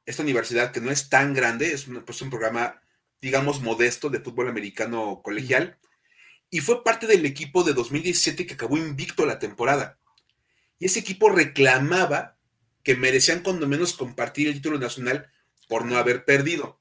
esta 0.08 0.22
universidad 0.22 0.72
que 0.72 0.80
no 0.80 0.90
es 0.90 1.10
tan 1.10 1.34
grande, 1.34 1.70
es 1.72 1.86
un, 1.86 2.02
pues 2.02 2.22
un 2.22 2.30
programa, 2.30 2.80
digamos, 3.20 3.60
modesto 3.60 4.08
de 4.08 4.20
fútbol 4.20 4.48
americano 4.48 5.20
colegial, 5.22 5.78
y 6.48 6.60
fue 6.60 6.82
parte 6.82 7.06
del 7.06 7.26
equipo 7.26 7.62
de 7.62 7.74
2017 7.74 8.46
que 8.46 8.54
acabó 8.54 8.78
invicto 8.78 9.26
la 9.26 9.38
temporada. 9.38 9.98
Y 10.78 10.86
ese 10.86 11.00
equipo 11.00 11.28
reclamaba 11.28 12.38
que 12.82 12.96
merecían 12.96 13.42
cuando 13.42 13.68
menos 13.68 13.92
compartir 13.92 14.48
el 14.48 14.54
título 14.54 14.78
nacional 14.78 15.30
por 15.68 15.84
no 15.84 15.98
haber 15.98 16.24
perdido. 16.24 16.80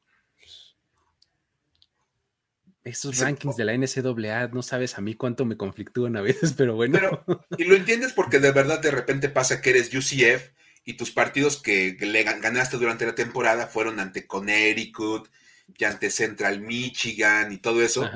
Esos 2.85 3.19
rankings 3.19 3.57
de 3.57 3.65
la 3.65 3.73
NCAA, 3.77 4.47
no 4.53 4.63
sabes 4.63 4.97
a 4.97 5.01
mí 5.01 5.15
cuánto 5.15 5.43
me 5.43 5.57
conflictúan 5.57 6.15
a 6.15 6.21
veces, 6.21 6.53
pero 6.53 6.75
bueno. 6.75 7.25
y 7.57 7.65
lo 7.65 7.75
entiendes 7.75 8.13
porque 8.13 8.39
de 8.39 8.53
verdad 8.53 8.79
de 8.79 8.91
repente 8.91 9.27
pasa 9.27 9.61
que 9.61 9.71
eres 9.71 9.93
UCF 9.93 10.55
y 10.88 10.93
tus 10.93 11.12
partidos 11.12 11.62
que, 11.62 11.97
le 12.00 12.23
ganaste 12.23 12.78
durante 12.78 13.06
la 13.06 13.13
temporada 13.13 13.67
fueron 13.67 14.00
ante 14.00 14.26
Connecticut 14.26 15.30
y 15.78 15.84
ante 15.84 16.10
Central 16.10 16.62
Michigan 16.62 17.52
y 17.52 17.58
todo 17.58 17.84
eso, 17.84 18.10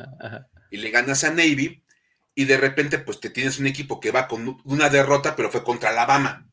y 0.70 0.78
le 0.78 0.90
ganas 0.90 1.26
a 1.26 1.32
Navy, 1.32 1.84
y 2.34 2.46
de 2.46 2.56
repente 2.56 2.98
pues 2.98 3.20
te 3.20 3.30
tienes 3.30 3.60
un 3.60 3.68
equipo 3.68 4.00
que 4.00 4.12
va 4.12 4.30
con 4.30 4.62
una 4.64 4.88
derrota, 4.88 5.36
pero 5.36 5.52
fue 5.52 5.66
contra 5.66 5.90
Alabama. 5.90 6.50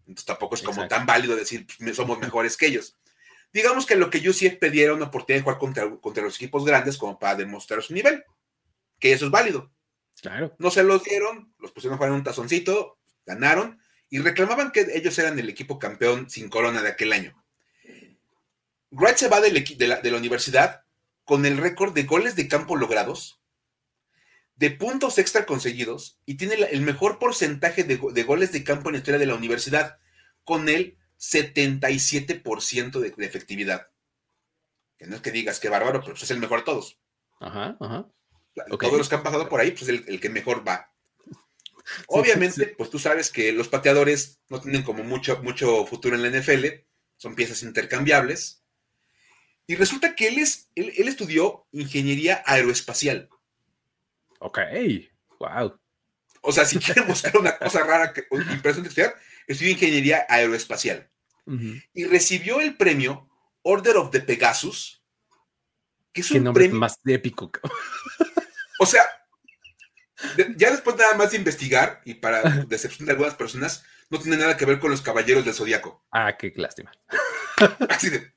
Entonces 0.00 0.26
tampoco 0.26 0.54
es 0.54 0.60
como 0.60 0.86
tan 0.86 1.06
válido 1.06 1.34
decir 1.34 1.66
pues, 1.78 1.96
somos 1.96 2.18
mejores 2.18 2.58
que 2.58 2.66
ellos. 2.66 2.98
Digamos 3.54 3.86
que 3.86 3.96
lo 3.96 4.10
que 4.10 4.20
yo 4.20 4.34
sí 4.34 4.50
pedí 4.50 4.82
era 4.82 4.92
una 4.92 5.06
oportunidad 5.06 5.38
de 5.38 5.44
jugar 5.44 5.58
contra, 5.58 5.96
contra 5.96 6.24
los 6.24 6.36
equipos 6.36 6.66
grandes 6.66 6.98
como 6.98 7.18
para 7.18 7.36
demostrar 7.36 7.82
su 7.82 7.94
nivel, 7.94 8.22
que 8.98 9.14
eso 9.14 9.24
es 9.24 9.30
válido. 9.30 9.72
Claro. 10.20 10.54
No 10.58 10.70
se 10.70 10.82
los 10.82 11.02
dieron, 11.04 11.54
los 11.58 11.72
pusieron 11.72 11.94
a 11.94 11.96
jugar 11.96 12.10
en 12.10 12.16
un 12.16 12.24
tazoncito, 12.24 12.98
ganaron, 13.24 13.80
y 14.16 14.18
reclamaban 14.18 14.70
que 14.70 14.86
ellos 14.94 15.18
eran 15.18 15.38
el 15.38 15.50
equipo 15.50 15.78
campeón 15.78 16.30
sin 16.30 16.48
corona 16.48 16.80
de 16.80 16.88
aquel 16.88 17.12
año. 17.12 17.44
Wright 18.90 19.18
se 19.18 19.28
va 19.28 19.42
de, 19.42 19.52
la, 19.86 20.00
de 20.00 20.10
la 20.10 20.16
universidad 20.16 20.84
con 21.24 21.44
el 21.44 21.58
récord 21.58 21.92
de 21.92 22.04
goles 22.04 22.34
de 22.34 22.48
campo 22.48 22.76
logrados, 22.76 23.42
de 24.54 24.70
puntos 24.70 25.18
extra 25.18 25.44
conseguidos 25.44 26.18
y 26.24 26.38
tiene 26.38 26.54
el 26.54 26.80
mejor 26.80 27.18
porcentaje 27.18 27.84
de, 27.84 27.96
goles 27.96 28.52
de 28.52 28.64
campo 28.64 28.88
en 28.88 28.94
la 28.94 28.98
historia 29.00 29.20
de 29.20 29.26
la 29.26 29.34
universidad, 29.34 29.98
con 30.44 30.70
el 30.70 30.96
77% 31.18 32.98
de, 32.98 33.10
de, 33.10 33.26
efectividad. 33.26 33.88
Que 34.96 35.06
no 35.06 35.16
es 35.16 35.20
que 35.20 35.30
digas 35.30 35.60
que 35.60 35.68
bárbaro, 35.68 36.00
pero 36.00 36.14
pues 36.14 36.22
es 36.22 36.30
el 36.30 36.38
mejor 36.38 36.60
de 36.60 36.64
todos. 36.64 36.98
Ajá, 37.38 37.76
ajá. 37.80 38.08
Todos 38.80 38.96
los 38.96 39.10
que 39.10 39.16
han 39.16 39.22
pasado 39.22 39.50
por 39.50 39.60
ahí, 39.60 39.72
pues 39.72 39.90
el, 39.90 40.06
el 40.08 40.20
que 40.20 40.30
mejor 40.30 40.66
va. 40.66 40.90
Obviamente, 42.08 42.74
pues 42.76 42.90
tú 42.90 42.98
sabes 42.98 43.30
que 43.30 43.52
los 43.52 43.68
pateadores 43.68 44.40
no 44.48 44.60
tienen 44.60 44.82
como 44.82 45.04
mucho, 45.04 45.42
mucho 45.42 45.86
futuro 45.86 46.16
en 46.16 46.22
la 46.22 46.40
NFL, 46.40 46.66
son 47.16 47.34
piezas 47.34 47.62
intercambiables. 47.62 48.62
Y 49.66 49.74
resulta 49.74 50.14
que 50.14 50.28
él, 50.28 50.38
es, 50.38 50.70
él, 50.74 51.08
estudió 51.08 51.66
ingeniería 51.72 52.42
aeroespacial. 52.46 53.28
Ok, 54.38 54.58
wow. 55.40 55.78
O 56.40 56.52
sea, 56.52 56.64
si 56.64 56.78
quieren 56.78 57.08
buscar 57.08 57.36
una 57.36 57.58
cosa 57.58 57.82
rara, 57.82 58.12
que, 58.12 58.26
impresionante 58.30 58.88
estudiar, 58.88 59.16
estudió 59.46 59.72
ingeniería 59.72 60.24
aeroespacial. 60.28 61.10
Y 61.94 62.04
recibió 62.04 62.60
el 62.60 62.76
premio 62.76 63.28
Order 63.62 63.96
of 63.98 64.10
the 64.10 64.20
Pegasus, 64.20 65.02
que 66.12 66.20
es 66.20 66.30
un 66.32 66.52
premio 66.52 66.76
más 66.76 66.98
épico. 67.04 67.50
O 68.78 68.86
sea, 68.86 69.02
ya 70.56 70.70
después 70.70 70.96
nada 70.96 71.14
más 71.14 71.30
de 71.30 71.38
investigar, 71.38 72.00
y 72.04 72.14
para 72.14 72.42
decepción 72.68 73.06
de 73.06 73.12
algunas 73.12 73.34
personas, 73.34 73.84
no 74.10 74.18
tiene 74.18 74.36
nada 74.36 74.56
que 74.56 74.64
ver 74.64 74.78
con 74.78 74.90
los 74.90 75.02
caballeros 75.02 75.44
del 75.44 75.54
zodiaco. 75.54 76.04
Ah, 76.12 76.36
qué 76.36 76.52
lástima. 76.56 76.92
Así 77.88 78.10
de, 78.10 78.32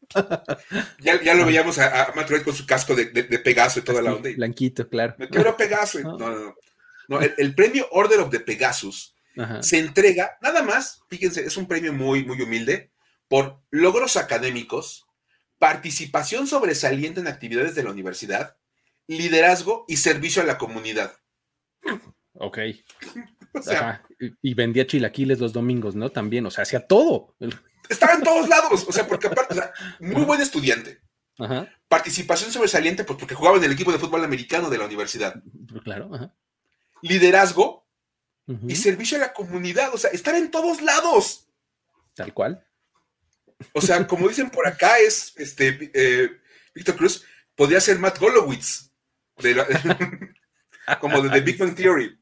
ya, 1.00 1.34
lo 1.34 1.46
veíamos 1.46 1.78
a, 1.78 2.06
a 2.06 2.14
Matt 2.16 2.32
con 2.44 2.56
su 2.56 2.66
casco 2.66 2.96
de, 2.96 3.06
Pegaso 3.40 3.80
y 3.80 3.84
toda 3.84 4.02
la 4.02 4.14
onda. 4.14 4.30
blanquito, 4.36 4.88
claro. 4.88 5.16
Me 5.18 5.30
quiero 5.30 5.56
Pegaso. 5.56 6.00
No, 6.00 6.18
no, 6.18 6.56
no. 7.08 7.22
el, 7.22 7.56
premio 7.56 7.88
Order 7.92 8.20
of 8.22 8.30
the 8.30 8.40
Pegasus 8.40 9.16
se 9.62 9.80
entrega, 9.80 10.38
nada 10.42 10.64
más, 10.64 11.04
fíjense, 11.08 11.46
es 11.46 11.56
un 11.56 11.68
premio 11.68 11.94
muy, 11.94 12.26
muy 12.26 12.42
humilde, 12.42 12.92
por 13.28 13.62
logros 13.70 14.18
académicos, 14.18 15.08
participación 15.60 16.48
sobresaliente 16.48 17.22
en 17.22 17.28
actividades 17.28 17.76
de 17.76 17.84
la 17.84 17.92
universidad, 17.92 18.58
liderazgo 19.08 19.86
y 19.88 19.98
servicio 19.98 20.42
a 20.42 20.46
la 20.46 20.58
comunidad. 20.58 21.14
Ok. 22.34 22.60
Y 24.42 24.54
vendía 24.54 24.88
chilaquiles 24.88 25.40
los 25.40 25.54
domingos, 25.54 25.96
¿no? 25.96 26.12
También, 26.12 26.46
o 26.46 26.52
sea, 26.52 26.64
hacía 26.64 26.86
todo. 26.86 27.36
Estaba 27.90 28.14
en 28.14 28.24
todos 28.24 28.48
lados, 28.48 28.86
o 28.88 28.92
sea, 28.92 29.08
porque 29.08 29.28
aparte, 29.28 29.56
muy 30.00 30.24
buen 30.24 30.42
estudiante. 30.42 31.02
Participación 31.88 32.52
sobresaliente, 32.52 33.04
pues 33.04 33.18
porque 33.18 33.36
jugaba 33.36 33.58
en 33.58 33.64
el 33.64 33.72
equipo 33.72 33.92
de 33.92 34.00
fútbol 34.00 34.24
americano 34.24 34.70
de 34.70 34.78
la 34.78 34.86
universidad. 34.86 35.42
Claro. 35.84 36.10
Liderazgo 37.02 37.88
y 38.68 38.76
servicio 38.76 39.18
a 39.18 39.22
la 39.22 39.34
comunidad, 39.34 39.94
o 39.94 39.98
sea, 39.98 40.12
estar 40.12 40.36
en 40.36 40.52
todos 40.52 40.82
lados. 40.82 41.48
Tal 42.16 42.34
cual. 42.34 42.66
O 43.74 43.82
sea, 43.82 44.08
como 44.08 44.28
dicen 44.28 44.50
por 44.50 44.68
acá, 44.68 44.98
es 45.00 45.34
este 45.38 45.92
eh, 45.94 46.30
Víctor 46.74 46.96
Cruz, 46.96 47.26
podría 47.56 47.82
ser 47.82 48.00
Matt 48.00 48.20
Golowitz. 48.20 48.92
De 49.38 49.56
la, 49.56 49.66
como 51.00 51.22
de 51.22 51.30
The 51.30 51.42
Big 51.42 51.58
Bang 51.58 51.76
Theory. 51.76 52.20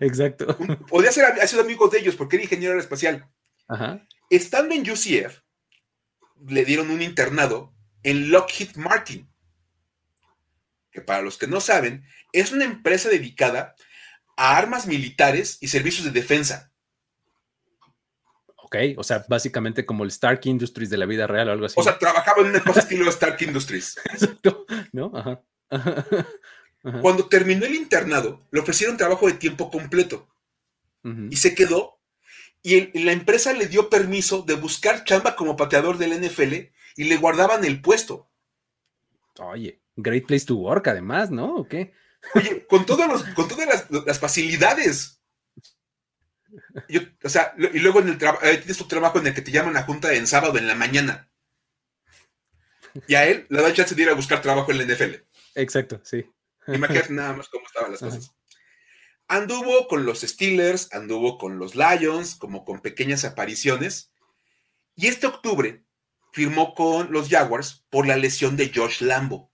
Exacto. 0.00 0.56
Podría 0.88 1.12
ser, 1.12 1.24
ha 1.24 1.46
sido 1.46 1.62
amigo 1.62 1.88
de 1.88 1.98
ellos 1.98 2.16
porque 2.16 2.36
era 2.36 2.44
ingeniero 2.44 2.72
aeroespacial. 2.72 3.28
Estando 4.30 4.74
en 4.74 4.90
UCF, 4.90 5.40
le 6.48 6.64
dieron 6.64 6.90
un 6.90 7.02
internado 7.02 7.74
en 8.02 8.30
Lockheed 8.30 8.76
Martin, 8.76 9.28
que 10.90 11.00
para 11.00 11.22
los 11.22 11.36
que 11.36 11.46
no 11.46 11.60
saben, 11.60 12.06
es 12.32 12.52
una 12.52 12.64
empresa 12.64 13.08
dedicada 13.08 13.74
a 14.36 14.56
armas 14.56 14.86
militares 14.86 15.58
y 15.60 15.68
servicios 15.68 16.04
de 16.04 16.12
defensa. 16.12 16.72
Ok, 18.66 18.76
o 18.96 19.04
sea, 19.04 19.24
básicamente 19.28 19.86
como 19.86 20.04
el 20.04 20.10
Stark 20.10 20.40
Industries 20.44 20.90
de 20.90 20.96
la 20.96 21.06
vida 21.06 21.26
real 21.26 21.48
o 21.48 21.52
algo 21.52 21.66
así. 21.66 21.74
O 21.78 21.82
sea, 21.82 21.98
trabajaba 21.98 22.42
en 22.42 22.48
una 22.48 22.62
cosa 22.62 22.80
estilo 22.80 23.08
Stark 23.10 23.40
Industries. 23.40 23.96
Exacto, 24.12 24.66
¿no? 24.92 25.12
Ajá. 25.14 25.40
Cuando 27.02 27.28
terminó 27.28 27.66
el 27.66 27.74
internado, 27.74 28.40
le 28.52 28.60
ofrecieron 28.60 28.96
trabajo 28.96 29.26
de 29.26 29.32
tiempo 29.32 29.70
completo 29.70 30.28
y 31.30 31.36
se 31.36 31.54
quedó. 31.54 31.98
Y, 32.62 32.98
la 33.04 33.12
empresa 33.12 33.52
le 33.52 33.66
dio 33.66 33.88
permiso 33.88 34.42
de 34.42 34.54
buscar 34.54 35.04
chamba 35.04 35.36
como 35.36 35.56
pateador 35.56 35.98
del 35.98 36.20
NFL 36.20 36.54
y 36.96 37.04
le 37.04 37.16
guardaban 37.16 37.64
el 37.64 37.80
puesto. 37.80 38.28
Oye, 39.38 39.80
great 39.96 40.26
place 40.26 40.46
to 40.46 40.56
work, 40.56 40.86
además, 40.88 41.30
¿no? 41.30 41.56
¿O 41.56 41.68
qué? 41.68 41.92
Oye, 42.34 42.66
con, 42.66 42.86
todos 42.86 43.22
con 43.34 43.48
todas 43.48 43.86
las, 43.90 44.18
facilidades. 44.18 45.20
o 47.22 47.28
sea, 47.28 47.54
y 47.56 47.78
luego 47.78 48.00
en 48.00 48.08
el 48.08 48.18
trabajo, 48.18 48.44
tienes 48.46 48.78
tu 48.78 48.88
trabajo 48.88 49.18
en 49.18 49.28
el 49.28 49.34
que 49.34 49.42
te 49.42 49.52
llaman 49.52 49.76
a 49.76 49.82
junta 49.82 50.12
en 50.14 50.26
sábado 50.26 50.58
en 50.58 50.66
la 50.66 50.74
mañana. 50.74 51.28
Y 53.06 53.14
a 53.14 53.26
él 53.26 53.46
le 53.48 53.62
da 53.62 53.72
chance 53.72 53.94
de 53.94 54.02
ir 54.02 54.08
a 54.08 54.14
buscar 54.14 54.40
trabajo 54.40 54.72
en 54.72 54.78
la 54.78 54.84
NFL. 54.84 55.14
Exacto, 55.54 56.00
sí. 56.02 56.24
Imagínate 56.66 57.12
nada 57.12 57.32
más 57.34 57.48
cómo 57.48 57.66
estaban 57.66 57.92
las 57.92 58.00
cosas. 58.00 58.32
Anduvo 59.28 59.88
con 59.88 60.06
los 60.06 60.20
Steelers, 60.20 60.92
anduvo 60.92 61.38
con 61.38 61.58
los 61.58 61.74
Lions, 61.74 62.36
como 62.36 62.64
con 62.64 62.80
pequeñas 62.80 63.24
apariciones. 63.24 64.12
Y 64.94 65.08
este 65.08 65.26
octubre 65.26 65.84
firmó 66.32 66.74
con 66.74 67.12
los 67.12 67.28
Jaguars 67.28 67.84
por 67.90 68.06
la 68.06 68.16
lesión 68.16 68.56
de 68.56 68.70
Josh 68.72 69.00
Lambo. 69.00 69.50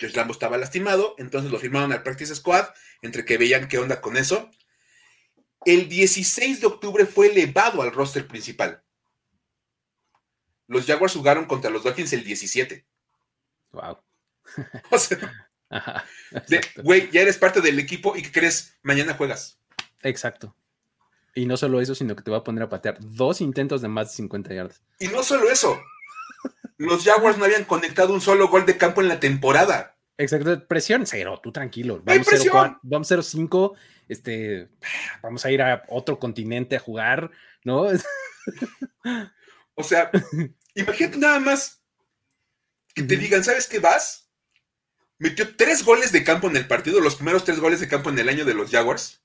Josh 0.00 0.14
Lambo 0.14 0.32
estaba 0.32 0.58
lastimado, 0.58 1.14
entonces 1.18 1.52
lo 1.52 1.58
firmaron 1.58 1.92
al 1.92 2.02
Practice 2.02 2.34
Squad, 2.34 2.66
entre 3.02 3.24
que 3.24 3.38
veían 3.38 3.68
qué 3.68 3.78
onda 3.78 4.00
con 4.00 4.16
eso. 4.16 4.50
El 5.64 5.88
16 5.88 6.60
de 6.60 6.66
octubre 6.66 7.06
fue 7.06 7.28
elevado 7.28 7.82
al 7.82 7.92
roster 7.92 8.26
principal. 8.26 8.82
Los 10.66 10.86
Jaguars 10.86 11.14
jugaron 11.14 11.44
contra 11.44 11.70
los 11.70 11.84
Dolphins 11.84 12.12
el 12.14 12.24
17. 12.24 12.84
Wow. 13.70 13.98
O 14.90 14.98
sea, 14.98 15.18
güey, 16.82 17.10
ya 17.10 17.22
eres 17.22 17.38
parte 17.38 17.60
del 17.60 17.78
equipo 17.78 18.14
y 18.16 18.22
¿qué 18.22 18.30
crees? 18.30 18.76
Mañana 18.82 19.14
juegas. 19.14 19.58
Exacto. 20.02 20.54
Y 21.34 21.46
no 21.46 21.56
solo 21.56 21.80
eso, 21.80 21.94
sino 21.94 22.14
que 22.14 22.22
te 22.22 22.30
va 22.30 22.38
a 22.38 22.44
poner 22.44 22.64
a 22.64 22.68
patear 22.68 22.98
dos 23.00 23.40
intentos 23.40 23.80
de 23.80 23.88
más 23.88 24.08
de 24.10 24.16
50 24.16 24.54
yardas. 24.54 24.82
Y 24.98 25.08
no 25.08 25.22
solo 25.22 25.50
eso. 25.50 25.80
Los 26.76 27.04
Jaguars 27.04 27.38
no 27.38 27.44
habían 27.44 27.64
conectado 27.64 28.12
un 28.12 28.20
solo 28.20 28.48
gol 28.48 28.66
de 28.66 28.76
campo 28.76 29.00
en 29.00 29.08
la 29.08 29.20
temporada. 29.20 29.96
Exacto, 30.18 30.66
presión 30.66 31.06
cero, 31.06 31.40
tú 31.42 31.52
tranquilo. 31.52 32.02
Vamos 32.04 32.26
0-5, 32.28 33.76
este, 34.08 34.68
vamos 35.22 35.44
a 35.44 35.50
ir 35.50 35.62
a 35.62 35.84
otro 35.88 36.18
continente 36.18 36.76
a 36.76 36.80
jugar, 36.80 37.30
¿no? 37.64 37.86
O 39.74 39.82
sea, 39.82 40.10
imagínate 40.74 41.18
nada 41.18 41.40
más 41.40 41.82
que 42.94 43.02
te 43.02 43.16
digan, 43.16 43.42
¿sabes 43.42 43.66
qué 43.66 43.78
vas? 43.78 44.30
Metió 45.22 45.54
tres 45.56 45.84
goles 45.84 46.10
de 46.10 46.24
campo 46.24 46.48
en 46.48 46.56
el 46.56 46.66
partido, 46.66 47.00
los 47.00 47.14
primeros 47.14 47.44
tres 47.44 47.60
goles 47.60 47.80
de 47.80 47.88
campo 47.88 48.10
en 48.10 48.18
el 48.18 48.28
año 48.28 48.44
de 48.44 48.54
los 48.54 48.70
Jaguars, 48.70 49.22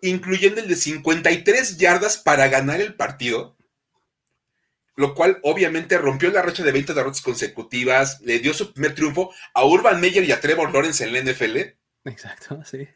incluyendo 0.00 0.60
el 0.60 0.68
de 0.68 0.76
53 0.76 1.76
yardas 1.76 2.18
para 2.18 2.48
ganar 2.48 2.80
el 2.80 2.94
partido 2.94 3.58
lo 4.98 5.14
cual 5.14 5.38
obviamente 5.44 5.96
rompió 5.96 6.28
la 6.32 6.42
racha 6.42 6.64
de 6.64 6.72
20 6.72 6.92
derrotas 6.92 7.22
consecutivas, 7.22 8.20
le 8.22 8.40
dio 8.40 8.52
su 8.52 8.72
primer 8.72 8.96
triunfo 8.96 9.32
a 9.54 9.64
Urban 9.64 10.00
Meyer 10.00 10.24
y 10.24 10.32
a 10.32 10.40
Trevor 10.40 10.72
Lawrence 10.74 11.04
en 11.04 11.12
la 11.12 11.20
NFL. 11.20 11.56
Exacto, 12.04 12.60
sí. 12.68 12.88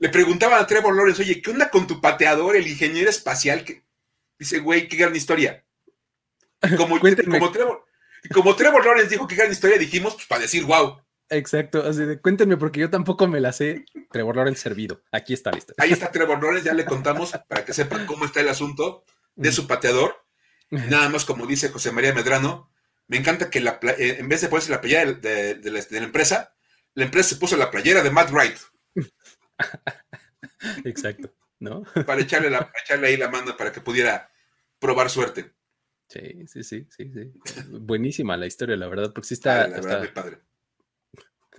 Le 0.00 0.08
preguntaban 0.08 0.60
a 0.60 0.66
Trevor 0.66 0.96
Lawrence, 0.96 1.22
oye, 1.22 1.40
¿qué 1.40 1.52
onda 1.52 1.70
con 1.70 1.86
tu 1.86 2.00
pateador, 2.00 2.56
el 2.56 2.66
ingeniero 2.66 3.08
espacial? 3.08 3.62
Que... 3.64 3.84
Dice, 4.36 4.58
güey, 4.58 4.88
qué 4.88 4.96
gran 4.96 5.14
historia. 5.14 5.64
Como, 6.76 6.98
como, 7.30 7.52
Trevor, 7.52 7.86
como 8.34 8.56
Trevor 8.56 8.84
Lawrence 8.84 9.10
dijo 9.10 9.28
qué 9.28 9.36
gran 9.36 9.52
historia, 9.52 9.78
dijimos, 9.78 10.14
pues 10.14 10.26
para 10.26 10.42
decir, 10.42 10.64
wow. 10.64 11.00
Exacto, 11.28 11.82
así 11.84 12.04
de, 12.04 12.20
cuéntenme 12.20 12.56
porque 12.56 12.80
yo 12.80 12.90
tampoco 12.90 13.26
me 13.26 13.40
la 13.40 13.52
sé. 13.52 13.84
Trevor 14.12 14.36
Lawrence 14.36 14.60
servido. 14.60 15.02
Aquí 15.10 15.34
está 15.34 15.50
la 15.50 15.58
Ahí 15.78 15.92
está 15.92 16.12
Trevor 16.12 16.40
Lawrence, 16.40 16.66
ya 16.66 16.74
le 16.74 16.84
contamos 16.84 17.32
para 17.48 17.64
que 17.64 17.72
sepan 17.72 18.06
cómo 18.06 18.24
está 18.24 18.40
el 18.40 18.48
asunto 18.48 19.04
de 19.34 19.50
su 19.52 19.66
pateador. 19.66 20.14
Nada 20.70 21.08
más 21.08 21.24
como 21.24 21.46
dice 21.46 21.68
José 21.68 21.92
María 21.92 22.14
Medrano, 22.14 22.70
me 23.08 23.16
encanta 23.16 23.50
que 23.50 23.60
la, 23.60 23.78
eh, 23.98 24.16
en 24.18 24.28
vez 24.28 24.40
de 24.40 24.48
ponerse 24.48 24.70
la 24.70 24.80
playera 24.80 25.12
de, 25.12 25.60
la, 25.62 25.98
empresa, 25.98 26.54
la 26.94 27.04
empresa 27.04 27.30
se 27.30 27.36
puso 27.36 27.56
la 27.56 27.70
playera 27.70 28.02
de 28.02 28.10
Matt 28.10 28.30
Wright. 28.30 28.56
Exacto, 30.84 31.32
¿no? 31.60 31.82
Para 32.04 32.20
echarle, 32.20 32.50
la, 32.50 32.72
echarle 32.82 33.08
ahí 33.08 33.16
la 33.16 33.28
mano 33.28 33.56
para 33.56 33.72
que 33.72 33.80
pudiera 33.80 34.30
probar 34.78 35.10
suerte. 35.10 35.52
Sí, 36.08 36.46
sí, 36.46 36.62
sí, 36.62 36.86
sí, 36.90 37.12
sí. 37.12 37.32
Buenísima 37.68 38.36
la 38.36 38.46
historia, 38.46 38.76
la 38.76 38.88
verdad, 38.88 39.12
porque 39.12 39.28
sí 39.28 39.34
está. 39.34 39.66
la 39.68 39.80
verdad, 39.80 40.12
padre. 40.12 40.38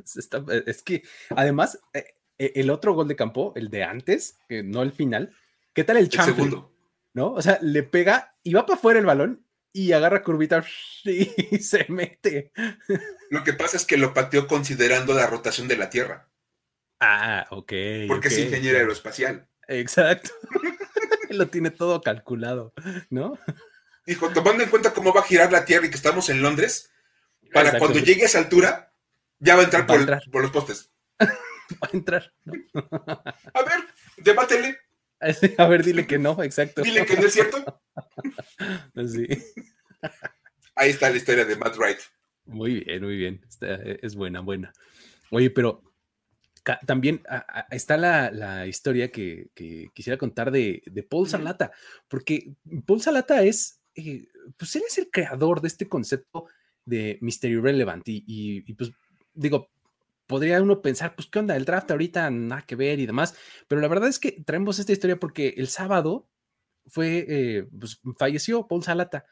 es 0.65 0.83
que, 0.83 1.03
además, 1.29 1.79
eh, 1.93 2.15
eh, 2.37 2.53
el 2.55 2.69
otro 2.69 2.93
gol 2.93 3.07
de 3.07 3.15
campo, 3.15 3.53
el 3.55 3.69
de 3.69 3.83
antes, 3.83 4.39
no 4.49 4.81
el 4.83 4.91
final, 4.91 5.33
¿qué 5.73 5.83
tal 5.83 5.97
el, 5.97 6.05
el 6.05 6.11
segundo. 6.11 6.73
¿no? 7.13 7.33
O 7.33 7.41
sea, 7.41 7.57
le 7.61 7.81
pega 7.83 8.35
y 8.43 8.53
va 8.53 8.65
para 8.65 8.77
afuera 8.77 8.99
el 8.99 9.05
balón 9.05 9.43
y 9.73 9.91
agarra 9.91 10.23
curvita 10.23 10.63
y 11.03 11.57
se 11.59 11.85
mete. 11.89 12.51
Lo 13.29 13.43
que 13.43 13.53
pasa 13.53 13.77
es 13.77 13.85
que 13.85 13.97
lo 13.97 14.13
pateó 14.13 14.47
considerando 14.47 15.13
la 15.13 15.27
rotación 15.27 15.67
de 15.67 15.77
la 15.77 15.89
Tierra. 15.89 16.29
Ah, 16.99 17.47
ok. 17.51 17.73
Porque 18.07 18.27
es 18.27 18.37
ingeniero 18.37 18.77
aeroespacial. 18.77 19.47
Exacto. 19.67 20.31
lo 21.29 21.47
tiene 21.47 21.71
todo 21.71 22.01
calculado, 22.01 22.73
¿no? 23.09 23.37
Dijo, 24.05 24.29
tomando 24.29 24.63
en 24.63 24.69
cuenta 24.69 24.93
cómo 24.93 25.13
va 25.13 25.21
a 25.21 25.25
girar 25.25 25.51
la 25.51 25.65
Tierra 25.65 25.87
y 25.87 25.89
que 25.89 25.97
estamos 25.97 26.29
en 26.29 26.41
Londres, 26.41 26.91
para 27.53 27.77
cuando 27.77 27.99
llegue 27.99 28.23
a 28.23 28.25
esa 28.27 28.39
altura, 28.39 28.93
ya 29.39 29.55
va 29.55 29.61
a 29.61 29.65
entrar, 29.65 29.85
por, 29.85 30.31
por, 30.31 30.41
los 30.41 30.51
postes. 30.51 30.91
va 31.19 31.89
a 31.91 31.97
entrar, 31.97 32.33
¿no? 32.45 32.53
a 32.73 33.63
ver, 33.63 33.83
debátele. 34.17 34.77
A 35.57 35.67
ver, 35.67 35.83
dile 35.83 36.05
que 36.05 36.19
no, 36.19 36.41
exacto. 36.43 36.81
Dile 36.81 37.05
que 37.05 37.15
no 37.15 37.25
es 37.25 37.33
cierto. 37.33 37.81
Sí. 39.07 39.27
Ahí 40.75 40.91
está 40.91 41.09
la 41.09 41.17
historia 41.17 41.45
de 41.45 41.55
Matt 41.55 41.77
Wright. 41.77 41.99
Muy 42.45 42.83
bien, 42.83 43.03
muy 43.03 43.15
bien. 43.15 43.45
es 43.61 44.15
buena, 44.15 44.41
buena. 44.41 44.73
Oye, 45.31 45.49
pero 45.49 45.83
también 46.85 47.23
está 47.71 47.97
la, 47.97 48.67
historia 48.67 49.11
que, 49.11 49.49
quisiera 49.93 50.17
contar 50.17 50.51
de, 50.51 50.81
Paul 51.09 51.27
Salata, 51.27 51.71
porque 52.07 52.53
Paul 52.85 53.01
Salata 53.01 53.43
es, 53.43 53.81
eh, 53.95 54.27
pues 54.55 54.75
él 54.75 54.83
es 54.87 54.97
el 54.97 55.09
creador 55.09 55.61
de 55.61 55.67
este 55.67 55.87
concepto 55.87 56.47
de 56.85 57.17
Mystery 57.21 57.59
Relevant 57.59 58.07
y, 58.07 58.23
y 58.27 58.73
pues 58.73 58.91
digo, 59.37 59.69
podría 60.27 60.61
uno 60.61 60.81
pensar, 60.81 61.15
pues, 61.15 61.27
¿qué 61.27 61.39
onda? 61.39 61.55
El 61.55 61.65
draft 61.65 61.89
ahorita 61.89 62.29
nada 62.29 62.61
que 62.63 62.75
ver 62.75 62.99
y 62.99 63.05
demás. 63.05 63.35
Pero 63.67 63.81
la 63.81 63.87
verdad 63.87 64.09
es 64.09 64.19
que 64.19 64.43
traemos 64.45 64.79
esta 64.79 64.91
historia 64.91 65.19
porque 65.19 65.55
el 65.57 65.67
sábado 65.69 66.27
fue, 66.87 67.25
eh, 67.27 67.67
pues, 67.79 67.99
falleció 68.17 68.67
Paul 68.67 68.83
Salata. 68.83 69.25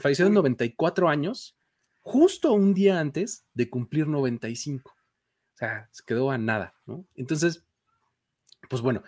Falleció 0.00 0.26
de 0.26 0.30
94 0.30 1.08
años, 1.08 1.56
justo 2.02 2.52
un 2.52 2.74
día 2.74 3.00
antes 3.00 3.46
de 3.54 3.68
cumplir 3.68 4.06
95. 4.06 4.90
O 4.90 5.56
sea, 5.56 5.88
se 5.92 6.04
quedó 6.04 6.30
a 6.30 6.38
nada, 6.38 6.74
¿no? 6.86 7.04
Entonces, 7.14 7.64
pues 8.68 8.80
bueno, 8.80 9.02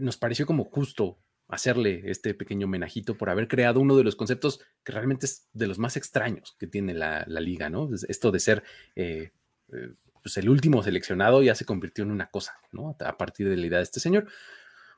nos 0.00 0.16
pareció 0.16 0.46
como 0.46 0.64
justo 0.64 1.18
hacerle 1.48 2.10
este 2.10 2.34
pequeño 2.34 2.66
homenajito 2.66 3.16
por 3.16 3.30
haber 3.30 3.46
creado 3.46 3.80
uno 3.80 3.96
de 3.96 4.02
los 4.02 4.16
conceptos 4.16 4.60
que 4.82 4.92
realmente 4.92 5.26
es 5.26 5.48
de 5.52 5.68
los 5.68 5.78
más 5.78 5.96
extraños 5.96 6.56
que 6.58 6.66
tiene 6.66 6.92
la, 6.92 7.24
liga, 7.26 7.70
¿no? 7.70 7.88
Esto 8.08 8.32
de 8.32 8.40
ser 8.40 8.64
eh, 8.96 9.30
eh, 9.72 9.94
pues 10.22 10.36
el 10.38 10.48
último 10.48 10.82
seleccionado 10.82 11.42
ya 11.42 11.54
se 11.54 11.64
convirtió 11.64 12.04
en 12.04 12.10
una 12.10 12.28
cosa, 12.30 12.58
¿no? 12.72 12.96
A 12.98 13.16
partir 13.16 13.48
de 13.48 13.56
la 13.56 13.66
idea 13.66 13.78
de 13.78 13.84
este 13.84 14.00
señor. 14.00 14.26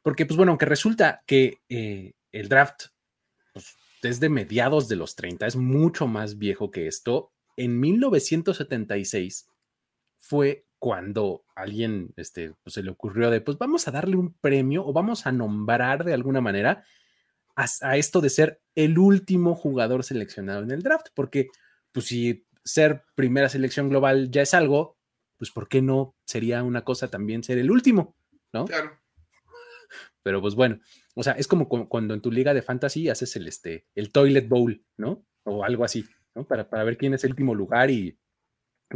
Porque, 0.02 0.24
pues 0.24 0.36
bueno, 0.36 0.52
aunque 0.52 0.66
resulta 0.66 1.22
que 1.26 1.60
eh, 1.68 2.14
el 2.32 2.48
draft 2.48 2.86
pues, 3.52 3.76
desde 4.00 4.28
mediados 4.28 4.88
de 4.88 4.96
los 4.96 5.16
30 5.16 5.46
es 5.46 5.56
mucho 5.56 6.06
más 6.06 6.38
viejo 6.38 6.70
que 6.70 6.86
esto, 6.86 7.32
en 7.56 7.78
1976 7.78 9.48
fue 10.16 10.64
cuando 10.78 11.44
alguien 11.54 12.14
este, 12.16 12.54
pues, 12.62 12.74
se 12.74 12.82
le 12.82 12.90
ocurrió 12.90 13.30
de, 13.30 13.40
pues 13.40 13.58
vamos 13.58 13.86
a 13.88 13.90
darle 13.90 14.16
un 14.16 14.32
premio 14.32 14.86
o 14.86 14.92
vamos 14.92 15.26
a 15.26 15.32
nombrar 15.32 16.04
de 16.04 16.14
alguna 16.14 16.40
manera 16.40 16.84
a, 17.56 17.66
a 17.82 17.96
esto 17.96 18.20
de 18.20 18.30
ser 18.30 18.62
el 18.74 18.98
último 18.98 19.54
jugador 19.54 20.04
seleccionado 20.04 20.62
en 20.62 20.70
el 20.70 20.82
draft, 20.82 21.08
porque 21.14 21.48
pues 21.92 22.06
si 22.06 22.46
ser 22.64 23.04
primera 23.14 23.48
selección 23.48 23.88
global 23.88 24.30
ya 24.30 24.42
es 24.42 24.54
algo, 24.54 24.98
pues 25.36 25.50
¿por 25.50 25.68
qué 25.68 25.82
no 25.82 26.16
sería 26.24 26.62
una 26.62 26.84
cosa 26.84 27.08
también 27.08 27.42
ser 27.42 27.58
el 27.58 27.70
último? 27.70 28.16
¿No? 28.52 28.66
Claro. 28.66 28.98
Pero 30.22 30.40
pues 30.40 30.54
bueno, 30.54 30.80
o 31.14 31.22
sea, 31.22 31.32
es 31.34 31.46
como 31.48 31.68
cuando 31.68 32.14
en 32.14 32.20
tu 32.20 32.30
liga 32.30 32.54
de 32.54 32.62
fantasy 32.62 33.08
haces 33.08 33.34
el, 33.36 33.48
este, 33.48 33.86
el 33.94 34.12
toilet 34.12 34.48
bowl, 34.48 34.84
¿no? 34.96 35.24
O 35.44 35.64
algo 35.64 35.84
así, 35.84 36.04
¿no? 36.34 36.46
Para, 36.46 36.68
para 36.68 36.84
ver 36.84 36.98
quién 36.98 37.14
es 37.14 37.24
el 37.24 37.30
último 37.30 37.54
lugar 37.54 37.90
y, 37.90 38.18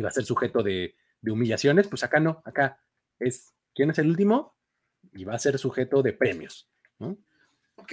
va 0.03 0.09
a 0.09 0.13
ser 0.13 0.25
sujeto 0.25 0.63
de, 0.63 0.95
humillaciones, 1.23 1.89
pues 1.89 2.03
acá 2.03 2.21
no, 2.21 2.43
acá 2.45 2.83
es 3.19 3.55
quién 3.75 3.91
es 3.91 3.99
el 3.99 4.09
último 4.09 4.57
y 5.13 5.25
va 5.25 5.35
a 5.35 5.39
ser 5.39 5.59
sujeto 5.59 6.03
de 6.03 6.13
premios, 6.13 6.69
¿no? 6.99 7.17
Ok. 7.77 7.93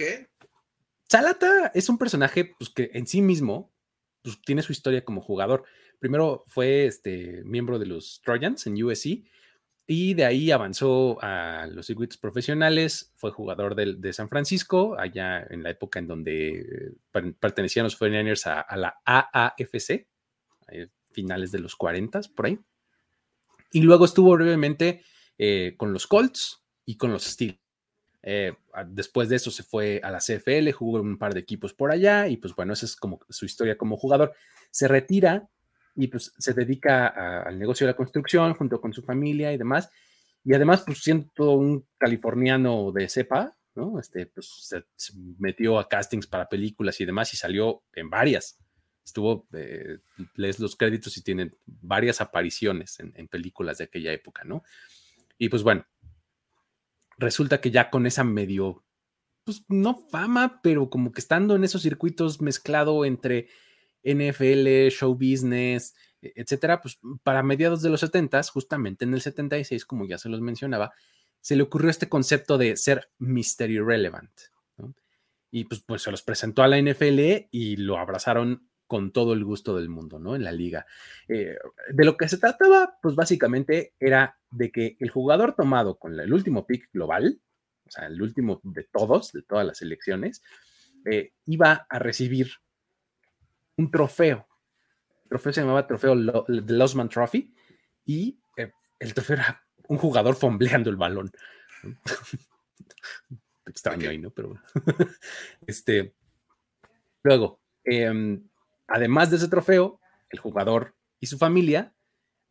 Salata 1.08 1.72
es 1.74 1.88
un 1.88 1.98
personaje 1.98 2.54
pues, 2.58 2.70
que 2.70 2.90
en 2.94 3.06
sí 3.06 3.22
mismo 3.22 3.69
pues, 4.22 4.40
tiene 4.42 4.62
su 4.62 4.72
historia 4.72 5.04
como 5.04 5.20
jugador. 5.20 5.64
Primero 5.98 6.44
fue 6.46 6.86
este, 6.86 7.42
miembro 7.44 7.78
de 7.78 7.86
los 7.86 8.20
Trojans 8.24 8.66
en 8.66 8.82
USC 8.82 9.24
y 9.86 10.14
de 10.14 10.24
ahí 10.24 10.50
avanzó 10.50 11.18
a 11.20 11.66
los 11.66 11.86
circuitos 11.86 12.16
profesionales, 12.16 13.12
fue 13.16 13.32
jugador 13.32 13.74
de, 13.74 14.12
San 14.12 14.28
Francisco, 14.28 14.96
allá 14.96 15.44
en 15.50 15.64
la 15.64 15.70
época 15.70 15.98
en 15.98 16.06
donde 16.06 16.94
pertenecían 17.40 17.84
los 17.84 18.00
49ers 18.00 18.46
a, 18.46 18.76
la 18.76 19.00
AAFC, 19.04 20.06
finales 21.12 21.50
de 21.50 21.58
los 21.58 21.74
40, 21.74 22.20
por 22.36 22.46
ahí. 22.46 22.58
Y 23.72 23.82
luego 23.82 24.04
estuvo 24.04 24.32
brevemente 24.34 25.02
eh, 25.38 25.74
con 25.76 25.92
los 25.92 26.06
Colts 26.06 26.62
y 26.84 26.96
con 26.96 27.12
los 27.12 27.24
Steelers. 27.24 27.69
Eh, 28.22 28.52
después 28.88 29.28
de 29.28 29.36
eso 29.36 29.50
se 29.50 29.62
fue 29.62 30.00
a 30.02 30.10
la 30.10 30.18
CFL, 30.18 30.72
jugó 30.72 31.00
en 31.00 31.06
un 31.06 31.18
par 31.18 31.32
de 31.34 31.40
equipos 31.40 31.72
por 31.72 31.90
allá 31.90 32.28
y 32.28 32.36
pues 32.36 32.54
bueno, 32.54 32.74
esa 32.74 32.86
es 32.86 32.96
como 32.96 33.20
su 33.28 33.44
historia 33.44 33.76
como 33.76 33.96
jugador. 33.96 34.34
Se 34.70 34.88
retira 34.88 35.48
y 35.96 36.08
pues 36.08 36.32
se 36.38 36.54
dedica 36.54 37.08
al 37.42 37.58
negocio 37.58 37.86
de 37.86 37.92
la 37.92 37.96
construcción 37.96 38.54
junto 38.54 38.80
con 38.80 38.92
su 38.92 39.02
familia 39.02 39.52
y 39.52 39.58
demás. 39.58 39.90
Y 40.44 40.54
además, 40.54 40.82
pues 40.86 41.02
siendo 41.02 41.52
un 41.52 41.86
californiano 41.98 42.92
de 42.92 43.08
cepa, 43.08 43.56
¿no? 43.74 43.98
Este, 44.00 44.26
pues 44.26 44.68
se, 44.96 45.12
metió 45.38 45.78
a 45.78 45.88
castings 45.88 46.26
para 46.26 46.48
películas 46.48 47.00
y 47.00 47.04
demás 47.04 47.32
y 47.34 47.36
salió 47.36 47.82
en 47.92 48.08
varias. 48.08 48.58
Estuvo, 49.04 49.46
eh, 49.52 49.98
lees 50.34 50.58
los 50.58 50.76
créditos 50.76 51.16
y 51.16 51.22
tienen 51.22 51.54
varias 51.66 52.20
apariciones 52.20 52.98
en, 53.00 53.28
películas 53.28 53.78
de 53.78 53.84
aquella 53.84 54.12
época, 54.12 54.44
¿no? 54.44 54.62
Y 55.36 55.48
pues 55.48 55.62
bueno, 55.62 55.84
resulta 57.20 57.60
que 57.60 57.70
ya 57.70 57.90
con 57.90 58.06
esa 58.06 58.24
medio, 58.24 58.84
pues 59.44 59.64
no 59.68 59.94
fama, 60.10 60.60
pero 60.62 60.90
como 60.90 61.12
que 61.12 61.20
estando 61.20 61.54
en 61.54 61.64
esos 61.64 61.82
circuitos 61.82 62.40
mezclado 62.40 63.04
entre 63.04 63.48
NFL, 64.02 64.88
show 64.90 65.14
business, 65.14 65.94
e, 66.22 66.32
etcétera, 66.34 66.80
pues 66.80 66.98
para 67.22 67.42
mediados 67.42 67.82
de 67.82 67.90
los 67.90 68.00
70, 68.00 68.42
justamente 68.44 69.04
en 69.04 69.14
el 69.14 69.20
76, 69.20 69.84
como 69.84 70.06
ya 70.06 70.18
se 70.18 70.28
los 70.28 70.40
mencionaba, 70.40 70.92
se 71.40 71.56
le 71.56 71.62
ocurrió 71.62 71.90
este 71.90 72.08
concepto 72.08 72.58
de 72.58 72.76
ser 72.76 73.10
mystery 73.18 73.78
relevant. 73.78 74.30
Y 75.52 75.64
pues, 75.64 75.80
pues 75.80 76.02
se 76.02 76.12
los 76.12 76.22
presentó 76.22 76.62
a 76.62 76.68
la 76.68 76.80
NFL 76.80 77.48
y 77.50 77.76
lo 77.76 77.98
abrazaron 77.98 78.69
con 78.90 79.12
todo 79.12 79.34
el 79.34 79.44
gusto 79.44 79.76
del 79.76 79.88
mundo, 79.88 80.18
¿no? 80.18 80.34
En 80.34 80.42
la 80.42 80.50
liga. 80.50 80.84
Eh, 81.28 81.56
de 81.92 82.04
lo 82.04 82.16
que 82.16 82.28
se 82.28 82.38
trataba, 82.38 82.98
pues 83.00 83.14
básicamente 83.14 83.94
era 84.00 84.36
de 84.50 84.72
que 84.72 84.96
el 84.98 85.10
jugador 85.10 85.54
tomado 85.54 85.96
con 85.96 86.18
el 86.18 86.32
último 86.32 86.66
pick 86.66 86.90
global, 86.92 87.40
o 87.86 87.88
sea, 87.88 88.08
el 88.08 88.20
último 88.20 88.60
de 88.64 88.82
todos, 88.82 89.30
de 89.30 89.42
todas 89.42 89.64
las 89.64 89.80
elecciones, 89.80 90.42
eh, 91.08 91.34
iba 91.46 91.86
a 91.88 91.98
recibir 92.00 92.50
un 93.76 93.92
trofeo. 93.92 94.48
El 95.22 95.28
trofeo 95.28 95.52
se 95.52 95.60
llamaba 95.60 95.86
trofeo 95.86 96.44
The 96.46 96.72
Losman 96.72 97.08
Trophy 97.08 97.54
y 98.04 98.40
eh, 98.56 98.72
el 98.98 99.14
trofeo 99.14 99.36
era 99.36 99.64
un 99.86 99.98
jugador 99.98 100.34
fombleando 100.34 100.90
el 100.90 100.96
balón. 100.96 101.30
Extraño 103.66 104.10
ahí, 104.10 104.18
¿no? 104.18 104.30
Pero 104.30 104.60
este. 105.64 106.12
Luego, 107.22 107.60
em, 107.84 108.49
además 108.90 109.30
de 109.30 109.36
ese 109.36 109.48
trofeo, 109.48 110.00
el 110.28 110.38
jugador 110.38 110.94
y 111.20 111.26
su 111.26 111.38
familia 111.38 111.94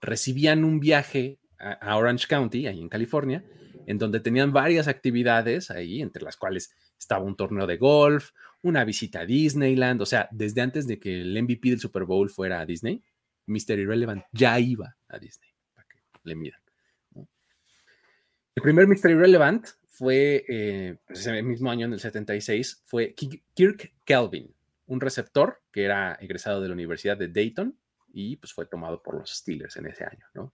recibían 0.01 0.63
un 0.63 0.79
viaje 0.79 1.39
a, 1.59 1.97
Orange 1.97 2.27
County, 2.27 2.67
ahí 2.67 2.81
en 2.81 2.89
California, 2.89 3.43
en 3.85 3.97
donde 3.97 4.21
tenían 4.21 4.53
varias 4.53 4.87
actividades 4.87 5.69
ahí, 5.69 6.01
entre 6.01 6.23
las 6.23 6.37
cuales 6.37 6.71
estaba 6.97 7.23
un 7.23 7.35
torneo 7.35 7.67
de 7.67 7.77
golf, 7.77 8.31
una 8.61 8.85
visita 8.85 9.21
a 9.21 9.25
Disneyland, 9.25 10.01
o 10.01 10.05
sea, 10.05 10.29
desde 10.31 10.61
antes 10.61 10.87
de 10.87 10.99
que 10.99 11.21
el 11.21 11.41
MVP 11.41 11.69
del 11.69 11.79
Super 11.79 12.05
Bowl 12.05 12.29
fuera 12.29 12.61
a 12.61 12.65
Disney, 12.65 13.03
Mr. 13.47 13.79
Irrelevant 13.79 14.23
ya 14.31 14.59
iba 14.59 14.95
a 15.09 15.19
Disney, 15.19 15.49
para 15.73 15.87
que 15.87 15.97
le 16.23 16.35
miran. 16.35 16.61
El 18.55 18.63
primer 18.63 18.87
Mystery 18.87 19.15
Relevant 19.15 19.67
fue, 19.87 20.45
eh, 20.47 20.97
pues, 21.07 21.19
ese 21.19 21.41
mismo 21.41 21.71
año, 21.71 21.85
en 21.85 21.93
el 21.93 21.99
76, 21.99 22.83
fue 22.85 23.13
Kirk 23.13 23.93
Kelvin, 24.05 24.53
un 24.89 24.99
receptor 24.99 25.61
que 25.71 25.83
era 25.83 26.15
egresado 26.15 26.61
de 26.61 26.67
la 26.67 26.73
Universidad 26.73 27.15
de 27.15 27.27
Dayton 27.27 27.77
y 28.11 28.37
pues 28.37 28.53
fue 28.53 28.65
tomado 28.65 29.01
por 29.01 29.19
los 29.19 29.29
Steelers 29.29 29.77
en 29.77 29.85
ese 29.85 30.03
año, 30.03 30.25
¿no? 30.33 30.53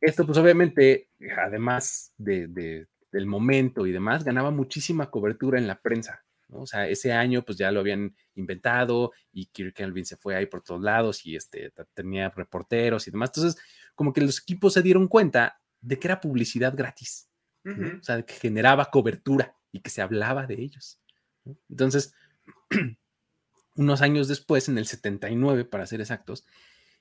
Esto 0.00 0.26
pues 0.26 0.38
obviamente, 0.38 1.10
además 1.38 2.14
de, 2.16 2.86
del 3.12 3.26
momento 3.26 3.86
y 3.86 3.92
demás, 3.92 4.24
ganaba 4.24 4.50
muchísima 4.50 5.10
cobertura 5.10 5.58
en 5.58 5.66
la 5.66 5.80
prensa, 5.80 6.24
¿no? 6.48 6.62
O 6.62 6.66
sea, 6.66 6.88
ese 6.88 7.12
año 7.12 7.42
pues 7.42 7.58
ya 7.58 7.70
lo 7.70 7.80
habían 7.80 8.16
inventado 8.34 9.12
y 9.30 9.46
Kirk 9.46 9.74
Kelvin 9.74 10.06
se 10.06 10.16
fue 10.16 10.36
ahí 10.36 10.46
por 10.46 10.62
todos 10.62 10.80
lados 10.80 11.24
y 11.26 11.36
este, 11.36 11.70
tenía 11.92 12.30
reporteros 12.30 13.06
y 13.06 13.10
demás. 13.10 13.30
Entonces, 13.36 13.62
como 13.94 14.14
que 14.14 14.22
los 14.22 14.40
equipos 14.40 14.72
se 14.72 14.82
dieron 14.82 15.06
cuenta 15.06 15.60
de 15.82 15.98
que 15.98 16.08
era 16.08 16.20
publicidad 16.20 16.74
gratis, 16.74 17.28
o 17.66 18.02
sea, 18.02 18.22
que 18.22 18.34
generaba 18.34 18.90
cobertura 18.90 19.54
y 19.70 19.80
que 19.80 19.90
se 19.90 20.00
hablaba 20.00 20.46
de 20.46 20.62
ellos. 20.62 20.98
Entonces, 21.68 22.14
unos 23.76 24.02
años 24.02 24.28
después, 24.28 24.68
en 24.68 24.78
el 24.78 24.86
79, 24.86 25.64
para 25.64 25.86
ser 25.86 26.00
exactos, 26.00 26.44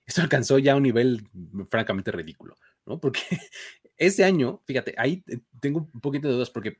esto 0.06 0.22
alcanzó 0.22 0.60
ya 0.60 0.76
un 0.76 0.84
nivel 0.84 1.28
francamente 1.70 2.12
ridículo, 2.12 2.58
¿no? 2.86 3.00
Porque 3.00 3.22
ese 3.98 4.24
año, 4.24 4.62
fíjate, 4.66 4.96
ahí 4.98 5.24
tengo 5.60 5.90
un 5.94 6.02
poquito 6.02 6.28
de 6.28 6.34
dudas 6.34 6.50
porque 6.50 6.80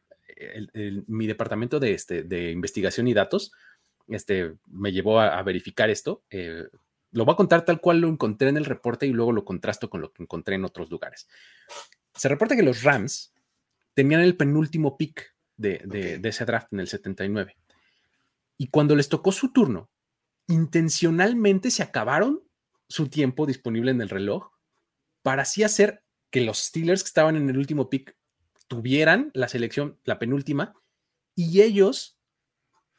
mi 1.08 1.28
departamento 1.28 1.80
de, 1.80 1.94
este, 1.94 2.24
de 2.24 2.52
investigación 2.52 3.08
y 3.08 3.14
datos 3.14 3.52
este, 4.08 4.56
me 4.68 4.92
llevó 4.92 5.20
a, 5.20 5.42
verificar 5.44 5.90
esto. 5.90 6.24
Eh, 6.30 6.66
lo 7.12 7.26
voy 7.26 7.34
a 7.34 7.38
contar 7.38 7.64
tal 7.64 7.80
cual 7.80 8.02
lo 8.02 8.10
encontré 8.10 8.50
en 8.50 8.58
el 8.58 8.66
reporte 8.66 9.06
y 9.06 9.12
luego 9.12 9.32
lo 9.32 9.46
contrasto 9.46 9.90
con 9.90 10.02
lo 10.02 10.12
que 10.12 10.24
encontré 10.24 10.56
en 10.56 10.66
otros 10.66 10.90
lugares. 10.90 11.28
Se 12.16 12.28
reporta 12.28 12.56
que 12.56 12.64
los 12.64 12.84
Rams 12.84 13.34
tenían 13.94 14.22
el 14.22 14.36
penúltimo 14.36 14.98
pick 14.98 15.34
de, 15.56 16.20
ese 16.24 16.46
draft 16.46 16.74
en 16.74 16.80
el 16.80 16.88
79. 16.88 17.56
Y 18.64 18.68
cuando 18.68 18.96
les 18.96 19.10
tocó 19.10 19.34
su 19.34 19.52
turno, 19.52 19.92
intencionalmente 20.48 21.70
se 21.70 21.84
acabaron 21.84 22.42
su 22.88 23.10
tiempo 23.10 23.46
disponible 23.46 23.92
en 23.92 24.00
el 24.00 24.08
reloj 24.08 24.54
para 25.22 25.42
así 25.42 25.64
hacer 25.64 26.06
que 26.32 26.40
los 26.40 26.60
Steelers 26.60 27.04
que 27.04 27.10
estaban 27.10 27.36
en 27.36 27.50
el 27.50 27.58
último 27.58 27.90
pick 27.90 28.16
tuvieran 28.70 29.32
la 29.34 29.50
selección, 29.50 30.00
la 30.06 30.18
penúltima, 30.18 30.74
y 31.36 31.60
ellos 31.60 32.18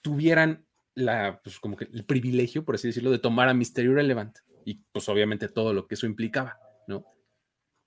tuvieran 0.03 0.66
la, 0.94 1.40
pues 1.42 1.59
como 1.61 1.79
que 1.79 1.87
el 1.87 2.05
privilegio, 2.05 2.66
por 2.66 2.74
así 2.74 2.88
decirlo, 2.88 3.11
de 3.11 3.18
tomar 3.18 3.48
a 3.48 3.55
Mysterio 3.55 3.94
Relevant 3.94 4.37
y 4.66 4.83
pues 4.92 5.09
obviamente 5.09 5.48
todo 5.48 5.72
lo 5.72 5.87
que 5.87 5.94
eso 5.94 6.05
implicaba, 6.05 6.59
¿no? 6.88 7.07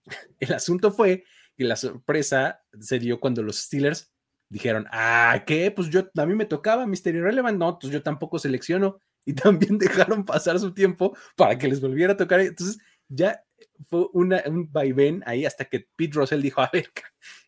El 0.40 0.52
asunto 0.52 0.92
fue 0.92 1.26
que 1.56 1.64
la 1.64 1.76
sorpresa 1.76 2.64
se 2.80 2.98
dio 2.98 3.20
cuando 3.20 3.44
los 3.44 3.58
Steelers 3.58 4.12
dijeron, 4.50 4.88
ah, 4.92 5.44
¿qué? 5.46 5.72
Pues 5.72 5.90
yo, 5.90 6.10
a 6.16 6.26
mí 6.26 6.36
me 6.36 6.46
tocaba 6.46 6.86
Mysterio 6.86 7.24
Relevant, 7.24 7.58
no, 7.58 7.80
pues 7.80 7.92
yo 7.92 8.02
tampoco 8.02 8.40
selecciono 8.40 9.00
y 9.26 9.34
también 9.34 9.78
dejaron 9.78 10.26
pasar 10.26 10.60
su 10.60 10.74
tiempo 10.74 11.16
para 11.36 11.58
que 11.58 11.68
les 11.68 11.82
volviera 11.82 12.14
a 12.14 12.18
tocar. 12.18 12.40
Entonces 12.40 12.78
ya 13.10 13.44
fue 13.90 14.08
una, 14.14 14.44
un 14.48 14.72
vaivén 14.72 15.24
ahí 15.26 15.46
hasta 15.46 15.66
que 15.66 15.88
Pete 15.96 16.18
Russell 16.18 16.42
dijo, 16.42 16.62
a 16.62 16.70
ver, 16.72 16.90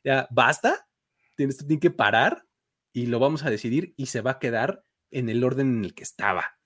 ya 0.04 0.28
basta, 0.30 0.88
tienes, 1.36 1.58
tiene 1.58 1.80
que 1.80 1.92
parar 1.92 2.46
y 2.94 3.06
lo 3.06 3.20
vamos 3.20 3.44
a 3.46 3.50
decidir 3.50 3.94
y 3.98 4.08
se 4.08 4.22
va 4.22 4.32
a 4.32 4.40
quedar 4.40 4.84
en 5.12 5.30
el 5.30 5.44
orden 5.44 5.78
en 5.78 5.86
el 5.86 5.94
que 5.94 6.04
estaba. 6.04 6.60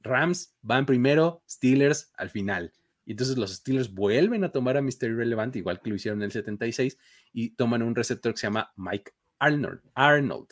Rams 0.00 0.56
van 0.62 0.86
primero, 0.86 1.42
Steelers 1.48 2.12
al 2.16 2.30
final. 2.30 2.72
Y 3.04 3.12
entonces 3.12 3.38
los 3.38 3.54
Steelers 3.54 3.94
vuelven 3.94 4.44
a 4.44 4.52
tomar 4.52 4.76
a 4.76 4.82
Mystery 4.82 5.14
Relevant, 5.14 5.56
igual 5.56 5.80
que 5.80 5.88
lo 5.88 5.96
hicieron 5.96 6.20
en 6.20 6.26
el 6.26 6.32
76, 6.32 6.98
y 7.32 7.50
toman 7.50 7.82
un 7.82 7.94
receptor 7.94 8.32
que 8.32 8.38
se 8.38 8.46
llama 8.46 8.70
Mike 8.76 9.12
Arnold. 9.38 9.80
Arnold. 9.94 10.48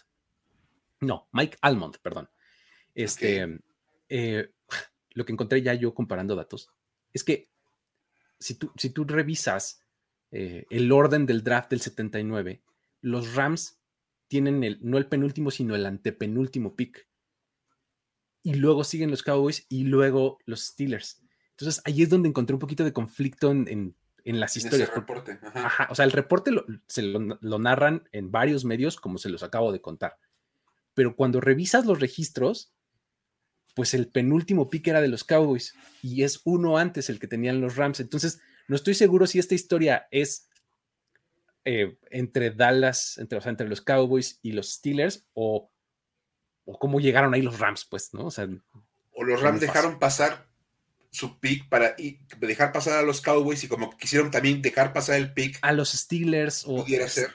No, 1.01 1.29
Mike 1.33 1.59
Almond, 1.61 1.99
perdón. 1.99 2.29
Este, 2.95 3.61
eh, 4.09 4.51
lo 5.11 5.25
que 5.25 5.33
encontré 5.33 5.63
ya 5.63 5.75
yo 5.75 5.95
comparando 5.95 6.35
datos 6.35 6.71
es 7.13 7.25
que 7.25 7.51
si 8.39 8.55
tú, 8.55 8.73
si 8.77 8.91
tú 8.91 9.05
revisas 9.05 9.81
eh, 10.31 10.67
el 10.71 10.91
orden 10.93 11.27
del 11.27 11.43
draft 11.43 11.71
del 11.71 11.81
79, 11.81 12.63
los 13.01 13.35
Rams 13.35 13.81
tienen 14.29 14.65
el, 14.65 14.79
no 14.83 14.99
el 14.99 15.07
penúltimo, 15.07 15.51
sino 15.51 15.75
el 15.75 15.87
antepenúltimo 15.87 16.75
pick 16.75 17.07
y 18.43 18.55
luego 18.55 18.85
siguen 18.85 19.11
los 19.11 19.23
Cowboys 19.23 19.67
y 19.69 19.85
luego 19.85 20.39
los 20.45 20.61
Steelers. 20.61 21.21
Entonces 21.51 21.83
ahí 21.85 22.03
es 22.03 22.11
donde 22.11 22.29
encontré 22.29 22.55
un 22.55 22.61
poquito 22.61 22.85
de 22.85 22.93
conflicto 22.93 23.51
en, 23.51 23.97
las 24.33 24.57
historias. 24.57 24.93
reporte. 24.93 25.39
o 25.89 25.95
sea, 25.95 26.05
el 26.05 26.13
reporte 26.13 26.51
lo, 26.51 26.65
se 26.87 27.03
lo, 27.03 27.59
narran 27.59 28.09
en 28.13 28.31
varios 28.31 28.65
medios 28.65 28.97
como 28.97 29.19
se 29.19 29.29
los 29.29 29.43
acabo 29.43 29.73
de 29.73 29.81
contar. 29.81 30.19
Pero 30.95 31.15
cuando 31.15 31.41
revisas 31.41 31.87
los 31.87 32.01
registros, 32.01 32.73
pues 33.75 33.95
el 33.95 34.09
penúltimo 34.09 34.69
pick 34.69 34.89
era 34.89 35.01
de 35.01 35.09
los 35.09 35.25
Cowboys 35.25 35.75
y 36.03 36.23
es 36.23 36.41
uno 36.45 36.79
antes 36.79 37.09
el 37.11 37.19
que 37.19 37.29
tenían 37.29 37.61
los 37.61 37.77
Rams. 37.77 38.01
Entonces, 38.01 38.41
no 38.69 38.77
estoy 38.77 38.95
seguro 38.95 39.27
si 39.27 39.39
esta 39.39 39.55
historia 39.55 40.09
es 40.11 40.49
eh, 41.65 41.99
entre 42.11 42.51
Dallas, 42.51 43.19
entre, 43.19 43.39
o 43.39 43.41
sea, 43.41 43.51
entre 43.51 43.69
los 43.69 43.81
Cowboys 43.81 44.39
y 44.43 44.53
los 44.53 44.73
Steelers 44.73 45.27
o 45.35 45.71
o 46.67 46.79
cómo 46.79 47.01
llegaron 47.01 47.33
ahí 47.33 47.43
los 47.43 47.59
Rams, 47.59 47.87
pues, 47.87 48.13
¿no? 48.13 48.27
O 48.27 48.31
sea, 48.31 48.49
o 49.13 49.25
los 49.25 49.41
Rams 49.41 49.61
dejaron 49.61 49.99
pasar 49.99 50.49
su 51.17 51.41
pick 51.41 51.67
para 51.71 51.97
dejar 52.39 52.73
pasar 52.73 52.99
a 52.99 53.03
los 53.03 53.23
Cowboys 53.23 53.65
y 53.65 53.69
como 53.69 53.97
quisieron 53.97 54.31
también 54.31 54.61
dejar 54.61 54.93
pasar 54.93 55.17
el 55.17 55.33
pick 55.33 55.59
a 55.63 55.73
los 55.73 55.93
Steelers 55.93 56.65
o 56.67 56.85
pudiera 56.85 57.09
ser. 57.09 57.35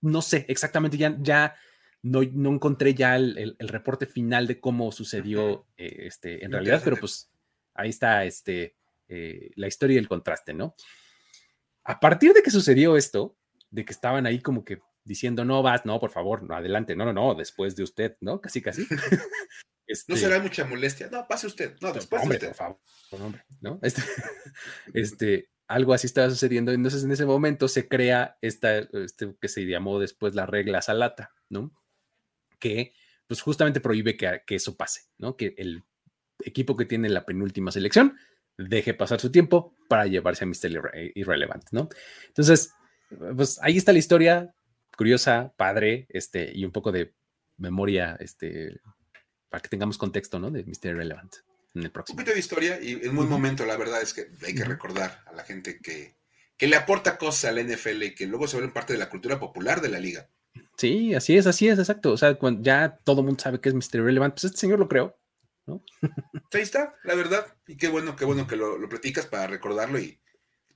No 0.00 0.22
sé, 0.22 0.46
exactamente, 0.48 0.96
ya, 0.96 1.14
ya 1.20 1.54
no, 2.02 2.22
no 2.32 2.50
encontré 2.50 2.94
ya 2.94 3.16
el, 3.16 3.56
reporte 3.58 4.06
final 4.06 4.46
de 4.46 4.60
cómo 4.60 4.90
sucedió 4.92 5.66
eh, 5.76 6.06
este, 6.06 6.42
en 6.42 6.52
realidad, 6.52 6.80
pero 6.82 6.96
pues 6.96 7.30
ahí 7.74 7.90
está 7.90 8.24
este, 8.24 8.76
eh, 9.08 9.50
la 9.56 9.66
historia 9.66 9.96
y 9.96 9.98
el 9.98 10.08
contraste, 10.08 10.54
¿no? 10.54 10.74
A 11.84 12.00
partir 12.00 12.32
de 12.32 12.42
que 12.42 12.50
sucedió 12.50 12.96
esto, 12.96 13.36
de 13.70 13.84
que 13.84 13.92
estaban 13.92 14.24
ahí 14.24 14.40
como 14.40 14.64
que 14.64 14.80
diciendo, 15.04 15.44
no 15.44 15.62
vas, 15.62 15.84
no, 15.84 16.00
por 16.00 16.10
favor, 16.10 16.42
no, 16.44 16.54
adelante, 16.54 16.96
no, 16.96 17.04
no, 17.04 17.12
no, 17.12 17.34
después 17.34 17.76
de 17.76 17.82
usted, 17.82 18.16
¿no? 18.22 18.40
Casi, 18.40 18.62
casi. 18.62 18.86
Este, 19.88 20.12
no 20.12 20.18
será 20.18 20.38
mucha 20.38 20.64
molestia. 20.64 21.08
No, 21.10 21.26
pase 21.26 21.46
usted. 21.46 21.76
No, 21.80 21.92
después 21.92 22.22
hombre, 22.22 22.36
usted. 22.36 22.48
Por 22.48 22.56
favor, 22.56 22.78
hombre, 23.10 23.44
¿no? 23.60 23.80
Este, 23.82 24.02
este, 24.94 25.50
algo 25.66 25.94
así 25.94 26.06
estaba 26.06 26.28
sucediendo. 26.30 26.70
Entonces, 26.70 27.02
en 27.02 27.10
ese 27.10 27.24
momento 27.24 27.66
se 27.66 27.88
crea 27.88 28.36
esta, 28.42 28.78
este, 28.78 29.34
que 29.40 29.48
se 29.48 29.66
llamó 29.66 29.98
después 29.98 30.34
la 30.34 30.46
regla 30.46 30.82
Salata, 30.82 31.32
¿no? 31.48 31.72
Que, 32.58 32.92
pues, 33.26 33.40
justamente 33.40 33.80
prohíbe 33.80 34.16
que, 34.16 34.42
que 34.46 34.56
eso 34.56 34.76
pase, 34.76 35.02
¿no? 35.16 35.36
Que 35.36 35.54
el 35.56 35.82
equipo 36.40 36.76
que 36.76 36.84
tiene 36.84 37.08
la 37.08 37.24
penúltima 37.24 37.72
selección 37.72 38.16
deje 38.58 38.94
pasar 38.94 39.20
su 39.20 39.30
tiempo 39.30 39.74
para 39.88 40.06
llevarse 40.06 40.44
a 40.44 40.46
Mr. 40.46 40.92
Irrelevant, 41.14 41.64
¿no? 41.70 41.88
Entonces, 42.26 42.72
pues 43.08 43.58
ahí 43.62 43.76
está 43.76 43.92
la 43.92 43.98
historia, 43.98 44.54
curiosa, 44.96 45.54
padre, 45.56 46.06
este, 46.10 46.50
y 46.54 46.64
un 46.64 46.72
poco 46.72 46.92
de 46.92 47.14
memoria, 47.56 48.16
este, 48.20 48.80
para 49.48 49.62
que 49.62 49.68
tengamos 49.68 49.98
contexto, 49.98 50.38
¿no? 50.38 50.50
De 50.50 50.64
Mr. 50.64 50.90
Irrelevant 50.90 51.36
en 51.74 51.82
el 51.82 51.90
próximo. 51.90 52.14
Un 52.14 52.24
poquito 52.24 52.34
de 52.34 52.40
historia 52.40 52.80
y 52.80 52.92
en 52.92 53.14
muy 53.14 53.26
momento, 53.26 53.64
la 53.66 53.76
verdad 53.76 54.02
es 54.02 54.14
que 54.14 54.28
hay 54.46 54.54
que 54.54 54.64
recordar 54.64 55.22
a 55.26 55.32
la 55.32 55.44
gente 55.44 55.80
que, 55.80 56.14
que 56.56 56.66
le 56.66 56.76
aporta 56.76 57.18
cosas 57.18 57.46
a 57.46 57.52
la 57.52 57.62
NFL 57.62 58.02
y 58.02 58.14
que 58.14 58.26
luego 58.26 58.46
se 58.48 58.56
vuelven 58.56 58.72
parte 58.72 58.92
de 58.92 58.98
la 58.98 59.08
cultura 59.08 59.38
popular 59.38 59.80
de 59.80 59.88
la 59.88 59.98
liga. 59.98 60.28
Sí, 60.76 61.14
así 61.14 61.36
es, 61.36 61.46
así 61.46 61.68
es, 61.68 61.78
exacto. 61.78 62.12
O 62.12 62.16
sea, 62.16 62.34
cuando 62.36 62.62
ya 62.62 62.98
todo 63.04 63.20
el 63.20 63.26
mundo 63.26 63.42
sabe 63.42 63.60
que 63.60 63.68
es 63.68 63.74
Mr. 63.74 64.00
Irrelevant, 64.00 64.34
pues 64.34 64.44
este 64.44 64.58
señor 64.58 64.78
lo 64.78 64.88
creó. 64.88 65.16
¿no? 65.66 65.82
Ahí 66.52 66.62
está, 66.62 66.94
la 67.04 67.14
verdad. 67.14 67.46
Y 67.66 67.76
qué 67.76 67.88
bueno, 67.88 68.16
qué 68.16 68.24
bueno 68.24 68.46
que 68.46 68.56
lo, 68.56 68.78
lo 68.78 68.88
platicas 68.88 69.26
para 69.26 69.46
recordarlo 69.46 69.98
y 69.98 70.18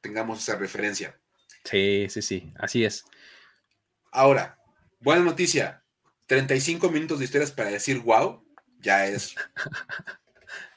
tengamos 0.00 0.42
esa 0.42 0.56
referencia. 0.56 1.18
Sí, 1.64 2.06
sí, 2.10 2.22
sí, 2.22 2.52
así 2.58 2.84
es. 2.84 3.04
Ahora, 4.10 4.58
buena 5.00 5.22
noticia. 5.22 5.82
35 6.26 6.90
minutos 6.90 7.18
de 7.18 7.24
historias 7.26 7.50
para 7.50 7.70
decir 7.70 8.00
wow, 8.00 8.42
ya 8.82 9.06
es. 9.06 9.34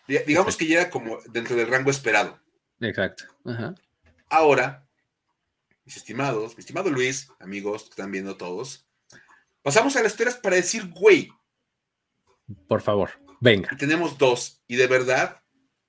digamos 0.08 0.56
que 0.56 0.68
ya 0.68 0.82
era 0.82 0.90
como 0.90 1.20
dentro 1.28 1.56
del 1.56 1.68
rango 1.68 1.92
esperado. 1.92 2.40
Exacto. 2.80 3.26
Ahora, 4.30 4.88
mis 5.84 5.98
estimados, 5.98 6.56
mi 6.56 6.62
estimado 6.62 6.90
Luis, 6.90 7.30
amigos 7.40 7.84
que 7.84 7.90
están 7.92 8.12
viendo 8.12 8.38
todos, 8.38 8.88
pasamos 9.62 9.96
a 9.96 10.04
las 10.04 10.12
historias 10.12 10.36
para 10.38 10.56
decir 10.56 10.90
güey. 10.90 11.30
Por 12.68 12.82
favor. 12.82 13.12
Venga. 13.42 13.70
tenemos 13.78 14.18
dos, 14.18 14.64
y 14.68 14.76
de 14.76 14.88
verdad 14.88 15.42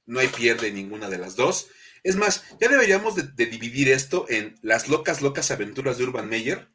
no 0.05 0.21
hay 0.21 0.29
pierde 0.29 0.73
ninguna 0.73 1.09
de 1.09 1.19
las 1.19 1.37
dos. 1.37 1.69
Es 2.03 2.17
más, 2.17 2.45
ya 2.61 2.69
deberíamos 2.69 3.15
de, 3.17 3.47
dividir 3.47 3.89
esto 3.91 4.27
en 4.29 4.55
las 4.63 4.89
locas, 4.89 5.23
locas 5.23 5.51
aventuras 5.51 5.99
de 5.99 6.05
Urban 6.05 6.29
Meyer 6.29 6.69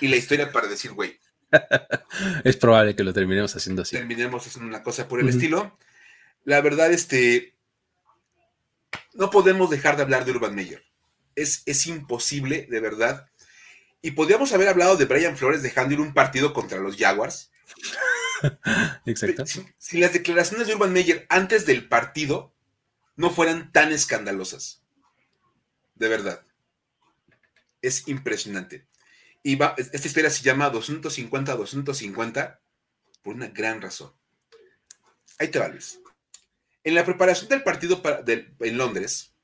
y 0.00 0.08
la 0.08 0.16
historia 0.16 0.52
para 0.52 0.68
decir, 0.68 0.92
güey. 0.92 1.18
Es 2.44 2.56
probable 2.56 2.94
que 2.94 3.04
lo 3.04 3.12
terminemos 3.12 3.54
haciendo 3.56 3.82
así. 3.82 3.96
Terminemos 3.96 4.46
haciendo 4.46 4.68
una 4.68 4.82
cosa 4.82 5.08
por 5.08 5.20
el 5.20 5.28
estilo. 5.28 5.76
La 6.44 6.60
verdad, 6.60 6.92
este, 6.92 7.54
no 9.14 9.30
podemos 9.30 9.70
dejar 9.70 9.96
de 9.96 10.02
hablar 10.02 10.24
de 10.24 10.32
Urban 10.32 10.54
Meyer. 10.54 10.84
Es, 11.34 11.62
es 11.66 11.86
imposible, 11.86 12.66
de 12.70 12.80
verdad. 12.80 13.28
Y 14.02 14.12
podríamos 14.12 14.52
haber 14.52 14.68
hablado 14.68 14.96
de 14.96 15.04
Brian 15.04 15.36
Flores 15.36 15.62
dejando 15.62 15.94
ir 15.94 16.00
un 16.00 16.14
partido 16.14 16.52
contra 16.52 16.78
los 16.80 16.96
Jaguars. 16.96 17.50
Exacto. 19.06 19.44
Si, 19.78 19.98
las 19.98 20.12
declaraciones 20.12 20.66
de 20.66 20.74
Urban 20.74 20.92
Meyer 20.92 21.26
antes 21.28 21.66
del 21.66 21.86
partido 21.88 22.54
no 23.16 23.30
fueran 23.30 23.72
tan 23.72 23.92
escandalosas. 23.92 24.82
De 25.94 26.08
verdad. 26.08 26.42
Es 27.82 28.08
impresionante. 28.08 28.86
Y 29.42 29.56
va, 29.56 29.74
esta 29.76 30.06
historia 30.06 30.30
se 30.30 30.42
llama 30.42 30.70
250-250 30.72 32.58
por 33.22 33.34
una 33.34 33.48
gran 33.48 33.80
razón. 33.80 34.12
Ahí 35.38 35.48
te 35.48 35.58
vales. 35.58 36.00
En 36.84 36.94
la 36.94 37.04
preparación 37.04 37.48
del 37.48 37.62
partido 37.62 38.02
en 38.60 38.76
Londres, 38.78 39.34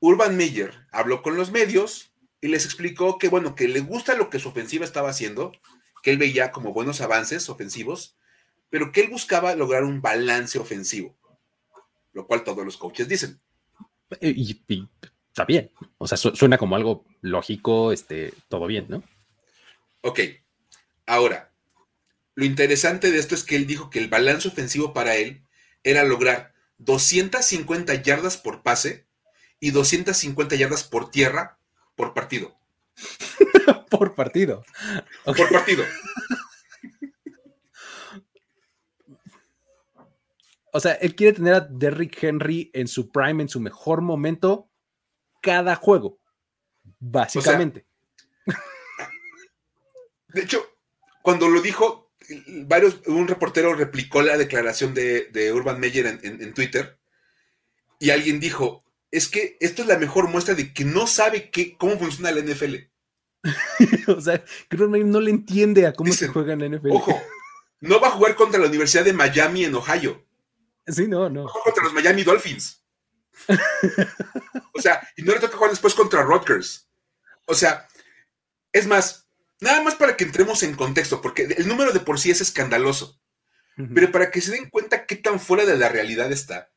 Urban 0.00 0.36
Meyer 0.36 0.86
habló 0.92 1.22
con 1.22 1.36
los 1.36 1.50
medios 1.50 2.12
y 2.40 2.48
les 2.48 2.64
explicó 2.64 3.18
que, 3.18 3.28
bueno, 3.28 3.54
que 3.54 3.68
le 3.68 3.80
gusta 3.80 4.14
lo 4.14 4.28
que 4.30 4.38
su 4.38 4.48
ofensiva 4.48 4.84
estaba 4.84 5.10
haciendo, 5.10 5.52
que 6.02 6.10
él 6.10 6.18
veía 6.18 6.52
como 6.52 6.72
buenos 6.72 7.00
avances 7.00 7.48
ofensivos, 7.48 8.16
pero 8.68 8.92
que 8.92 9.00
él 9.00 9.08
buscaba 9.08 9.54
lograr 9.54 9.84
un 9.84 10.02
balance 10.02 10.58
ofensivo, 10.58 11.16
lo 12.12 12.26
cual 12.26 12.44
todos 12.44 12.64
los 12.64 12.76
coaches 12.76 13.08
dicen. 13.08 13.40
Y, 14.20 14.62
está 15.34 15.44
bien, 15.44 15.72
o 15.98 16.06
sea, 16.06 16.16
suena 16.16 16.58
como 16.58 16.76
algo 16.76 17.04
lógico, 17.20 17.90
este, 17.90 18.32
todo 18.46 18.68
bien, 18.68 18.86
¿no? 18.88 19.02
Ok, 20.00 20.20
ahora, 21.06 21.50
lo 22.36 22.44
interesante 22.44 23.10
de 23.10 23.18
esto 23.18 23.34
es 23.34 23.42
que 23.42 23.56
él 23.56 23.66
dijo 23.66 23.90
que 23.90 23.98
el 23.98 24.06
balance 24.06 24.46
ofensivo 24.46 24.92
para 24.92 25.16
él 25.16 25.44
era 25.82 26.04
lograr 26.04 26.54
250 26.78 27.94
yardas 27.96 28.36
por 28.36 28.62
pase 28.62 29.08
y 29.58 29.72
250 29.72 30.54
yardas 30.54 30.84
por 30.84 31.10
tierra 31.10 31.58
por 31.96 32.14
partido. 32.14 32.56
por 33.90 34.14
partido. 34.14 34.64
Por 35.24 35.50
partido. 35.50 35.84
O 40.72 40.78
sea, 40.78 40.92
él 40.92 41.16
quiere 41.16 41.32
tener 41.32 41.54
a 41.54 41.60
Derrick 41.60 42.22
Henry 42.22 42.70
en 42.72 42.86
su 42.86 43.10
prime, 43.10 43.42
en 43.42 43.48
su 43.48 43.58
mejor 43.58 44.00
momento, 44.00 44.70
cada 45.44 45.76
juego. 45.76 46.18
Básicamente. 46.98 47.84
de 50.28 50.42
hecho, 50.42 50.66
cuando 51.22 51.48
lo 51.48 51.60
dijo, 51.60 52.10
varios, 52.66 53.02
un 53.06 53.28
reportero 53.28 53.74
replicó 53.74 54.22
la 54.22 54.38
declaración 54.38 54.94
de, 54.94 55.52
Urban 55.54 55.78
Meyer 55.78 56.06
en, 56.22 56.54
Twitter 56.54 56.98
y 58.00 58.10
alguien 58.10 58.40
dijo, 58.40 58.84
es 59.10 59.28
que 59.28 59.58
esto 59.60 59.82
es 59.82 59.88
la 59.88 59.98
mejor 59.98 60.28
muestra 60.28 60.54
de 60.54 60.72
que 60.72 60.84
no 60.84 61.06
sabe 61.06 61.50
qué, 61.50 61.76
cómo 61.76 61.98
funciona 61.98 62.32
la 62.32 62.40
NFL. 62.40 62.74
o 64.08 64.20
sea, 64.20 64.42
que 64.68 64.76
no 64.78 65.20
le 65.20 65.30
entiende 65.30 65.86
a 65.86 65.92
cómo 65.92 66.12
se 66.12 66.28
juega 66.28 66.54
en 66.54 66.76
NFL. 66.76 66.90
Ojo, 66.90 67.20
no 67.80 68.00
va 68.00 68.08
a 68.08 68.12
jugar 68.12 68.34
contra 68.34 68.58
la 68.58 68.68
Universidad 68.68 69.04
de 69.04 69.12
Miami 69.12 69.64
en 69.64 69.74
Ohio. 69.74 70.24
Sí, 70.86 71.06
no, 71.06 71.28
no. 71.28 71.44
Va 71.44 71.50
a 71.50 71.52
jugar 71.52 71.64
contra 71.64 71.84
los 71.84 71.92
Miami 71.92 72.22
Dolphins. 72.22 72.83
o 74.74 74.80
sea, 74.80 75.06
y 75.16 75.22
no 75.22 75.32
le 75.32 75.40
toca 75.40 75.56
jugar 75.56 75.70
después 75.70 75.94
contra 75.94 76.22
Rutgers. 76.22 76.88
O 77.46 77.54
sea, 77.54 77.88
es 78.72 78.86
más, 78.86 79.28
nada 79.60 79.82
más 79.82 79.94
para 79.94 80.16
que 80.16 80.24
entremos 80.24 80.62
en 80.62 80.74
contexto, 80.74 81.20
porque 81.20 81.42
el 81.42 81.68
número 81.68 81.92
de 81.92 82.00
por 82.00 82.18
sí 82.18 82.30
es 82.30 82.40
escandaloso. 82.40 83.20
Pero 83.92 84.12
para 84.12 84.30
que 84.30 84.40
se 84.40 84.52
den 84.52 84.70
cuenta 84.70 85.04
qué 85.04 85.16
tan 85.16 85.40
fuera 85.40 85.64
de 85.64 85.76
la 85.76 85.88
realidad 85.88 86.30
está. 86.30 86.70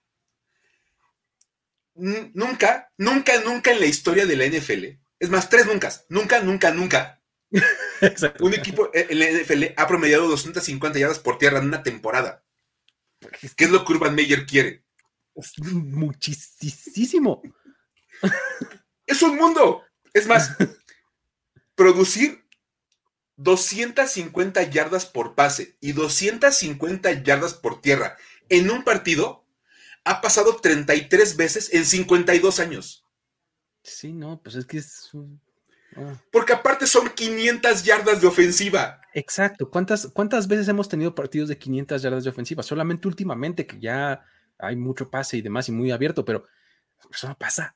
Nunca, 1.94 2.92
nunca, 2.98 3.40
nunca 3.42 3.72
en 3.72 3.80
la 3.80 3.86
historia 3.86 4.26
de 4.26 4.36
la 4.36 4.48
NFL 4.48 4.98
es 5.20 5.30
más, 5.30 5.50
tres 5.50 5.66
nunca. 5.66 5.92
Nunca, 6.10 6.42
nunca, 6.42 6.72
nunca. 6.72 7.22
Un 8.40 8.54
equipo 8.54 8.92
en 8.94 9.20
la 9.20 9.32
NFL 9.32 9.74
ha 9.76 9.88
promediado 9.88 10.28
250 10.28 11.00
yardas 11.00 11.20
por 11.20 11.38
tierra 11.38 11.60
en 11.60 11.66
una 11.66 11.84
temporada. 11.84 12.44
¿Qué 13.56 13.66
es 13.66 13.72
lo 13.72 13.84
que 13.84 13.94
Urban 13.94 14.14
Meyer 14.14 14.46
quiere? 14.46 14.84
Muchísimo. 15.62 17.42
Es 19.06 19.22
un 19.22 19.36
mundo. 19.36 19.84
Es 20.14 20.28
más, 20.28 20.56
producir 21.76 22.44
250 23.38 24.64
yardas 24.64 25.06
por 25.06 25.36
pase 25.36 25.78
y 25.80 25.94
250 25.94 27.24
yardas 27.24 27.54
por 27.54 27.82
tierra 27.82 28.18
en 28.50 28.70
un 28.72 28.84
partido 28.84 29.46
ha 30.04 30.22
pasado 30.22 30.56
33 30.58 31.38
veces 31.38 31.74
en 31.74 31.86
52 31.86 32.60
años. 32.60 33.06
Sí, 33.84 34.14
no, 34.14 34.42
pues 34.42 34.56
es 34.56 34.66
que 34.66 34.78
es... 34.80 35.10
Ah. 35.96 36.22
Porque 36.32 36.54
aparte 36.54 36.88
son 36.88 37.10
500 37.10 37.84
yardas 37.84 38.22
de 38.22 38.28
ofensiva. 38.28 39.02
Exacto. 39.14 39.70
¿Cuántas, 39.70 40.08
¿Cuántas 40.14 40.48
veces 40.48 40.68
hemos 40.68 40.88
tenido 40.90 41.14
partidos 41.16 41.50
de 41.50 41.58
500 41.58 42.02
yardas 42.02 42.24
de 42.24 42.30
ofensiva? 42.30 42.64
Solamente 42.64 43.08
últimamente 43.08 43.66
que 43.66 43.80
ya 43.80 44.26
hay 44.60 44.76
mucho 44.76 45.10
pase 45.10 45.38
y 45.38 45.42
demás 45.42 45.70
y 45.70 45.72
muy 45.72 45.92
abierto, 45.92 46.26
pero 46.26 46.46
eso 47.12 47.28
no 47.28 47.38
pasa. 47.38 47.76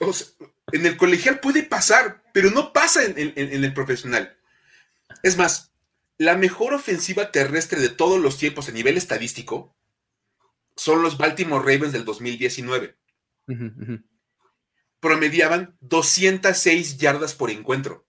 en 0.72 0.86
el 0.86 0.96
colegial 0.96 1.40
puede 1.40 1.62
pasar, 1.62 2.22
pero 2.32 2.50
no 2.50 2.72
pasa 2.72 3.04
en, 3.04 3.14
en 3.16 3.64
el 3.64 3.74
profesional. 3.74 4.36
Es 5.22 5.36
más, 5.36 5.72
la 6.18 6.36
mejor 6.36 6.74
ofensiva 6.74 7.30
terrestre 7.30 7.80
de 7.80 7.88
todos 7.88 8.20
los 8.20 8.38
tiempos 8.38 8.68
a 8.68 8.72
nivel 8.72 8.96
estadístico 8.96 9.76
son 10.76 11.02
los 11.02 11.18
Baltimore 11.18 11.64
Ravens 11.64 11.92
del 11.92 12.04
2019 12.04 12.96
promediaban 15.04 15.76
206 15.80 16.96
yardas 16.96 17.34
por 17.34 17.50
encuentro. 17.50 18.06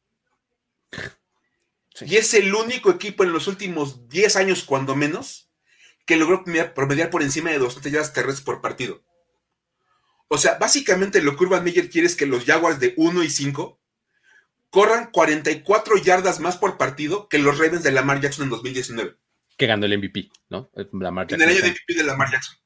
Y 1.99 2.15
es 2.15 2.33
el 2.33 2.55
único 2.55 2.89
equipo 2.89 3.25
en 3.25 3.33
los 3.33 3.47
últimos 3.47 4.07
10 4.07 4.37
años, 4.37 4.63
cuando 4.63 4.95
menos, 4.95 5.44
que 6.05 6.17
logró 6.17 6.43
promediar 6.73 7.09
por 7.09 7.23
encima 7.23 7.51
de 7.51 7.59
200 7.59 7.91
yardas 7.91 8.13
terrestres 8.13 8.45
por 8.45 8.61
partido. 8.61 9.03
O 10.27 10.37
sea, 10.37 10.57
básicamente 10.57 11.21
lo 11.21 11.35
que 11.35 11.43
Urban 11.43 11.63
Meyer 11.63 11.89
quiere 11.89 12.07
es 12.07 12.15
que 12.15 12.25
los 12.25 12.45
Jaguars 12.45 12.79
de 12.79 12.93
1 12.97 13.23
y 13.23 13.29
5 13.29 13.79
corran 14.69 15.09
44 15.11 15.97
yardas 15.97 16.39
más 16.39 16.57
por 16.57 16.77
partido 16.77 17.29
que 17.29 17.39
los 17.39 17.57
Ravens 17.57 17.83
de 17.83 17.91
Lamar 17.91 18.21
Jackson 18.21 18.45
en 18.45 18.49
2019. 18.49 19.15
Que 19.57 19.67
ganó 19.67 19.85
el 19.85 19.97
MVP, 19.97 20.29
¿no? 20.49 20.69
Lamar 20.91 21.27
Jackson. 21.27 21.41
En 21.41 21.49
el 21.49 21.55
año 21.55 21.65
de 21.65 21.71
MVP 21.71 21.93
de 21.93 22.03
Lamar 22.03 22.31
Jackson. 22.31 22.57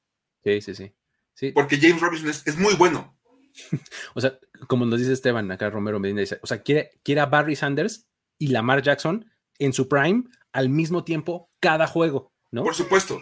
Sí, 0.43 0.61
sí, 0.61 0.73
sí. 0.73 0.95
sí. 1.33 1.51
Porque 1.51 1.77
James 1.77 2.01
Robinson 2.01 2.29
es, 2.29 2.57
muy 2.57 2.73
bueno. 2.75 3.19
o 4.15 4.21
sea, 4.21 4.39
como 4.67 4.85
nos 4.85 4.99
dice 4.99 5.13
Esteban, 5.13 5.51
acá 5.51 5.69
Romero 5.69 5.99
Medina 5.99 6.21
dice, 6.21 6.39
o 6.41 6.47
sea, 6.47 6.63
quiere, 6.63 6.91
quiere 7.03 7.21
a 7.21 7.25
Barry 7.25 7.55
Sanders 7.55 8.09
y 8.37 8.47
Lamar 8.47 8.81
Jackson 8.81 9.29
en 9.59 9.73
su 9.73 9.87
prime 9.87 10.23
al 10.51 10.69
mismo 10.69 11.03
tiempo 11.03 11.51
cada 11.59 11.85
juego, 11.85 12.33
¿no? 12.51 12.63
Por 12.63 12.75
supuesto. 12.75 13.21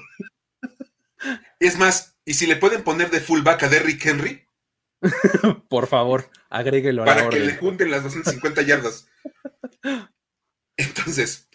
es 1.59 1.77
más, 1.77 2.17
y 2.25 2.33
si 2.35 2.45
le 2.47 2.55
pueden 2.55 2.83
poner 2.83 3.09
de 3.09 3.21
fullback 3.21 3.63
a 3.63 3.69
Derrick 3.69 4.05
Henry, 4.05 4.47
Por 5.69 5.87
favor, 5.87 6.29
agréguelo 6.49 7.03
a 7.03 7.05
Para 7.05 7.29
que 7.29 7.39
le 7.39 7.55
junten 7.55 7.91
las 7.91 8.03
250 8.03 8.61
yardas. 8.63 9.07
Entonces, 10.77 11.47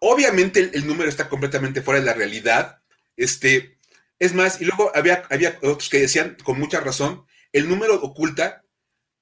obviamente 0.00 0.70
el, 0.74 0.86
número 0.86 1.08
está 1.08 1.28
completamente 1.28 1.82
fuera 1.82 2.00
de 2.00 2.06
la 2.06 2.14
realidad. 2.14 2.82
Este, 3.16 3.78
es 4.18 4.34
más, 4.34 4.60
y 4.60 4.64
luego 4.64 4.92
había, 4.94 5.24
había 5.30 5.58
otros 5.62 5.88
que 5.88 6.00
decían 6.00 6.36
con 6.42 6.58
mucha 6.58 6.80
razón, 6.80 7.26
el 7.52 7.68
número 7.68 8.00
oculta 8.02 8.64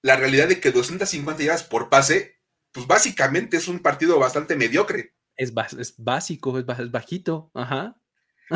la 0.02 0.16
realidad 0.16 0.48
de 0.48 0.60
que 0.60 0.70
250 0.70 1.42
yardas 1.42 1.64
por 1.64 1.88
pase, 1.88 2.38
pues 2.72 2.86
básicamente 2.86 3.56
es 3.56 3.66
un 3.68 3.80
partido 3.80 4.18
bastante 4.18 4.56
mediocre. 4.56 5.14
Es, 5.36 5.52
es 5.78 5.94
básico, 5.98 6.58
es, 6.58 6.66
bajito. 6.90 7.50
Ajá. 7.54 8.00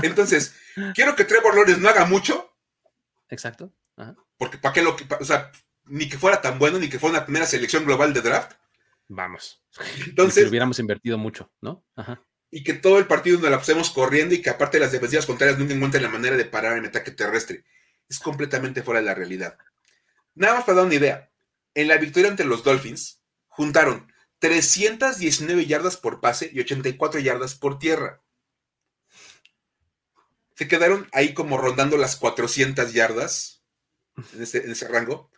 Entonces, 0.03 0.55
quiero 0.95 1.17
que 1.17 1.25
Trevor 1.25 1.55
Lawrence 1.55 1.81
no 1.81 1.89
haga 1.89 2.05
mucho. 2.05 2.55
Exacto. 3.29 3.73
Porque 4.39 4.59
para 4.59 4.73
qué 4.73 4.83
lo 4.83 4.97
que, 4.97 5.07
o 5.19 5.25
sea, 5.25 5.51
ni 5.85 6.09
que 6.09 6.19
fuera 6.19 6.41
tan 6.41 6.59
bueno, 6.59 6.79
ni 6.79 6.89
que 6.89 6.99
fuera 6.99 7.19
una 7.19 7.25
primera 7.25 7.47
selección 7.47 7.85
global 7.85 8.13
de 8.15 8.23
draft. 8.23 8.53
Vamos. 9.09 9.63
Entonces. 10.07 10.49
hubiéramos 10.49 10.79
invertido 10.79 11.19
mucho, 11.19 11.53
¿no? 11.61 11.85
Ajá. 11.97 12.25
Y 12.51 12.65
que 12.65 12.75
todo 12.75 12.99
el 12.99 13.07
partido 13.07 13.39
nos 13.39 13.51
la 13.51 13.59
pasemos 13.59 13.91
corriendo 13.91 14.35
y 14.35 14.43
que 14.43 14.51
aparte 14.51 14.79
de 14.79 14.85
las 14.85 14.93
defensivas 14.93 15.27
contrarias 15.27 15.59
nunca 15.59 15.75
encuentren 15.75 16.03
la 16.03 16.09
manera 16.09 16.37
de 16.37 16.45
parar 16.45 16.79
en 16.79 16.87
ataque 16.87 17.11
terrestre. 17.11 17.65
Es 18.09 18.19
completamente 18.19 18.83
fuera 18.83 19.01
de 19.01 19.07
la 19.07 19.15
realidad. 19.15 19.57
Nada 20.35 20.55
más 20.55 20.65
para 20.65 20.79
dar 20.79 20.87
una 20.87 20.95
idea. 20.95 21.31
En 21.75 21.87
la 21.87 21.97
victoria 21.97 22.31
ante 22.31 22.45
los 22.45 22.65
Dolphins, 22.65 23.23
juntaron 23.47 24.10
319 24.41 25.67
yardas 25.67 25.97
por 25.97 26.21
pase 26.21 26.51
y 26.53 26.61
84 26.61 27.21
yardas 27.21 27.55
por 27.55 27.79
tierra. 27.79 28.23
Se 30.57 30.67
quedaron 30.67 31.09
ahí 31.13 31.33
como 31.35 31.57
rondando 31.57 31.97
las 31.97 32.17
400 32.17 32.93
yardas 32.93 33.63
en 34.35 34.43
ese, 34.43 34.89
rango, 34.89 35.31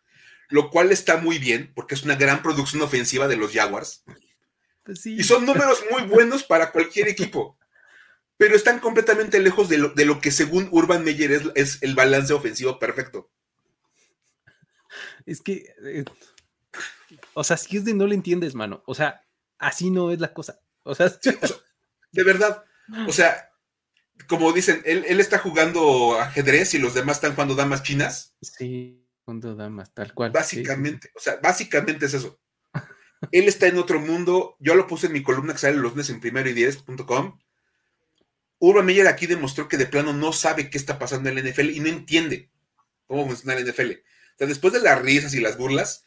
lo 0.49 0.71
cual 0.71 0.91
está 0.91 1.17
muy 1.17 1.39
bien 1.39 1.73
porque 1.75 1.95
es 1.95 2.05
una 2.05 2.17
gran 2.17 2.43
producción 2.43 2.83
ofensiva 2.83 3.29
de 3.29 3.37
los 3.37 3.53
Jaguars. 3.53 4.05
Pues 4.85 5.05
y 5.07 5.23
son 5.23 5.47
números 5.47 5.85
muy 5.91 6.03
buenos 6.03 6.43
para 6.43 6.73
cualquier 6.73 7.09
equipo, 7.09 7.59
pero 8.37 8.57
están 8.57 8.81
completamente 8.81 9.39
lejos 9.39 9.69
de 9.69 9.79
lo, 9.79 10.21
que 10.21 10.31
según 10.33 10.69
Urban 10.73 11.05
Meyer 11.05 11.53
es, 11.55 11.79
el 11.83 11.95
balance 11.95 12.33
ofensivo 12.33 12.79
perfecto. 12.79 13.31
Es 15.25 15.41
que, 15.41 15.75
eh, 15.85 16.05
o 17.35 17.45
sea, 17.45 17.57
si 17.57 17.77
es 17.77 17.85
de 17.85 17.95
no 17.95 18.07
le 18.07 18.15
entiendes, 18.15 18.55
mano. 18.55 18.83
O 18.87 18.95
sea, 18.95 19.25
así 19.59 19.91
no 19.91 20.11
es 20.11 20.21
la 20.21 20.33
cosa. 20.33 20.61
O 20.83 20.95
sea, 20.95 21.13
de 22.13 22.25
verdad. 22.25 22.65
O 23.07 23.13
sea, 23.13 23.51
como 24.27 24.53
dicen, 24.53 24.83
él, 24.85 25.21
está 25.21 25.39
jugando 25.39 26.19
ajedrez 26.19 26.75
y 26.75 26.79
los 26.79 26.95
demás 26.95 27.17
están 27.17 27.33
jugando 27.33 27.55
damas 27.55 27.83
chinas. 27.83 28.35
Sí, 28.41 29.07
jugando 29.25 29.55
damas, 29.55 29.93
tal 29.95 30.13
cual. 30.15 30.31
Básicamente, 30.31 31.11
o 31.15 31.21
sea, 31.21 31.37
básicamente 31.43 32.07
es 32.07 32.15
eso. 32.15 32.41
él 33.31 33.49
está 33.49 33.67
en 33.67 33.79
otro 33.79 34.01
mundo. 34.01 34.57
Yo 34.59 34.75
lo 34.75 34.87
puse 34.87 35.07
en 35.07 35.13
mi 35.13 35.23
columna 35.23 35.53
que 35.53 35.61
sale 35.61 35.77
los 35.77 35.93
lunes 35.93 36.11
en 36.11 36.21
primero 36.21 36.49
y 36.49 36.55
diez.com. 36.55 37.39
Urban 38.59 38.87
Meyer 38.87 39.09
aquí 39.09 39.27
demostró 39.27 39.69
que 39.69 39.77
de 39.77 39.87
plano 39.87 40.13
no 40.13 40.33
sabe 40.33 40.71
qué 40.71 40.79
está 40.79 40.99
pasando 40.99 41.29
en 41.29 41.35
la 41.35 41.51
NFL 41.51 41.71
y 41.71 41.81
no 41.81 41.89
entiende 41.89 42.51
cómo 43.07 43.27
funciona 43.27 43.59
la 43.59 43.69
NFL. 43.69 43.91
O 43.91 44.39
sea, 44.39 44.47
después 44.47 44.73
de 44.73 44.81
las 44.81 45.03
risas 45.03 45.35
y 45.35 45.41
las 45.41 45.59
burlas, 45.59 46.05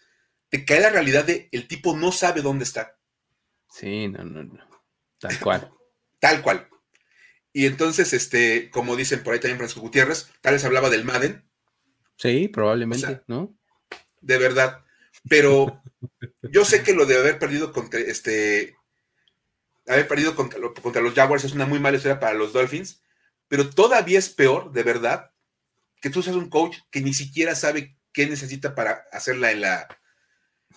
te 0.49 0.65
cae 0.65 0.79
la 0.79 0.89
realidad 0.89 1.25
de 1.25 1.49
el 1.51 1.67
tipo 1.67 1.95
no 1.95 2.11
sabe 2.11 2.41
dónde 2.41 2.63
está. 2.63 2.97
Sí, 3.69 4.07
no, 4.07 4.23
no, 4.23 4.43
no. 4.43 4.67
Tal 5.19 5.39
cual. 5.39 5.71
Tal 6.19 6.41
cual. 6.41 6.67
Y 7.51 7.65
entonces, 7.65 8.13
este, 8.13 8.69
como 8.69 8.95
dicen 8.95 9.23
por 9.23 9.33
ahí 9.33 9.39
también 9.39 9.57
Francisco 9.57 9.81
Gutiérrez, 9.81 10.29
tal 10.41 10.53
vez 10.53 10.65
hablaba 10.65 10.89
del 10.89 11.05
Madden. 11.05 11.49
Sí, 12.17 12.47
probablemente, 12.47 13.21
¿no? 13.27 13.55
De 14.21 14.37
verdad. 14.37 14.83
Pero 15.29 15.81
yo 16.41 16.65
sé 16.65 16.83
que 16.83 16.93
lo 16.93 17.05
de 17.05 17.17
haber 17.17 17.39
perdido 17.39 17.71
contra 17.71 17.99
este. 17.99 18.75
Haber 19.87 20.07
perdido 20.07 20.35
contra, 20.35 20.59
contra, 20.81 21.01
los 21.01 21.13
Jaguars 21.13 21.43
es 21.43 21.53
una 21.53 21.65
muy 21.65 21.79
mala 21.79 21.97
historia 21.97 22.19
para 22.19 22.33
los 22.33 22.53
Dolphins. 22.53 23.01
Pero 23.47 23.69
todavía 23.69 24.19
es 24.19 24.29
peor, 24.29 24.71
de 24.71 24.83
verdad, 24.83 25.31
que 26.01 26.09
tú 26.09 26.23
seas 26.23 26.35
un 26.35 26.49
coach 26.49 26.77
que 26.89 27.01
ni 27.01 27.13
siquiera 27.13 27.55
sabe 27.55 27.97
qué 28.11 28.27
necesita 28.27 28.73
para 28.73 29.05
hacerla 29.11 29.51
en 29.51 29.61
la, 29.61 29.87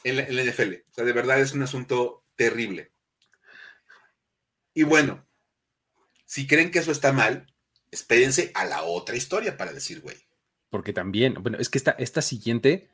en 0.04 0.16
la, 0.16 0.22
en 0.22 0.36
la 0.36 0.44
NFL. 0.44 0.74
O 0.90 0.94
sea, 0.94 1.04
de 1.04 1.12
verdad 1.12 1.40
es 1.40 1.52
un 1.52 1.62
asunto 1.62 2.24
terrible. 2.36 2.92
Y 4.74 4.84
bueno, 4.84 5.26
si 6.24 6.46
creen 6.46 6.70
que 6.70 6.78
eso 6.78 6.92
está 6.92 7.12
mal, 7.12 7.52
espérense 7.90 8.50
a 8.54 8.64
la 8.64 8.82
otra 8.82 9.16
historia 9.16 9.56
para 9.56 9.72
decir, 9.72 10.00
güey. 10.00 10.16
Porque 10.70 10.92
también, 10.92 11.34
bueno, 11.34 11.58
es 11.58 11.68
que 11.68 11.78
esta, 11.78 11.92
esta 11.92 12.22
siguiente 12.22 12.90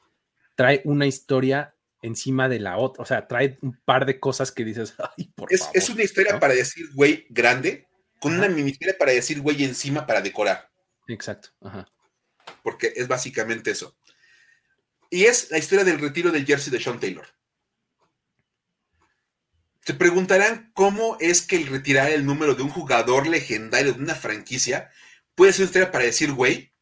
trae 0.54 0.82
una 0.84 1.06
historia 1.06 1.74
encima 2.00 2.48
de 2.48 2.60
la 2.60 2.76
otra, 2.76 3.02
o 3.02 3.06
sea, 3.06 3.26
trae 3.26 3.58
un 3.62 3.80
par 3.84 4.06
de 4.06 4.20
cosas 4.20 4.52
que 4.52 4.64
dices, 4.64 4.94
ay, 5.18 5.32
por 5.34 5.52
es, 5.52 5.60
favor. 5.60 5.76
Es 5.76 5.88
una 5.88 6.02
historia 6.02 6.38
para 6.38 6.54
decir, 6.54 6.86
güey, 6.94 7.26
grande, 7.30 7.88
con 8.20 8.34
una 8.34 8.48
mini 8.48 8.70
historia 8.70 8.96
para 8.98 9.12
decir, 9.12 9.40
güey, 9.40 9.64
encima 9.64 10.06
para 10.06 10.20
decorar. 10.20 10.70
Exacto, 11.08 11.50
ajá. 11.60 11.86
Porque 12.62 12.92
es 12.94 13.08
básicamente 13.08 13.70
eso. 13.70 13.96
Y 15.10 15.24
es 15.24 15.50
la 15.50 15.58
historia 15.58 15.84
del 15.84 16.00
retiro 16.00 16.30
del 16.30 16.46
jersey 16.46 16.72
de 16.72 16.80
Sean 16.80 17.00
Taylor. 17.00 17.26
Se 19.80 19.94
preguntarán 19.94 20.70
cómo 20.72 21.18
es 21.20 21.46
que 21.46 21.56
el 21.56 21.66
retirar 21.66 22.10
el 22.10 22.24
número 22.24 22.54
de 22.54 22.62
un 22.62 22.70
jugador 22.70 23.26
legendario 23.26 23.92
de 23.92 24.02
una 24.02 24.14
franquicia 24.14 24.90
puede 25.34 25.52
ser 25.52 25.62
una 25.62 25.66
historia 25.66 25.92
para 25.92 26.04
decir, 26.04 26.32
güey. 26.32 26.72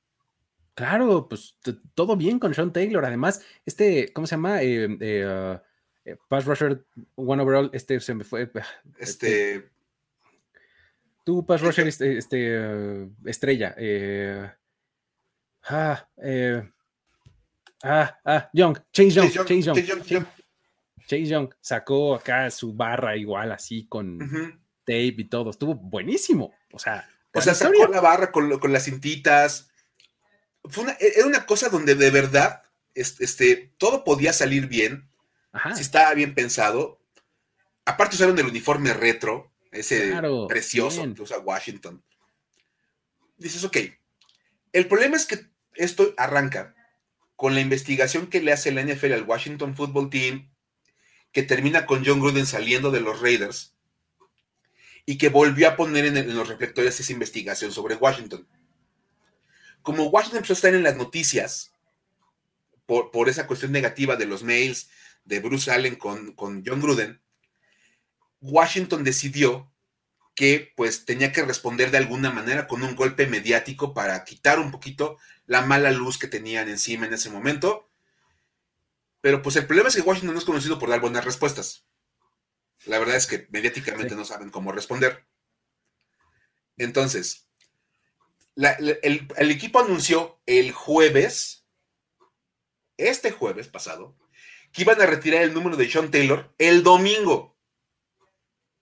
Claro, 0.75 1.29
pues 1.29 1.57
todo 1.95 2.17
bien 2.17 2.39
con 2.39 2.55
Sean 2.55 2.73
Taylor. 2.73 3.05
Además, 3.05 3.45
este, 3.67 4.13
¿cómo 4.13 4.27
se 4.27 4.37
llama? 4.37 4.63
Eh, 4.63 4.97
eh, 5.01 5.27
uh, 5.27 5.59
eh, 6.09 6.17
pass 6.29 6.45
rusher, 6.47 6.85
one 7.17 7.43
overall, 7.43 7.71
este 7.75 8.01
se 8.01 8.15
me 8.15 8.25
fue. 8.25 8.51
Ah, 8.55 8.67
este. 8.99 9.69
Tú, 11.25 11.45
pass 11.45 11.61
rusher, 11.61 11.87
este, 11.87 12.19
este 12.19 12.59
uh, 12.59 13.13
estrella. 13.27 13.75
ah, 15.65 16.09
ah, 17.83 18.19
ah, 18.25 18.51
Young, 18.53 18.79
Chase 18.93 19.11
Young, 19.11 19.31
Chase 19.31 19.63
Young. 19.63 19.77
Chase 19.77 20.05
Young. 20.07 20.27
Chase 21.07 21.27
Young 21.27 21.55
sacó 21.61 22.15
acá 22.15 22.51
su 22.51 22.73
barra 22.73 23.17
igual 23.17 23.53
así 23.53 23.87
con 23.87 24.19
tape 24.85 25.15
y 25.19 25.25
todo. 25.25 25.51
Estuvo 25.51 25.75
buenísimo. 25.75 26.55
O 26.73 26.79
sea, 26.79 27.09
o 27.35 27.41
sea, 27.41 27.55
sacó 27.55 27.87
la 27.89 28.01
barra 28.01 28.31
con, 28.31 28.59
con 28.59 28.73
las 28.73 28.85
cintitas. 28.85 29.71
Fue 30.65 30.85
una, 30.85 30.97
era 31.01 31.27
una 31.27 31.45
cosa 31.45 31.69
donde 31.69 31.95
de 31.95 32.11
verdad 32.11 32.63
este, 32.95 33.73
todo 33.79 34.05
podía 34.05 34.33
salir 34.33 34.67
bien. 34.67 35.09
Si 35.75 35.83
estaba 35.83 36.15
bien 36.15 36.35
pensado. 36.35 36.99
Aparte 37.85 38.15
usaron 38.15 38.39
el 38.39 38.47
uniforme 38.47 38.95
retro, 38.95 39.53
ese 39.71 40.15
precioso 40.49 41.03
que 41.15 41.23
usa 41.23 41.39
Washington. 41.41 42.03
Dices, 43.37 43.65
ok. 43.65 43.77
El 44.73 44.89
problema 44.89 45.17
es 45.17 45.27
que 45.27 45.51
esto 45.75 46.15
arranca 46.17 46.75
con 47.43 47.57
la 47.57 47.61
investigación 47.61 48.29
que 48.29 48.41
le 48.41 48.53
hace 48.53 48.71
la 48.71 48.85
NFL 48.85 49.15
al 49.15 49.25
Washington 49.25 49.75
Football 49.75 50.11
Team 50.11 50.49
que 51.33 51.43
termina 51.43 51.87
con 51.87 52.05
John 52.07 52.21
Gruden 52.21 52.47
saliendo 52.47 52.93
de 52.93 53.01
los 53.01 53.21
Raiders 53.21 53.75
y 55.07 55.19
que 55.19 55.29
volvió 55.29 55.67
a 55.67 55.75
poner 55.75 56.05
en, 56.05 56.37
los 56.37 56.47
reflectores 56.47 57.01
esa 57.01 57.13
investigación 57.13 57.73
sobre 57.73 57.97
Washington. 57.97 58.47
Como 59.83 60.05
Washington 60.05 60.37
empezó 60.37 60.53
a 60.53 60.55
estar 60.55 60.73
en 60.73 60.85
las 60.85 60.97
noticias 60.97 61.73
por, 62.87 63.29
esa 63.29 63.49
cuestión 63.49 63.73
negativa 63.73 64.15
de 64.15 64.27
los 64.27 64.45
mails 64.45 64.89
de 65.25 65.41
Bruce 65.41 65.69
Allen 65.73 65.97
con, 65.97 66.35
con 66.35 66.63
John 66.65 66.81
Gruden, 66.81 67.21
Washington 68.41 69.03
decidió 69.03 69.69
que 70.37 70.73
pues 70.77 71.05
tenía 71.07 71.33
que 71.33 71.43
responder 71.43 71.91
de 71.91 71.99
alguna 71.99 72.31
manera 72.31 72.69
con 72.69 72.85
un 72.85 72.95
golpe 72.95 73.27
mediático 73.27 73.95
para 73.95 74.23
quitar 74.23 74.61
un 74.61 74.71
poquito 74.71 75.19
la 75.47 75.63
mala 75.63 75.91
luz 75.91 76.19
que 76.19 76.29
tenían 76.29 76.69
encima 76.69 77.07
en 77.07 77.15
ese 77.15 77.31
momento 77.31 77.89
pero 79.23 79.41
pues 79.41 79.57
el 79.57 79.67
problema 79.67 79.89
es 79.89 79.95
que 79.95 80.03
Washington 80.03 80.35
no 80.35 80.41
es 80.41 80.45
conocido 80.45 80.79
por 80.79 80.91
dar 80.91 81.01
buenas 81.01 81.25
respuestas. 81.25 81.87
La 82.85 82.99
verdad 82.99 83.17
es 83.17 83.29
que 83.29 83.47
mediáticamente 83.51 84.17
no 84.17 84.25
saben 84.25 84.51
cómo 84.51 84.73
responder. 84.73 85.25
Entonces, 86.77 87.47
el, 88.57 89.51
equipo 89.51 89.79
anunció 89.79 90.41
el 90.45 90.73
jueves, 90.73 91.65
este 92.97 93.31
jueves 93.31 93.69
pasado, 93.69 94.17
que 94.73 94.83
iban 94.83 95.01
a 95.01 95.07
retirar 95.07 95.43
el 95.43 95.55
número 95.55 95.77
de 95.77 95.89
Sean 95.89 96.11
Taylor 96.11 96.53
el 96.59 96.83
domingo. 96.83 97.57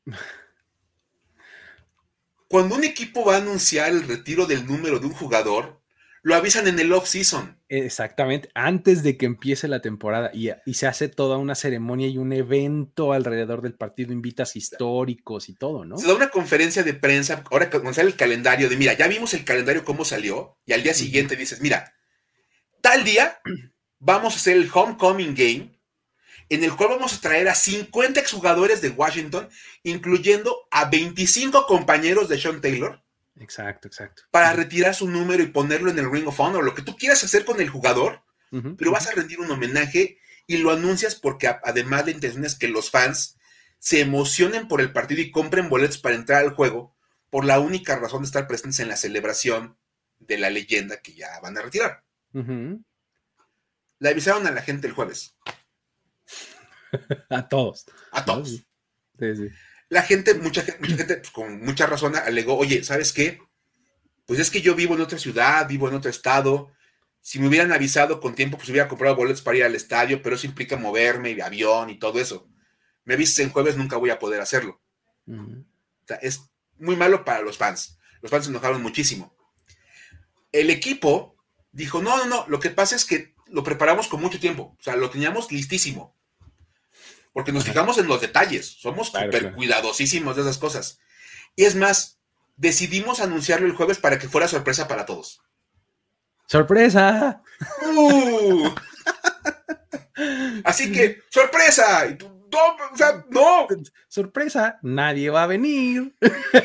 Cuando 2.48 2.76
un 2.76 2.84
equipo 2.84 3.26
va 3.26 3.34
a 3.34 3.38
anunciar 3.38 3.90
el 3.90 4.08
retiro 4.08 4.46
del 4.46 4.66
número 4.66 4.98
de 4.98 5.06
un 5.06 5.12
jugador, 5.12 5.79
lo 6.22 6.34
avisan 6.34 6.68
en 6.68 6.78
el 6.78 6.92
off-season. 6.92 7.58
Exactamente, 7.68 8.50
antes 8.54 9.02
de 9.02 9.16
que 9.16 9.26
empiece 9.26 9.68
la 9.68 9.80
temporada 9.80 10.30
y, 10.34 10.50
se 10.74 10.86
hace 10.86 11.08
toda 11.08 11.38
una 11.38 11.54
ceremonia 11.54 12.08
y 12.08 12.18
un 12.18 12.32
evento 12.32 13.12
alrededor 13.12 13.62
del 13.62 13.74
partido, 13.74 14.12
invitas 14.12 14.56
históricos 14.56 15.48
y 15.48 15.54
todo, 15.54 15.84
¿no? 15.84 15.96
Se 15.96 16.06
da 16.06 16.14
una 16.14 16.30
conferencia 16.30 16.82
de 16.82 16.94
prensa, 16.94 17.42
ahora 17.50 17.70
cuando 17.70 17.92
sale 17.94 18.08
el 18.08 18.16
calendario 18.16 18.68
de, 18.68 18.76
mira, 18.76 18.92
ya 18.94 19.08
vimos 19.08 19.34
el 19.34 19.44
calendario 19.44 19.84
cómo 19.84 20.04
salió, 20.04 20.58
y 20.66 20.72
al 20.72 20.82
día 20.82 20.94
siguiente 20.94 21.36
dices, 21.36 21.60
mira, 21.60 21.94
tal 22.80 23.04
día 23.04 23.40
vamos 23.98 24.34
a 24.34 24.36
hacer 24.36 24.56
el 24.56 24.70
homecoming 24.72 25.34
game, 25.34 25.80
en 26.48 26.64
el 26.64 26.74
cual 26.74 26.90
vamos 26.90 27.14
a 27.14 27.20
traer 27.20 27.48
a 27.48 27.54
50 27.54 28.20
exjugadores 28.20 28.80
de 28.82 28.90
Washington, 28.90 29.48
incluyendo 29.84 30.66
a 30.70 30.90
25 30.90 31.66
compañeros 31.66 32.28
de 32.28 32.40
Sean 32.40 32.60
Taylor 32.60 33.00
Exacto, 33.36 33.88
exacto. 33.88 34.22
Para 34.30 34.52
retirar 34.52 34.94
su 34.94 35.08
número 35.08 35.42
y 35.42 35.46
ponerlo 35.46 35.90
en 35.90 35.98
el 35.98 36.10
Ring 36.10 36.26
of 36.26 36.40
Honor, 36.40 36.64
lo 36.64 36.74
que 36.74 36.82
tú 36.82 36.96
quieras 36.96 37.22
hacer 37.24 37.44
con 37.44 37.60
el 37.60 37.68
jugador, 37.68 38.22
pero 38.76 38.90
vas 38.90 39.06
a 39.06 39.12
rendir 39.12 39.38
un 39.38 39.50
homenaje 39.50 40.18
y 40.46 40.56
lo 40.56 40.72
anuncias 40.72 41.14
porque 41.14 41.46
además 41.46 42.04
la 42.04 42.10
intención 42.10 42.44
es 42.44 42.56
que 42.56 42.66
los 42.66 42.90
fans 42.90 43.38
se 43.78 44.00
emocionen 44.00 44.66
por 44.66 44.80
el 44.80 44.92
partido 44.92 45.20
y 45.20 45.30
compren 45.30 45.68
boletos 45.68 45.98
para 45.98 46.16
entrar 46.16 46.42
al 46.42 46.54
juego 46.54 46.96
por 47.30 47.44
la 47.44 47.60
única 47.60 47.96
razón 47.96 48.22
de 48.22 48.26
estar 48.26 48.48
presentes 48.48 48.80
en 48.80 48.88
la 48.88 48.96
celebración 48.96 49.78
de 50.18 50.36
la 50.36 50.50
leyenda 50.50 51.00
que 51.00 51.14
ya 51.14 51.38
van 51.40 51.56
a 51.56 51.62
retirar. 51.62 52.02
Le 52.32 54.08
avisaron 54.08 54.46
a 54.46 54.50
la 54.50 54.62
gente 54.62 54.88
el 54.88 54.92
jueves. 54.94 55.36
a 57.30 57.48
todos. 57.48 57.86
A 58.10 58.24
todos. 58.24 58.48
Sí, 59.18 59.36
sí 59.36 59.48
la 59.90 60.02
gente, 60.02 60.34
mucha, 60.34 60.64
mucha 60.78 60.96
gente, 60.96 61.16
pues, 61.16 61.30
con 61.30 61.60
mucha 61.62 61.84
razón 61.86 62.16
alegó, 62.16 62.56
oye, 62.56 62.82
¿sabes 62.84 63.12
qué? 63.12 63.42
Pues 64.24 64.38
es 64.38 64.48
que 64.48 64.62
yo 64.62 64.76
vivo 64.76 64.94
en 64.94 65.00
otra 65.00 65.18
ciudad, 65.18 65.68
vivo 65.68 65.88
en 65.88 65.94
otro 65.94 66.10
estado. 66.10 66.72
Si 67.20 67.40
me 67.40 67.48
hubieran 67.48 67.72
avisado 67.72 68.20
con 68.20 68.36
tiempo, 68.36 68.56
pues 68.56 68.68
hubiera 68.68 68.88
comprado 68.88 69.16
boletos 69.16 69.42
para 69.42 69.58
ir 69.58 69.64
al 69.64 69.74
estadio, 69.74 70.22
pero 70.22 70.36
eso 70.36 70.46
implica 70.46 70.76
moverme, 70.76 71.32
y 71.32 71.40
avión 71.40 71.90
y 71.90 71.98
todo 71.98 72.20
eso. 72.20 72.48
Me 73.04 73.14
avisas 73.14 73.40
en 73.40 73.50
jueves, 73.50 73.76
nunca 73.76 73.96
voy 73.96 74.10
a 74.10 74.20
poder 74.20 74.40
hacerlo. 74.40 74.80
O 75.26 76.06
sea, 76.06 76.16
es 76.18 76.40
muy 76.78 76.94
malo 76.94 77.24
para 77.24 77.42
los 77.42 77.58
fans. 77.58 77.98
Los 78.22 78.30
fans 78.30 78.44
se 78.44 78.50
enojaron 78.50 78.80
muchísimo. 78.80 79.36
El 80.52 80.70
equipo 80.70 81.36
dijo, 81.72 82.00
no, 82.00 82.16
no, 82.16 82.26
no, 82.26 82.46
lo 82.46 82.60
que 82.60 82.70
pasa 82.70 82.94
es 82.94 83.04
que 83.04 83.34
lo 83.48 83.64
preparamos 83.64 84.06
con 84.06 84.20
mucho 84.20 84.38
tiempo. 84.38 84.76
O 84.78 84.82
sea, 84.82 84.94
lo 84.94 85.10
teníamos 85.10 85.50
listísimo 85.50 86.16
porque 87.32 87.52
nos 87.52 87.64
fijamos 87.64 87.98
en 87.98 88.08
los 88.08 88.20
detalles, 88.20 88.66
somos 88.80 89.08
súper 89.08 89.54
cuidadosísimos 89.54 90.36
de 90.36 90.42
esas 90.42 90.58
cosas. 90.58 90.98
Y 91.54 91.64
es 91.64 91.76
más, 91.76 92.20
decidimos 92.56 93.20
anunciarlo 93.20 93.66
el 93.66 93.74
jueves 93.74 93.98
para 93.98 94.18
que 94.18 94.28
fuera 94.28 94.48
sorpresa 94.48 94.88
para 94.88 95.06
todos. 95.06 95.40
¡Sorpresa! 96.46 97.42
Uh. 97.94 98.74
Así 100.64 100.90
que, 100.90 101.22
¡sorpresa! 101.30 102.16
No, 102.50 102.76
no. 103.28 103.68
Sorpresa, 104.08 104.80
nadie 104.82 105.30
va 105.30 105.44
a 105.44 105.46
venir. 105.46 106.16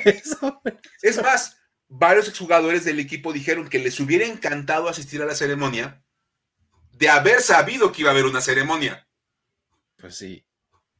es 1.04 1.22
más, 1.22 1.58
varios 1.88 2.28
exjugadores 2.28 2.84
del 2.84 3.00
equipo 3.00 3.32
dijeron 3.32 3.70
que 3.70 3.78
les 3.78 4.00
hubiera 4.00 4.26
encantado 4.26 4.90
asistir 4.90 5.22
a 5.22 5.26
la 5.26 5.36
ceremonia 5.36 6.04
de 6.94 7.10
haber 7.10 7.42
sabido 7.42 7.92
que 7.92 8.02
iba 8.02 8.10
a 8.10 8.14
haber 8.14 8.26
una 8.26 8.42
ceremonia. 8.42 9.08
Pues 9.98 10.18
sí 10.18 10.44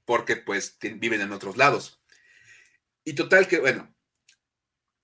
porque 0.06 0.36
pues 0.36 0.78
viven 0.80 1.22
en 1.22 1.32
otros 1.32 1.58
lados. 1.58 2.02
Y 3.04 3.14
total 3.14 3.48
que, 3.48 3.60
bueno, 3.60 3.94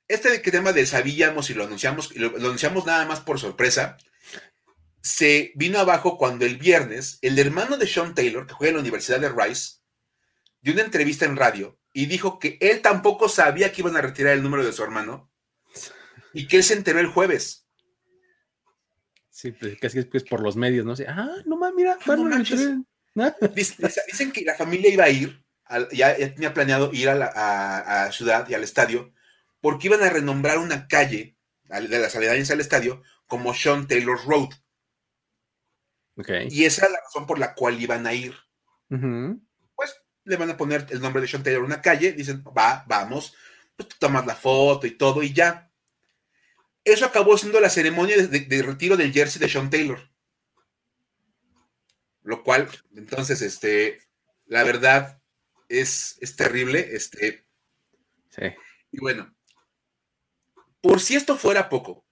este 0.08 0.40
tema 0.40 0.74
de 0.74 0.86
sabíamos 0.86 1.50
y 1.50 1.54
lo 1.54 1.66
anunciamos, 1.66 2.16
lo, 2.16 2.30
lo 2.32 2.48
anunciamos 2.48 2.86
nada 2.86 3.06
más 3.06 3.20
por 3.20 3.40
sorpresa, 3.40 3.98
se 5.02 5.52
vino 5.56 5.80
abajo 5.80 6.18
cuando 6.18 6.46
el 6.46 6.58
viernes 6.58 7.18
el 7.22 7.38
hermano 7.40 7.78
de 7.78 7.88
Sean 7.88 8.14
Taylor, 8.14 8.46
que 8.46 8.54
juega 8.54 8.70
en 8.70 8.76
la 8.76 8.82
Universidad 8.82 9.20
de 9.20 9.30
Rice, 9.30 9.80
dio 10.62 10.74
una 10.74 10.84
entrevista 10.84 11.26
en 11.26 11.36
radio 11.36 11.80
y 11.94 12.06
dijo 12.06 12.40
que 12.40 12.58
él 12.62 12.82
tampoco 12.82 13.28
sabía 13.28 13.72
que 13.72 13.82
iban 13.82 13.98
a 13.98 14.02
retirar 14.02 14.34
el 14.34 14.44
número 14.44 14.64
de 14.64 14.72
su 14.72 14.84
hermano 14.84 15.32
y 16.34 16.48
que 16.48 16.58
él 16.58 16.64
se 16.64 16.76
enteró 16.76 17.00
el 17.00 17.08
jueez. 17.08 17.68
Sí, 19.30 19.52
pues 19.52 19.80
casi 19.80 20.04
pues, 20.04 20.24
por 20.24 20.42
los 20.42 20.56
medios, 20.56 20.86
¿no? 20.86 20.94
ah, 21.08 21.38
no 21.46 21.58
mames, 21.58 21.76
mira, 21.76 21.98
no 22.06 22.86
Dicen 23.56 24.32
que 24.32 24.44
la 24.46 24.56
familia 24.56 24.90
iba 24.90 25.04
a 25.04 25.10
ir, 25.10 25.44
ya, 25.92 26.16
tenía 26.16 26.54
planeado 26.54 26.92
ir 26.94 27.10
a 27.10 27.16
la 27.16 28.12
ciudad 28.12 28.48
y 28.50 28.54
al 28.54 28.64
estadio, 28.64 29.14
porque 29.60 29.88
iban 29.88 30.04
a 30.04 30.10
renombrar 30.10 30.58
una 30.58 30.88
calle 30.88 31.38
de 31.64 32.00
las 32.00 32.16
aledañas 32.16 32.52
al 32.52 32.60
estadio 32.60 33.02
como 33.28 33.54
Sean 33.54 33.88
Taylor 33.88 34.20
Road. 34.26 34.50
Y 36.50 36.66
esa 36.66 36.86
es 36.86 36.92
la 36.92 37.00
razón 37.00 37.26
por 37.26 37.40
la 37.40 37.54
cual 37.54 37.82
iban 37.82 38.06
a 38.06 38.14
ir. 38.14 38.36
Pues 39.76 39.96
le 40.26 40.36
van 40.36 40.50
a 40.50 40.58
poner 40.58 40.86
el 40.90 41.00
nombre 41.00 41.22
de 41.22 41.28
Sean 41.28 41.44
Taylor 41.44 41.64
a 41.64 41.66
una 41.66 41.82
calle, 41.82 42.12
dicen, 42.12 42.44
va, 42.44 42.84
vamos, 42.88 43.34
pues 43.76 43.90
tomas 43.98 44.26
la 44.26 44.36
foto 44.36 44.86
y 44.86 44.92
todo 44.92 45.24
y 45.24 45.34
ya. 45.34 45.72
Eso 46.84 47.06
acabó 47.06 47.38
siendo 47.38 47.60
la 47.60 47.70
ceremonia 47.70 48.18
de 48.18 48.64
retiro 48.64 48.98
del 48.98 49.14
jersey 49.14 49.40
de 49.40 49.50
Sean 49.50 49.70
Taylor. 49.70 50.11
Lo 52.24 52.44
cual, 52.44 52.70
entonces, 52.96 53.42
este, 53.42 54.00
la 54.46 54.64
verdad 54.64 55.22
es, 55.70 56.18
es 56.22 56.36
terrible. 56.36 56.90
Este, 56.94 57.46
sí. 58.30 58.44
Y 58.92 59.00
bueno, 59.00 59.34
por 60.82 61.00
si 61.00 61.16
esto 61.16 61.38
fuera 61.38 61.70
poco, 61.70 62.06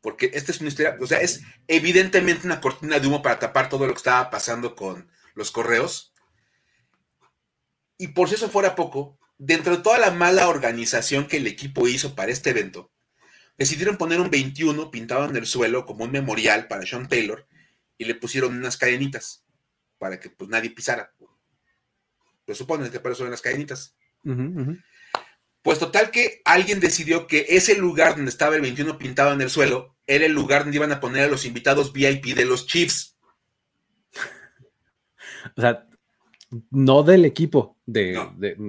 porque 0.00 0.30
esta 0.34 0.52
es 0.52 0.60
una 0.60 0.68
historia, 0.68 0.96
o 1.00 1.06
sea, 1.06 1.20
es 1.20 1.42
evidentemente 1.66 2.46
una 2.46 2.60
cortina 2.60 3.00
de 3.00 3.08
humo 3.08 3.22
para 3.22 3.38
tapar 3.38 3.68
todo 3.68 3.86
lo 3.86 3.92
que 3.92 3.98
estaba 3.98 4.30
pasando 4.30 4.76
con 4.76 5.10
los 5.34 5.50
correos. 5.50 6.14
Y 7.98 8.08
por 8.08 8.28
si 8.28 8.34
eso 8.34 8.48
fuera 8.48 8.76
poco, 8.76 9.18
dentro 9.38 9.76
de 9.76 9.82
toda 9.82 9.98
la 9.98 10.10
mala 10.10 10.48
organización 10.48 11.26
que 11.26 11.38
el 11.38 11.46
equipo 11.46 11.88
hizo 11.88 12.14
para 12.14 12.30
este 12.30 12.50
evento, 12.50 12.92
decidieron 13.58 13.96
poner 13.96 14.20
un 14.20 14.30
21 14.30 14.90
pintado 14.90 15.24
en 15.24 15.36
el 15.36 15.46
suelo 15.46 15.86
como 15.86 16.04
un 16.04 16.12
memorial 16.12 16.68
para 16.68 16.86
Sean 16.86 17.08
Taylor 17.08 17.46
y 17.98 18.04
le 18.04 18.14
pusieron 18.14 18.56
unas 18.56 18.76
cadenitas 18.76 19.44
para 19.98 20.20
que 20.20 20.30
pues 20.30 20.50
nadie 20.50 20.70
pisara. 20.70 21.14
Pues 22.44 22.58
suponen 22.58 22.90
que 22.90 23.00
para 23.00 23.12
eso 23.12 23.24
son 23.24 23.30
las 23.30 23.42
cadenitas. 23.42 23.96
Pues 25.62 25.78
total 25.78 26.10
que 26.10 26.42
alguien 26.44 26.80
decidió 26.80 27.26
que 27.26 27.46
ese 27.48 27.76
lugar 27.76 28.14
donde 28.14 28.30
estaba 28.30 28.54
el 28.56 28.62
21 28.62 28.98
pintado 28.98 29.32
en 29.32 29.40
el 29.40 29.50
suelo 29.50 29.96
era 30.06 30.24
el 30.24 30.32
lugar 30.32 30.62
donde 30.62 30.76
iban 30.76 30.92
a 30.92 31.00
poner 31.00 31.24
a 31.24 31.28
los 31.28 31.44
invitados 31.44 31.92
VIP 31.92 32.36
de 32.36 32.44
los 32.44 32.66
Chiefs. 32.66 33.16
o 35.56 35.60
sea, 35.60 35.88
no 36.70 37.02
del 37.02 37.24
equipo, 37.24 37.78
de, 37.84 38.16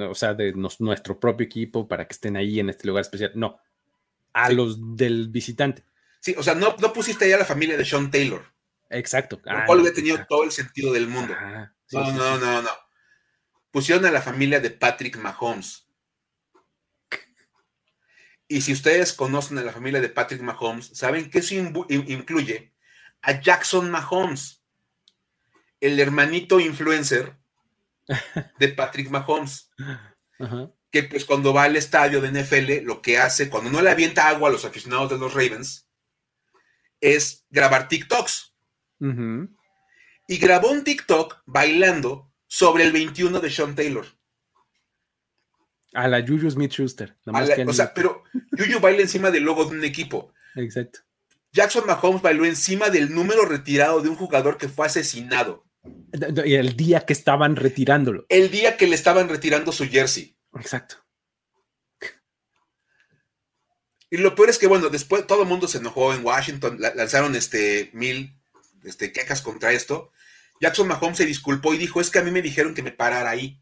o 0.10 0.16
sea, 0.16 0.34
de 0.34 0.54
nuestro 0.54 1.20
propio 1.20 1.46
equipo 1.46 1.88
para 1.88 2.08
que 2.08 2.14
estén 2.14 2.36
ahí 2.36 2.60
en 2.60 2.70
este 2.70 2.88
lugar 2.88 3.02
especial. 3.02 3.32
No, 3.36 3.60
a 4.34 4.50
los 4.52 4.96
del 4.96 5.30
visitante. 5.30 5.84
Sí, 6.20 6.34
o 6.38 6.44
sea, 6.44 6.56
no, 6.56 6.76
no 6.80 6.94
pusiste 6.94 7.26
ahí 7.26 7.32
a 7.32 7.38
la 7.38 7.46
familia 7.46 7.78
de 7.78 7.86
Sean 7.86 8.10
Taylor. 8.10 8.44
Exacto. 8.90 9.42
Lo 9.44 9.66
cual 9.66 9.80
hubiera 9.80 9.96
tenido 9.96 10.26
todo 10.28 10.44
el 10.44 10.52
sentido 10.52 10.94
del 10.94 11.08
mundo. 11.08 11.36
no, 11.92 12.12
no, 12.12 12.38
no, 12.38 12.62
no. 12.62 12.70
Pusieron 13.72 14.06
a 14.06 14.12
la 14.12 14.22
familia 14.22 14.60
de 14.60 14.72
Patrick 14.72 15.18
Mahomes. 15.18 15.88
Y 18.48 18.62
si 18.62 18.72
ustedes 18.72 19.12
conocen 19.12 19.58
a 19.58 19.64
la 19.64 19.74
familia 19.74 20.00
de 20.00 20.10
Patrick 20.10 20.42
Mahomes, 20.42 20.92
saben 20.94 21.30
que 21.30 21.40
eso 21.40 21.54
incluye 21.56 22.74
a 23.22 23.42
Jackson 23.42 23.92
Mahomes, 23.92 24.64
el 25.82 26.00
hermanito 26.00 26.60
influencer 26.60 27.38
de 28.60 28.70
Patrick 28.70 29.10
Mahomes. 29.10 29.70
Que 30.90 31.04
pues 31.04 31.26
cuando 31.26 31.54
va 31.54 31.64
al 31.64 31.76
estadio 31.76 32.22
de 32.22 32.32
NFL, 32.32 32.86
lo 32.86 33.02
que 33.02 33.18
hace, 33.18 33.50
cuando 33.50 33.70
no 33.70 33.82
le 33.82 33.92
avienta 33.92 34.30
agua 34.30 34.48
a 34.48 34.52
los 34.52 34.64
aficionados 34.64 35.10
de 35.10 35.18
los 35.18 35.34
Ravens, 35.34 35.90
es 37.02 37.46
grabar 37.50 37.90
TikToks. 37.90 38.56
Y 39.00 40.38
grabó 40.38 40.72
un 40.72 40.84
TikTok 40.84 41.42
bailando 41.46 42.32
sobre 42.48 42.84
el 42.84 42.92
21 42.92 43.40
de 43.40 43.50
Sean 43.50 43.76
Taylor. 43.76 44.06
A 45.94 46.08
la 46.08 46.22
Juju 46.26 46.50
Smith 46.52 46.72
Schuster. 46.72 47.18
o 47.26 47.74
sea, 47.74 47.94
pero 47.94 48.24
Juju 48.52 48.80
baila 48.80 49.02
encima 49.02 49.32
del 49.32 49.44
logo 49.44 49.66
de 49.66 49.78
un 49.78 49.84
equipo. 49.84 50.34
Exacto. 50.56 51.00
Jackson 51.52 51.86
Mahomes 51.88 52.22
bailó 52.22 52.46
encima 52.46 52.90
del 52.90 53.14
número 53.14 53.46
retirado 53.46 54.02
de 54.02 54.10
un 54.10 54.16
jugador 54.16 54.58
que 54.58 54.68
fue 54.68 54.86
asesinado. 54.86 55.66
Y 56.46 56.56
el 56.56 56.76
día 56.76 57.06
que 57.06 57.14
estaban 57.14 57.56
retirándolo. 57.56 58.26
El 58.30 58.52
día 58.52 58.78
que 58.78 58.88
le 58.88 58.96
estaban 58.96 59.30
retirando 59.30 59.72
su 59.72 59.88
jersey. 59.88 60.38
Exacto. 60.56 60.98
Y 64.10 64.18
lo 64.18 64.36
peor 64.36 64.50
es 64.50 64.58
que, 64.58 64.68
bueno, 64.68 64.90
después 64.90 65.28
todo 65.28 65.44
el 65.44 65.50
mundo 65.50 65.68
se 65.68 65.80
enojó 65.80 66.14
en 66.14 66.26
Washington, 66.26 66.78
lanzaron 66.80 67.36
este 67.36 67.90
mil 67.94 68.40
este, 68.84 69.12
quejas 69.12 69.42
contra 69.42 69.72
esto. 69.72 70.12
Jackson 70.60 70.88
Mahomes 70.88 71.18
se 71.18 71.26
disculpó 71.26 71.74
y 71.74 71.78
dijo, 71.78 72.02
es 72.02 72.10
que 72.10 72.20
a 72.20 72.24
mí 72.24 72.32
me 72.32 72.42
dijeron 72.42 72.74
que 72.74 72.84
me 72.84 72.92
parara 72.92 73.30
ahí. 73.30 73.62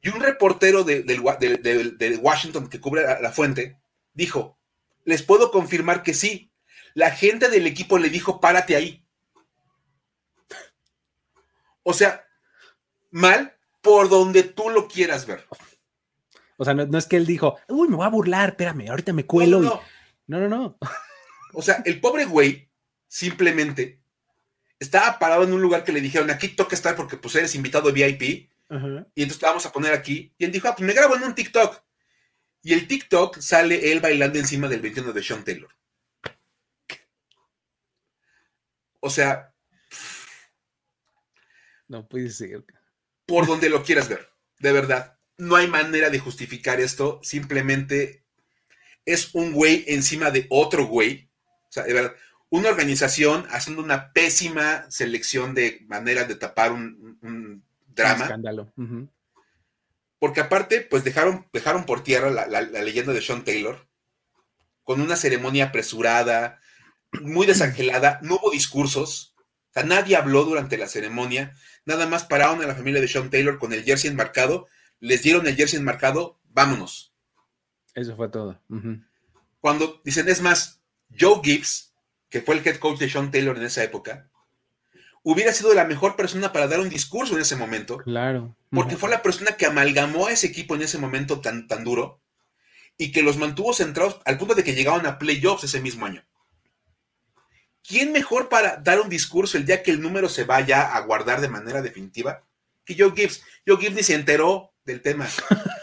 Y 0.00 0.08
un 0.08 0.20
reportero 0.20 0.84
de, 0.84 2.18
Washington 2.20 2.68
que 2.68 2.80
cubre 2.80 3.02
la, 3.20 3.30
fuente 3.30 3.80
dijo, 4.14 4.58
les 5.04 5.22
puedo 5.22 5.50
confirmar 5.50 6.02
que 6.02 6.14
sí, 6.14 6.52
la 6.94 7.10
gente 7.10 7.48
del 7.48 7.66
equipo 7.66 7.98
le 7.98 8.08
dijo, 8.08 8.40
párate 8.40 8.74
ahí. 8.74 9.06
O 11.82 11.92
sea, 11.92 12.26
mal 13.10 13.56
por 13.80 14.08
donde 14.08 14.42
tú 14.42 14.70
lo 14.70 14.88
quieras 14.88 15.26
ver. 15.26 15.46
O 16.56 16.64
sea, 16.64 16.74
no, 16.74 16.98
es 16.98 17.06
que 17.06 17.16
él 17.16 17.26
dijo, 17.26 17.58
uy, 17.68 17.88
me 17.88 17.96
voy 17.96 18.06
a 18.06 18.10
burlar, 18.10 18.50
espérame, 18.50 18.88
ahorita 18.88 19.12
me 19.12 19.24
cuelo. 19.24 19.60
No, 19.60 19.80
no, 20.26 20.40
no. 20.40 20.48
no. 20.48 20.78
O 21.54 21.62
sea, 21.62 21.82
el 21.86 22.00
pobre 22.00 22.24
güey 22.24 22.67
simplemente 23.08 24.00
estaba 24.78 25.18
parado 25.18 25.44
en 25.44 25.52
un 25.52 25.62
lugar 25.62 25.84
que 25.84 25.92
le 25.92 26.00
dijeron, 26.00 26.30
aquí 26.30 26.48
toca 26.48 26.76
estar 26.76 26.94
porque 26.94 27.16
pues 27.16 27.34
eres 27.34 27.54
invitado 27.54 27.92
VIP. 27.92 28.50
Y 29.14 29.22
entonces 29.22 29.38
te 29.38 29.46
vamos 29.46 29.66
a 29.66 29.72
poner 29.72 29.92
aquí. 29.92 30.32
Y 30.38 30.44
él 30.44 30.52
dijo, 30.52 30.68
ah, 30.68 30.76
pues 30.76 30.86
me 30.86 30.92
grabo 30.92 31.16
en 31.16 31.24
un 31.24 31.34
TikTok. 31.34 31.82
Y 32.62 32.74
el 32.74 32.86
TikTok 32.86 33.38
sale 33.38 33.90
él 33.90 34.00
bailando 34.00 34.38
encima 34.38 34.68
del 34.68 34.80
21 34.80 35.12
de 35.12 35.22
Sean 35.22 35.44
Taylor. 35.44 35.74
O 39.00 39.10
sea. 39.10 39.54
No 41.88 42.06
puede 42.06 42.30
ser. 42.30 42.64
Por 43.26 43.46
donde 43.46 43.70
lo 43.70 43.82
quieras 43.82 44.08
ver. 44.08 44.28
De 44.58 44.72
verdad. 44.72 45.18
No 45.38 45.56
hay 45.56 45.66
manera 45.66 46.10
de 46.10 46.18
justificar 46.18 46.80
esto. 46.80 47.20
Simplemente 47.22 48.24
es 49.06 49.34
un 49.34 49.52
güey 49.52 49.84
encima 49.88 50.30
de 50.30 50.46
otro 50.50 50.86
güey. 50.86 51.30
O 51.68 51.72
sea, 51.72 51.84
de 51.84 51.94
verdad 51.94 52.14
una 52.50 52.70
organización 52.70 53.46
haciendo 53.50 53.82
una 53.82 54.12
pésima 54.12 54.90
selección 54.90 55.54
de 55.54 55.84
maneras 55.86 56.28
de 56.28 56.34
tapar 56.34 56.72
un, 56.72 57.62
drama. 57.88 58.24
escándalo. 58.24 58.72
Porque 60.18 60.40
aparte, 60.40 60.80
pues 60.80 61.04
dejaron, 61.04 61.46
dejaron 61.52 61.84
por 61.84 62.02
tierra 62.02 62.30
la, 62.30 62.60
leyenda 62.62 63.12
de 63.12 63.22
Sean 63.22 63.44
Taylor, 63.44 63.86
con 64.82 65.00
una 65.00 65.16
ceremonia 65.16 65.66
apresurada, 65.66 66.60
muy 67.20 67.46
desangelada, 67.46 68.18
no 68.22 68.36
hubo 68.36 68.50
discursos, 68.50 69.34
o 69.70 69.72
sea, 69.74 69.84
nadie 69.84 70.16
habló 70.16 70.44
durante 70.44 70.78
la 70.78 70.88
ceremonia, 70.88 71.54
nada 71.84 72.06
más 72.06 72.24
pararon 72.24 72.62
a 72.62 72.66
la 72.66 72.74
familia 72.74 73.00
de 73.00 73.08
Sean 73.08 73.30
Taylor 73.30 73.58
con 73.58 73.72
el 73.72 73.84
jersey 73.84 74.10
enmarcado, 74.10 74.66
les 74.98 75.22
dieron 75.22 75.46
el 75.46 75.56
jersey 75.56 75.78
enmarcado, 75.78 76.40
vámonos. 76.44 77.12
Eso 77.94 78.16
fue 78.16 78.28
todo. 78.28 78.60
Cuando 79.60 80.00
dicen, 80.04 80.28
es 80.28 80.40
más, 80.40 80.80
Joe 81.18 81.40
Gibbs 81.42 81.87
que 82.28 82.40
fue 82.40 82.56
el 82.56 82.66
head 82.66 82.76
coach 82.76 82.98
de 82.98 83.08
Sean 83.08 83.30
Taylor 83.30 83.56
en 83.56 83.64
esa 83.64 83.82
época, 83.82 84.28
hubiera 85.22 85.52
sido 85.52 85.74
la 85.74 85.84
mejor 85.84 86.16
persona 86.16 86.52
para 86.52 86.68
dar 86.68 86.80
un 86.80 86.88
discurso 86.88 87.34
en 87.34 87.42
ese 87.42 87.56
momento. 87.56 87.98
Claro. 87.98 88.56
Porque 88.70 88.96
fue 88.96 89.10
la 89.10 89.22
persona 89.22 89.52
que 89.52 89.66
amalgamó 89.66 90.26
a 90.26 90.32
ese 90.32 90.46
equipo 90.46 90.74
en 90.74 90.82
ese 90.82 90.98
momento 90.98 91.40
tan, 91.40 91.66
tan 91.66 91.84
duro 91.84 92.20
y 92.98 93.12
que 93.12 93.22
los 93.22 93.36
mantuvo 93.36 93.72
centrados 93.72 94.20
al 94.24 94.38
punto 94.38 94.54
de 94.54 94.64
que 94.64 94.74
llegaban 94.74 95.06
a 95.06 95.18
playoffs 95.18 95.64
ese 95.64 95.80
mismo 95.80 96.04
año. 96.04 96.24
¿Quién 97.86 98.12
mejor 98.12 98.48
para 98.48 98.76
dar 98.76 99.00
un 99.00 99.08
discurso 99.08 99.56
el 99.56 99.64
día 99.64 99.82
que 99.82 99.90
el 99.90 100.02
número 100.02 100.28
se 100.28 100.44
vaya 100.44 100.94
a 100.94 101.00
guardar 101.00 101.40
de 101.40 101.48
manera 101.48 101.80
definitiva 101.80 102.44
que 102.84 102.96
Joe 102.98 103.12
Gibbs? 103.14 103.42
Joe 103.66 103.78
Gibbs 103.78 103.94
ni 103.94 104.02
se 104.02 104.14
enteró 104.14 104.74
del 104.88 105.02
tema. 105.02 105.28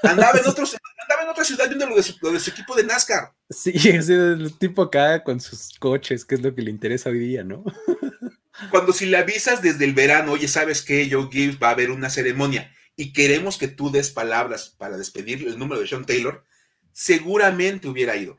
Andaba 0.03 0.39
en 0.39 0.45
otros, 0.49 0.76
andaba 1.01 1.24
en 1.24 1.30
otra 1.30 1.43
ciudad 1.43 1.68
viendo 1.68 1.88
lo 1.88 1.95
de, 1.95 2.03
su, 2.03 2.49
equipo 2.49 2.76
de 2.76 2.84
NASCAR. 2.84 3.34
Sí, 3.49 3.72
es 3.89 4.10
el 4.10 4.58
tipo 4.58 4.82
acá 4.82 5.24
con 5.24 5.39
sus 5.39 5.78
coches, 5.80 6.26
que 6.26 6.36
es 6.36 6.41
lo 6.41 6.53
que 6.53 6.62
le 6.62 6.72
interesa 6.72 7.10
hoy 7.10 7.20
día, 7.20 7.43
¿no? 7.43 7.64
Cuando 8.72 8.93
si 8.93 9.06
le 9.06 9.18
avisas 9.18 9.62
desde 9.62 9.86
el 9.86 9.93
verano, 9.93 10.34
oye, 10.34 10.47
¿sabes 10.47 10.82
qué? 10.82 11.10
Joe 11.12 11.30
Gibbs 11.32 11.62
va 11.62 11.70
a 11.70 11.72
haber 11.72 11.91
una 11.91 12.10
ceremonia 12.10 12.72
y 12.95 13.12
queremos 13.12 13.58
que 13.58 13.68
tú 13.68 13.91
des 13.91 14.12
palabras 14.12 14.74
para 14.78 14.97
despedir 14.97 15.45
el 15.45 15.60
número 15.60 15.82
de 15.82 15.88
Sean 15.88 16.06
Taylor, 16.06 16.45
seguramente 16.93 17.89
hubiera 17.89 18.16
ido. 18.16 18.38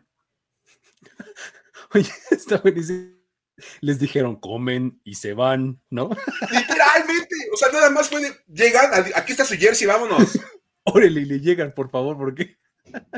Oye, 1.92 2.10
está 2.30 2.56
buenísimo. 2.58 3.14
Les 3.80 3.98
dijeron, 3.98 4.36
comen 4.36 5.00
y 5.04 5.14
se 5.14 5.32
van, 5.32 5.80
¿no? 5.88 6.10
Literalmente, 6.50 7.34
o 7.52 7.56
sea, 7.56 7.70
nada 7.72 7.90
más 7.90 8.08
fue 8.08 8.20
de, 8.20 8.34
llegan, 8.48 8.90
aquí 9.14 9.32
está 9.32 9.44
su 9.44 9.56
jersey, 9.56 9.86
vámonos. 9.86 10.38
Órale, 10.86 11.20
y 11.20 11.24
le 11.24 11.40
llegan, 11.40 11.72
por 11.72 11.90
favor, 11.90 12.16
¿por 12.16 12.34
qué? 12.34 12.58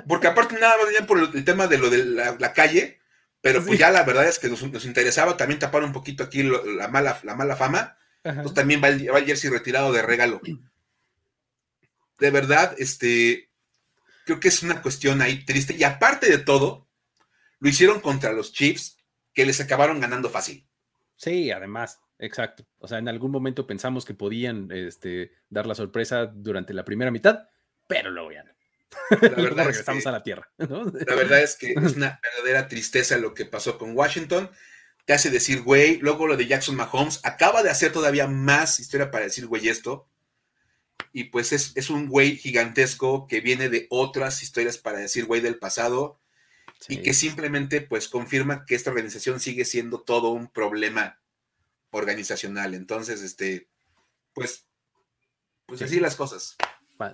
Porque 0.07 0.27
aparte 0.27 0.59
nada 0.59 0.77
más 0.77 0.87
venían 0.87 1.07
por 1.07 1.19
el, 1.19 1.45
tema 1.45 1.67
de 1.67 1.79
lo 1.79 1.91
de 1.91 2.05
la, 2.05 2.53
calle, 2.55 2.99
pero 3.41 3.63
pues 3.65 3.79
ya 3.79 3.91
la 3.91 4.05
verdad 4.05 4.27
es 4.27 4.39
que 4.39 4.49
nos, 4.49 4.63
interesaba 4.63 5.37
también 5.37 5.59
tapar 5.59 5.85
un 5.85 5.93
poquito 5.93 6.25
aquí 6.25 6.43
la, 6.43 6.89
mala, 6.89 7.21
la 7.23 7.35
mala 7.35 7.57
fama. 7.57 7.97
Entonces 8.25 8.55
también 8.55 8.83
va 8.83 8.89
el, 8.89 9.27
jersey 9.27 9.51
retirado 9.51 9.93
de 9.93 10.03
regalo. 10.03 10.41
De 12.19 12.33
verdad, 12.33 12.75
este, 12.79 13.49
creo 14.25 14.41
que 14.41 14.49
es 14.49 14.65
una 14.65 14.83
cuestión 14.83 15.23
ahí 15.23 15.45
triste. 15.45 15.77
Y 15.79 15.85
aparte 15.85 16.29
de 16.29 16.39
todo, 16.39 16.89
lo 17.61 17.69
hicieron 17.69 18.01
contra 18.01 18.33
los 18.33 18.53
Chiefs, 18.53 18.97
que 19.33 19.47
les 19.47 19.61
acabaron 19.61 20.01
ganando 20.01 20.29
fácil. 20.29 20.67
Sí, 21.15 21.53
además, 21.53 22.01
exacto. 22.19 22.67
O 22.79 22.89
sea, 22.89 22.99
en 22.99 23.07
algún 23.07 23.31
momento 23.31 23.69
pensamos 23.69 24.05
que 24.05 24.15
podían 24.15 24.69
este, 24.73 25.31
dar 25.49 25.67
la 25.67 25.77
sorpresa 25.77 26.27
durante 26.27 26.75
la 26.75 26.85
primera 26.85 27.13
mitad 27.13 27.49
pero 27.89 28.11
luego 28.11 28.31
ya 28.31 28.45
no. 28.45 28.53
La 29.11 29.17
verdad 29.37 29.67
regresamos 29.67 30.07
a 30.07 30.13
la 30.13 30.23
tierra. 30.23 30.49
La 30.59 31.15
verdad 31.15 31.43
es 31.43 31.57
que 31.57 31.73
es 31.73 31.77
una 31.97 32.21
verdadera 32.23 32.69
tristeza 32.69 33.17
lo 33.17 33.35
que 33.35 33.45
pasó 33.45 33.79
con 33.79 33.97
Washington. 33.97 34.51
Te 35.05 35.15
hace 35.15 35.31
decir, 35.31 35.63
güey, 35.63 35.99
luego 35.99 36.27
lo 36.27 36.37
de 36.37 36.47
Jackson 36.47 36.77
Mahomes 36.77 37.21
acaba 37.25 37.63
de 37.63 37.71
hacer 37.71 37.93
todavía 37.93 38.27
más 38.29 38.79
historia 38.79 39.11
para 39.11 39.25
decir, 39.25 39.47
güey, 39.47 39.69
esto. 39.69 40.09
Y 41.13 41.25
pues 41.25 41.53
es, 41.53 41.91
un 41.91 42.09
güey 42.09 42.37
gigantesco 42.37 43.27
que 43.27 43.41
viene 43.41 43.71
de 43.71 43.87
otras 43.89 44.43
historias 44.43 44.77
para 44.77 44.99
decir, 44.99 45.25
güey, 45.25 45.41
del 45.41 45.59
pasado. 45.59 46.21
Y 46.89 46.99
que 46.99 47.13
simplemente 47.13 47.81
pues 47.81 48.09
confirma 48.09 48.65
que 48.65 48.75
esta 48.75 48.91
organización 48.91 49.41
sigue 49.41 49.65
siendo 49.65 50.03
todo 50.03 50.31
un 50.31 50.49
problema 50.49 51.21
organizacional. 51.91 52.75
Entonces, 52.75 53.23
este, 53.23 53.69
pues, 54.33 54.67
pues 55.67 55.83
así 55.83 55.99
las 55.99 56.15
cosas 56.15 56.57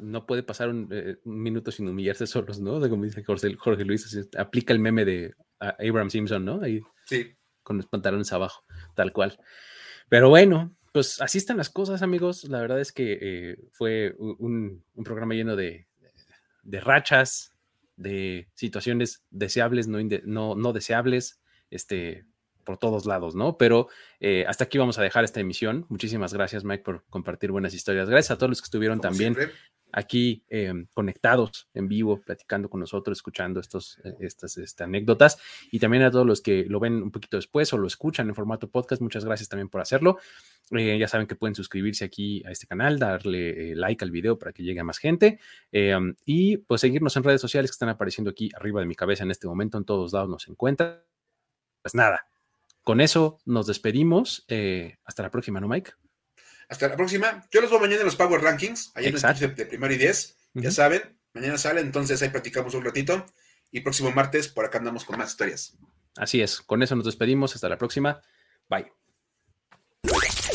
no 0.01 0.27
puede 0.27 0.43
pasar 0.43 0.71
eh, 0.91 1.17
un, 1.25 1.43
minuto 1.43 1.71
sin 1.71 1.89
humillarse 1.89 2.27
solos, 2.27 2.61
¿no? 2.61 2.81
De 2.81 2.89
como 2.89 3.05
dice 3.05 3.23
Jorge, 3.25 3.85
Luis, 3.85 4.29
aplica 4.37 4.73
el 4.73 4.79
meme 4.79 5.05
de 5.05 5.35
Abraham 5.59 6.11
Simpson, 6.11 6.45
¿no? 6.45 6.61
Ahí, 6.63 6.81
sí. 7.07 7.35
Con 7.63 7.79
los 7.79 7.87
pantalones 7.87 8.33
abajo, 8.33 8.65
tal 8.95 9.13
cual. 9.13 9.39
Pero 10.09 10.29
bueno, 10.29 10.75
pues 10.93 11.21
así 11.21 11.39
están 11.39 11.57
las 11.57 11.71
cosas, 11.71 12.03
amigos. 12.03 12.45
La 12.45 12.61
verdad 12.61 12.81
es 12.81 12.93
que 12.93 13.19
eh, 13.21 13.57
fue 13.73 14.15
un, 14.19 14.85
programa 15.05 15.35
lleno 15.35 15.57
de, 15.57 15.87
rachas, 16.63 17.53
de 17.97 18.49
situaciones 18.55 19.25
deseables, 19.31 19.89
no, 19.89 19.99
no, 20.25 20.55
no 20.55 20.73
deseables, 20.73 21.41
este, 21.71 22.27
por 22.65 22.79
todos 22.79 23.07
lados, 23.07 23.35
¿no? 23.35 23.57
Pero 23.57 23.89
eh, 24.21 24.45
hasta 24.49 24.65
aquí 24.65 24.79
vamos 24.79 24.99
a 24.99 25.03
dejar 25.03 25.25
esta 25.25 25.41
emisión. 25.41 25.87
Muchísimas 25.89 26.33
gracias, 26.33 26.65
Mike, 26.65 26.83
por 26.83 27.05
compartir 27.11 27.51
buenas 27.51 27.75
historias. 27.75 28.09
Gracias 28.09 28.33
a 28.33 28.39
todos 28.39 28.51
los 28.51 28.61
que 28.61 28.67
estuvieron 28.67 29.01
también 29.01 29.37
aquí 29.95 30.43
em, 30.49 30.87
conectados 30.93 31.69
en 31.73 31.87
vivo, 31.87 32.21
platicando 32.21 32.69
con 32.69 32.81
nosotros, 32.81 33.19
escuchando 33.19 33.61
estos, 33.61 33.99
eh, 34.05 34.15
estas, 34.21 34.59
este, 34.59 34.83
anécdotas. 34.83 35.39
Y 35.71 35.79
también 35.79 36.03
a 36.03 36.11
todos 36.11 36.27
los 36.27 36.41
que 36.41 36.65
lo 36.65 36.81
ven 36.81 36.95
un 37.03 37.13
poquito 37.13 37.37
después 37.37 37.73
o 37.73 37.79
lo 37.79 37.87
escuchan 37.87 38.29
en 38.29 38.35
formato 38.35 38.69
podcast, 38.69 39.01
muchas 39.01 39.25
gracias 39.25 39.49
también 39.49 39.69
por 39.69 39.81
hacerlo. 39.81 40.19
Eh, 40.73 40.99
ya 40.99 41.07
saben 41.07 41.29
que 41.29 41.37
pueden 41.37 41.55
suscribirse 41.55 42.05
aquí 42.05 42.43
a 42.45 42.51
este 42.51 42.67
canal, 42.67 42.99
darle 42.99 43.71
eh, 43.71 43.77
like 43.77 44.05
al 44.05 44.11
video 44.11 44.37
para 44.37 44.53
que 44.53 44.65
llegue 44.65 44.81
a 44.81 44.85
más 44.85 44.99
gente 44.99 45.39
em, 45.71 46.17
y 46.25 46.57
pues 46.57 46.81
seguirnos 46.81 47.17
en 47.17 47.23
redes 47.23 47.41
sociales 47.41 47.71
que 47.71 47.75
están 47.75 47.91
apareciendo 47.91 48.31
aquí 48.31 48.51
arriba 48.57 48.81
de 48.81 48.87
mi 48.87 48.97
cabeza 48.97 49.23
en 49.23 49.31
este 49.31 49.47
momento, 49.47 49.79
en 49.79 49.85
todos 49.85 50.13
lados 50.13 50.29
nos 50.29 50.49
encuentran. 50.49 51.03
Pues 51.83 51.95
nada, 51.95 52.27
con 52.83 53.01
eso 53.01 53.39
nos 53.45 53.67
despedimos. 53.67 54.45
hasta 55.05 55.23
la 55.23 55.31
próxima, 55.31 55.61
¿no, 55.61 55.69
Mike? 55.69 55.93
Hasta 56.69 56.89
la 56.89 56.97
próxima. 56.97 57.47
Yo 57.51 57.61
los 57.61 57.71
veo 57.71 57.81
mañana 57.81 58.01
en 58.01 58.07
los 58.07 58.17
Power 58.17 58.41
Rankings, 58.41 58.93
ahí 58.95 59.07
en 59.07 59.17
el 59.17 59.55
de, 59.55 59.67
primero 59.67 59.93
y 59.93 59.99
10. 59.99 60.37
Ya 60.55 60.71
saben, 60.71 61.19
mañana 61.33 61.59
sale, 61.59 61.81
entonces 61.81 62.23
ahí 62.23 62.29
platicamos 62.31 62.75
un 62.75 62.85
ratito. 62.85 63.27
Y 63.71 63.81
próximo 63.81 64.13
martes 64.13 64.49
por 64.49 64.65
acá 64.65 64.79
andamos 64.79 65.05
con 65.05 65.19
más 65.19 65.31
historias. 65.31 65.77
Así 66.17 66.41
es, 66.41 66.61
con 66.61 66.83
eso 66.83 66.95
nos 66.95 67.07
despedimos. 67.07 67.55
Hasta 67.55 67.69
la 67.69 67.79
próxima. 67.79 68.23
Bye. 68.69 69.04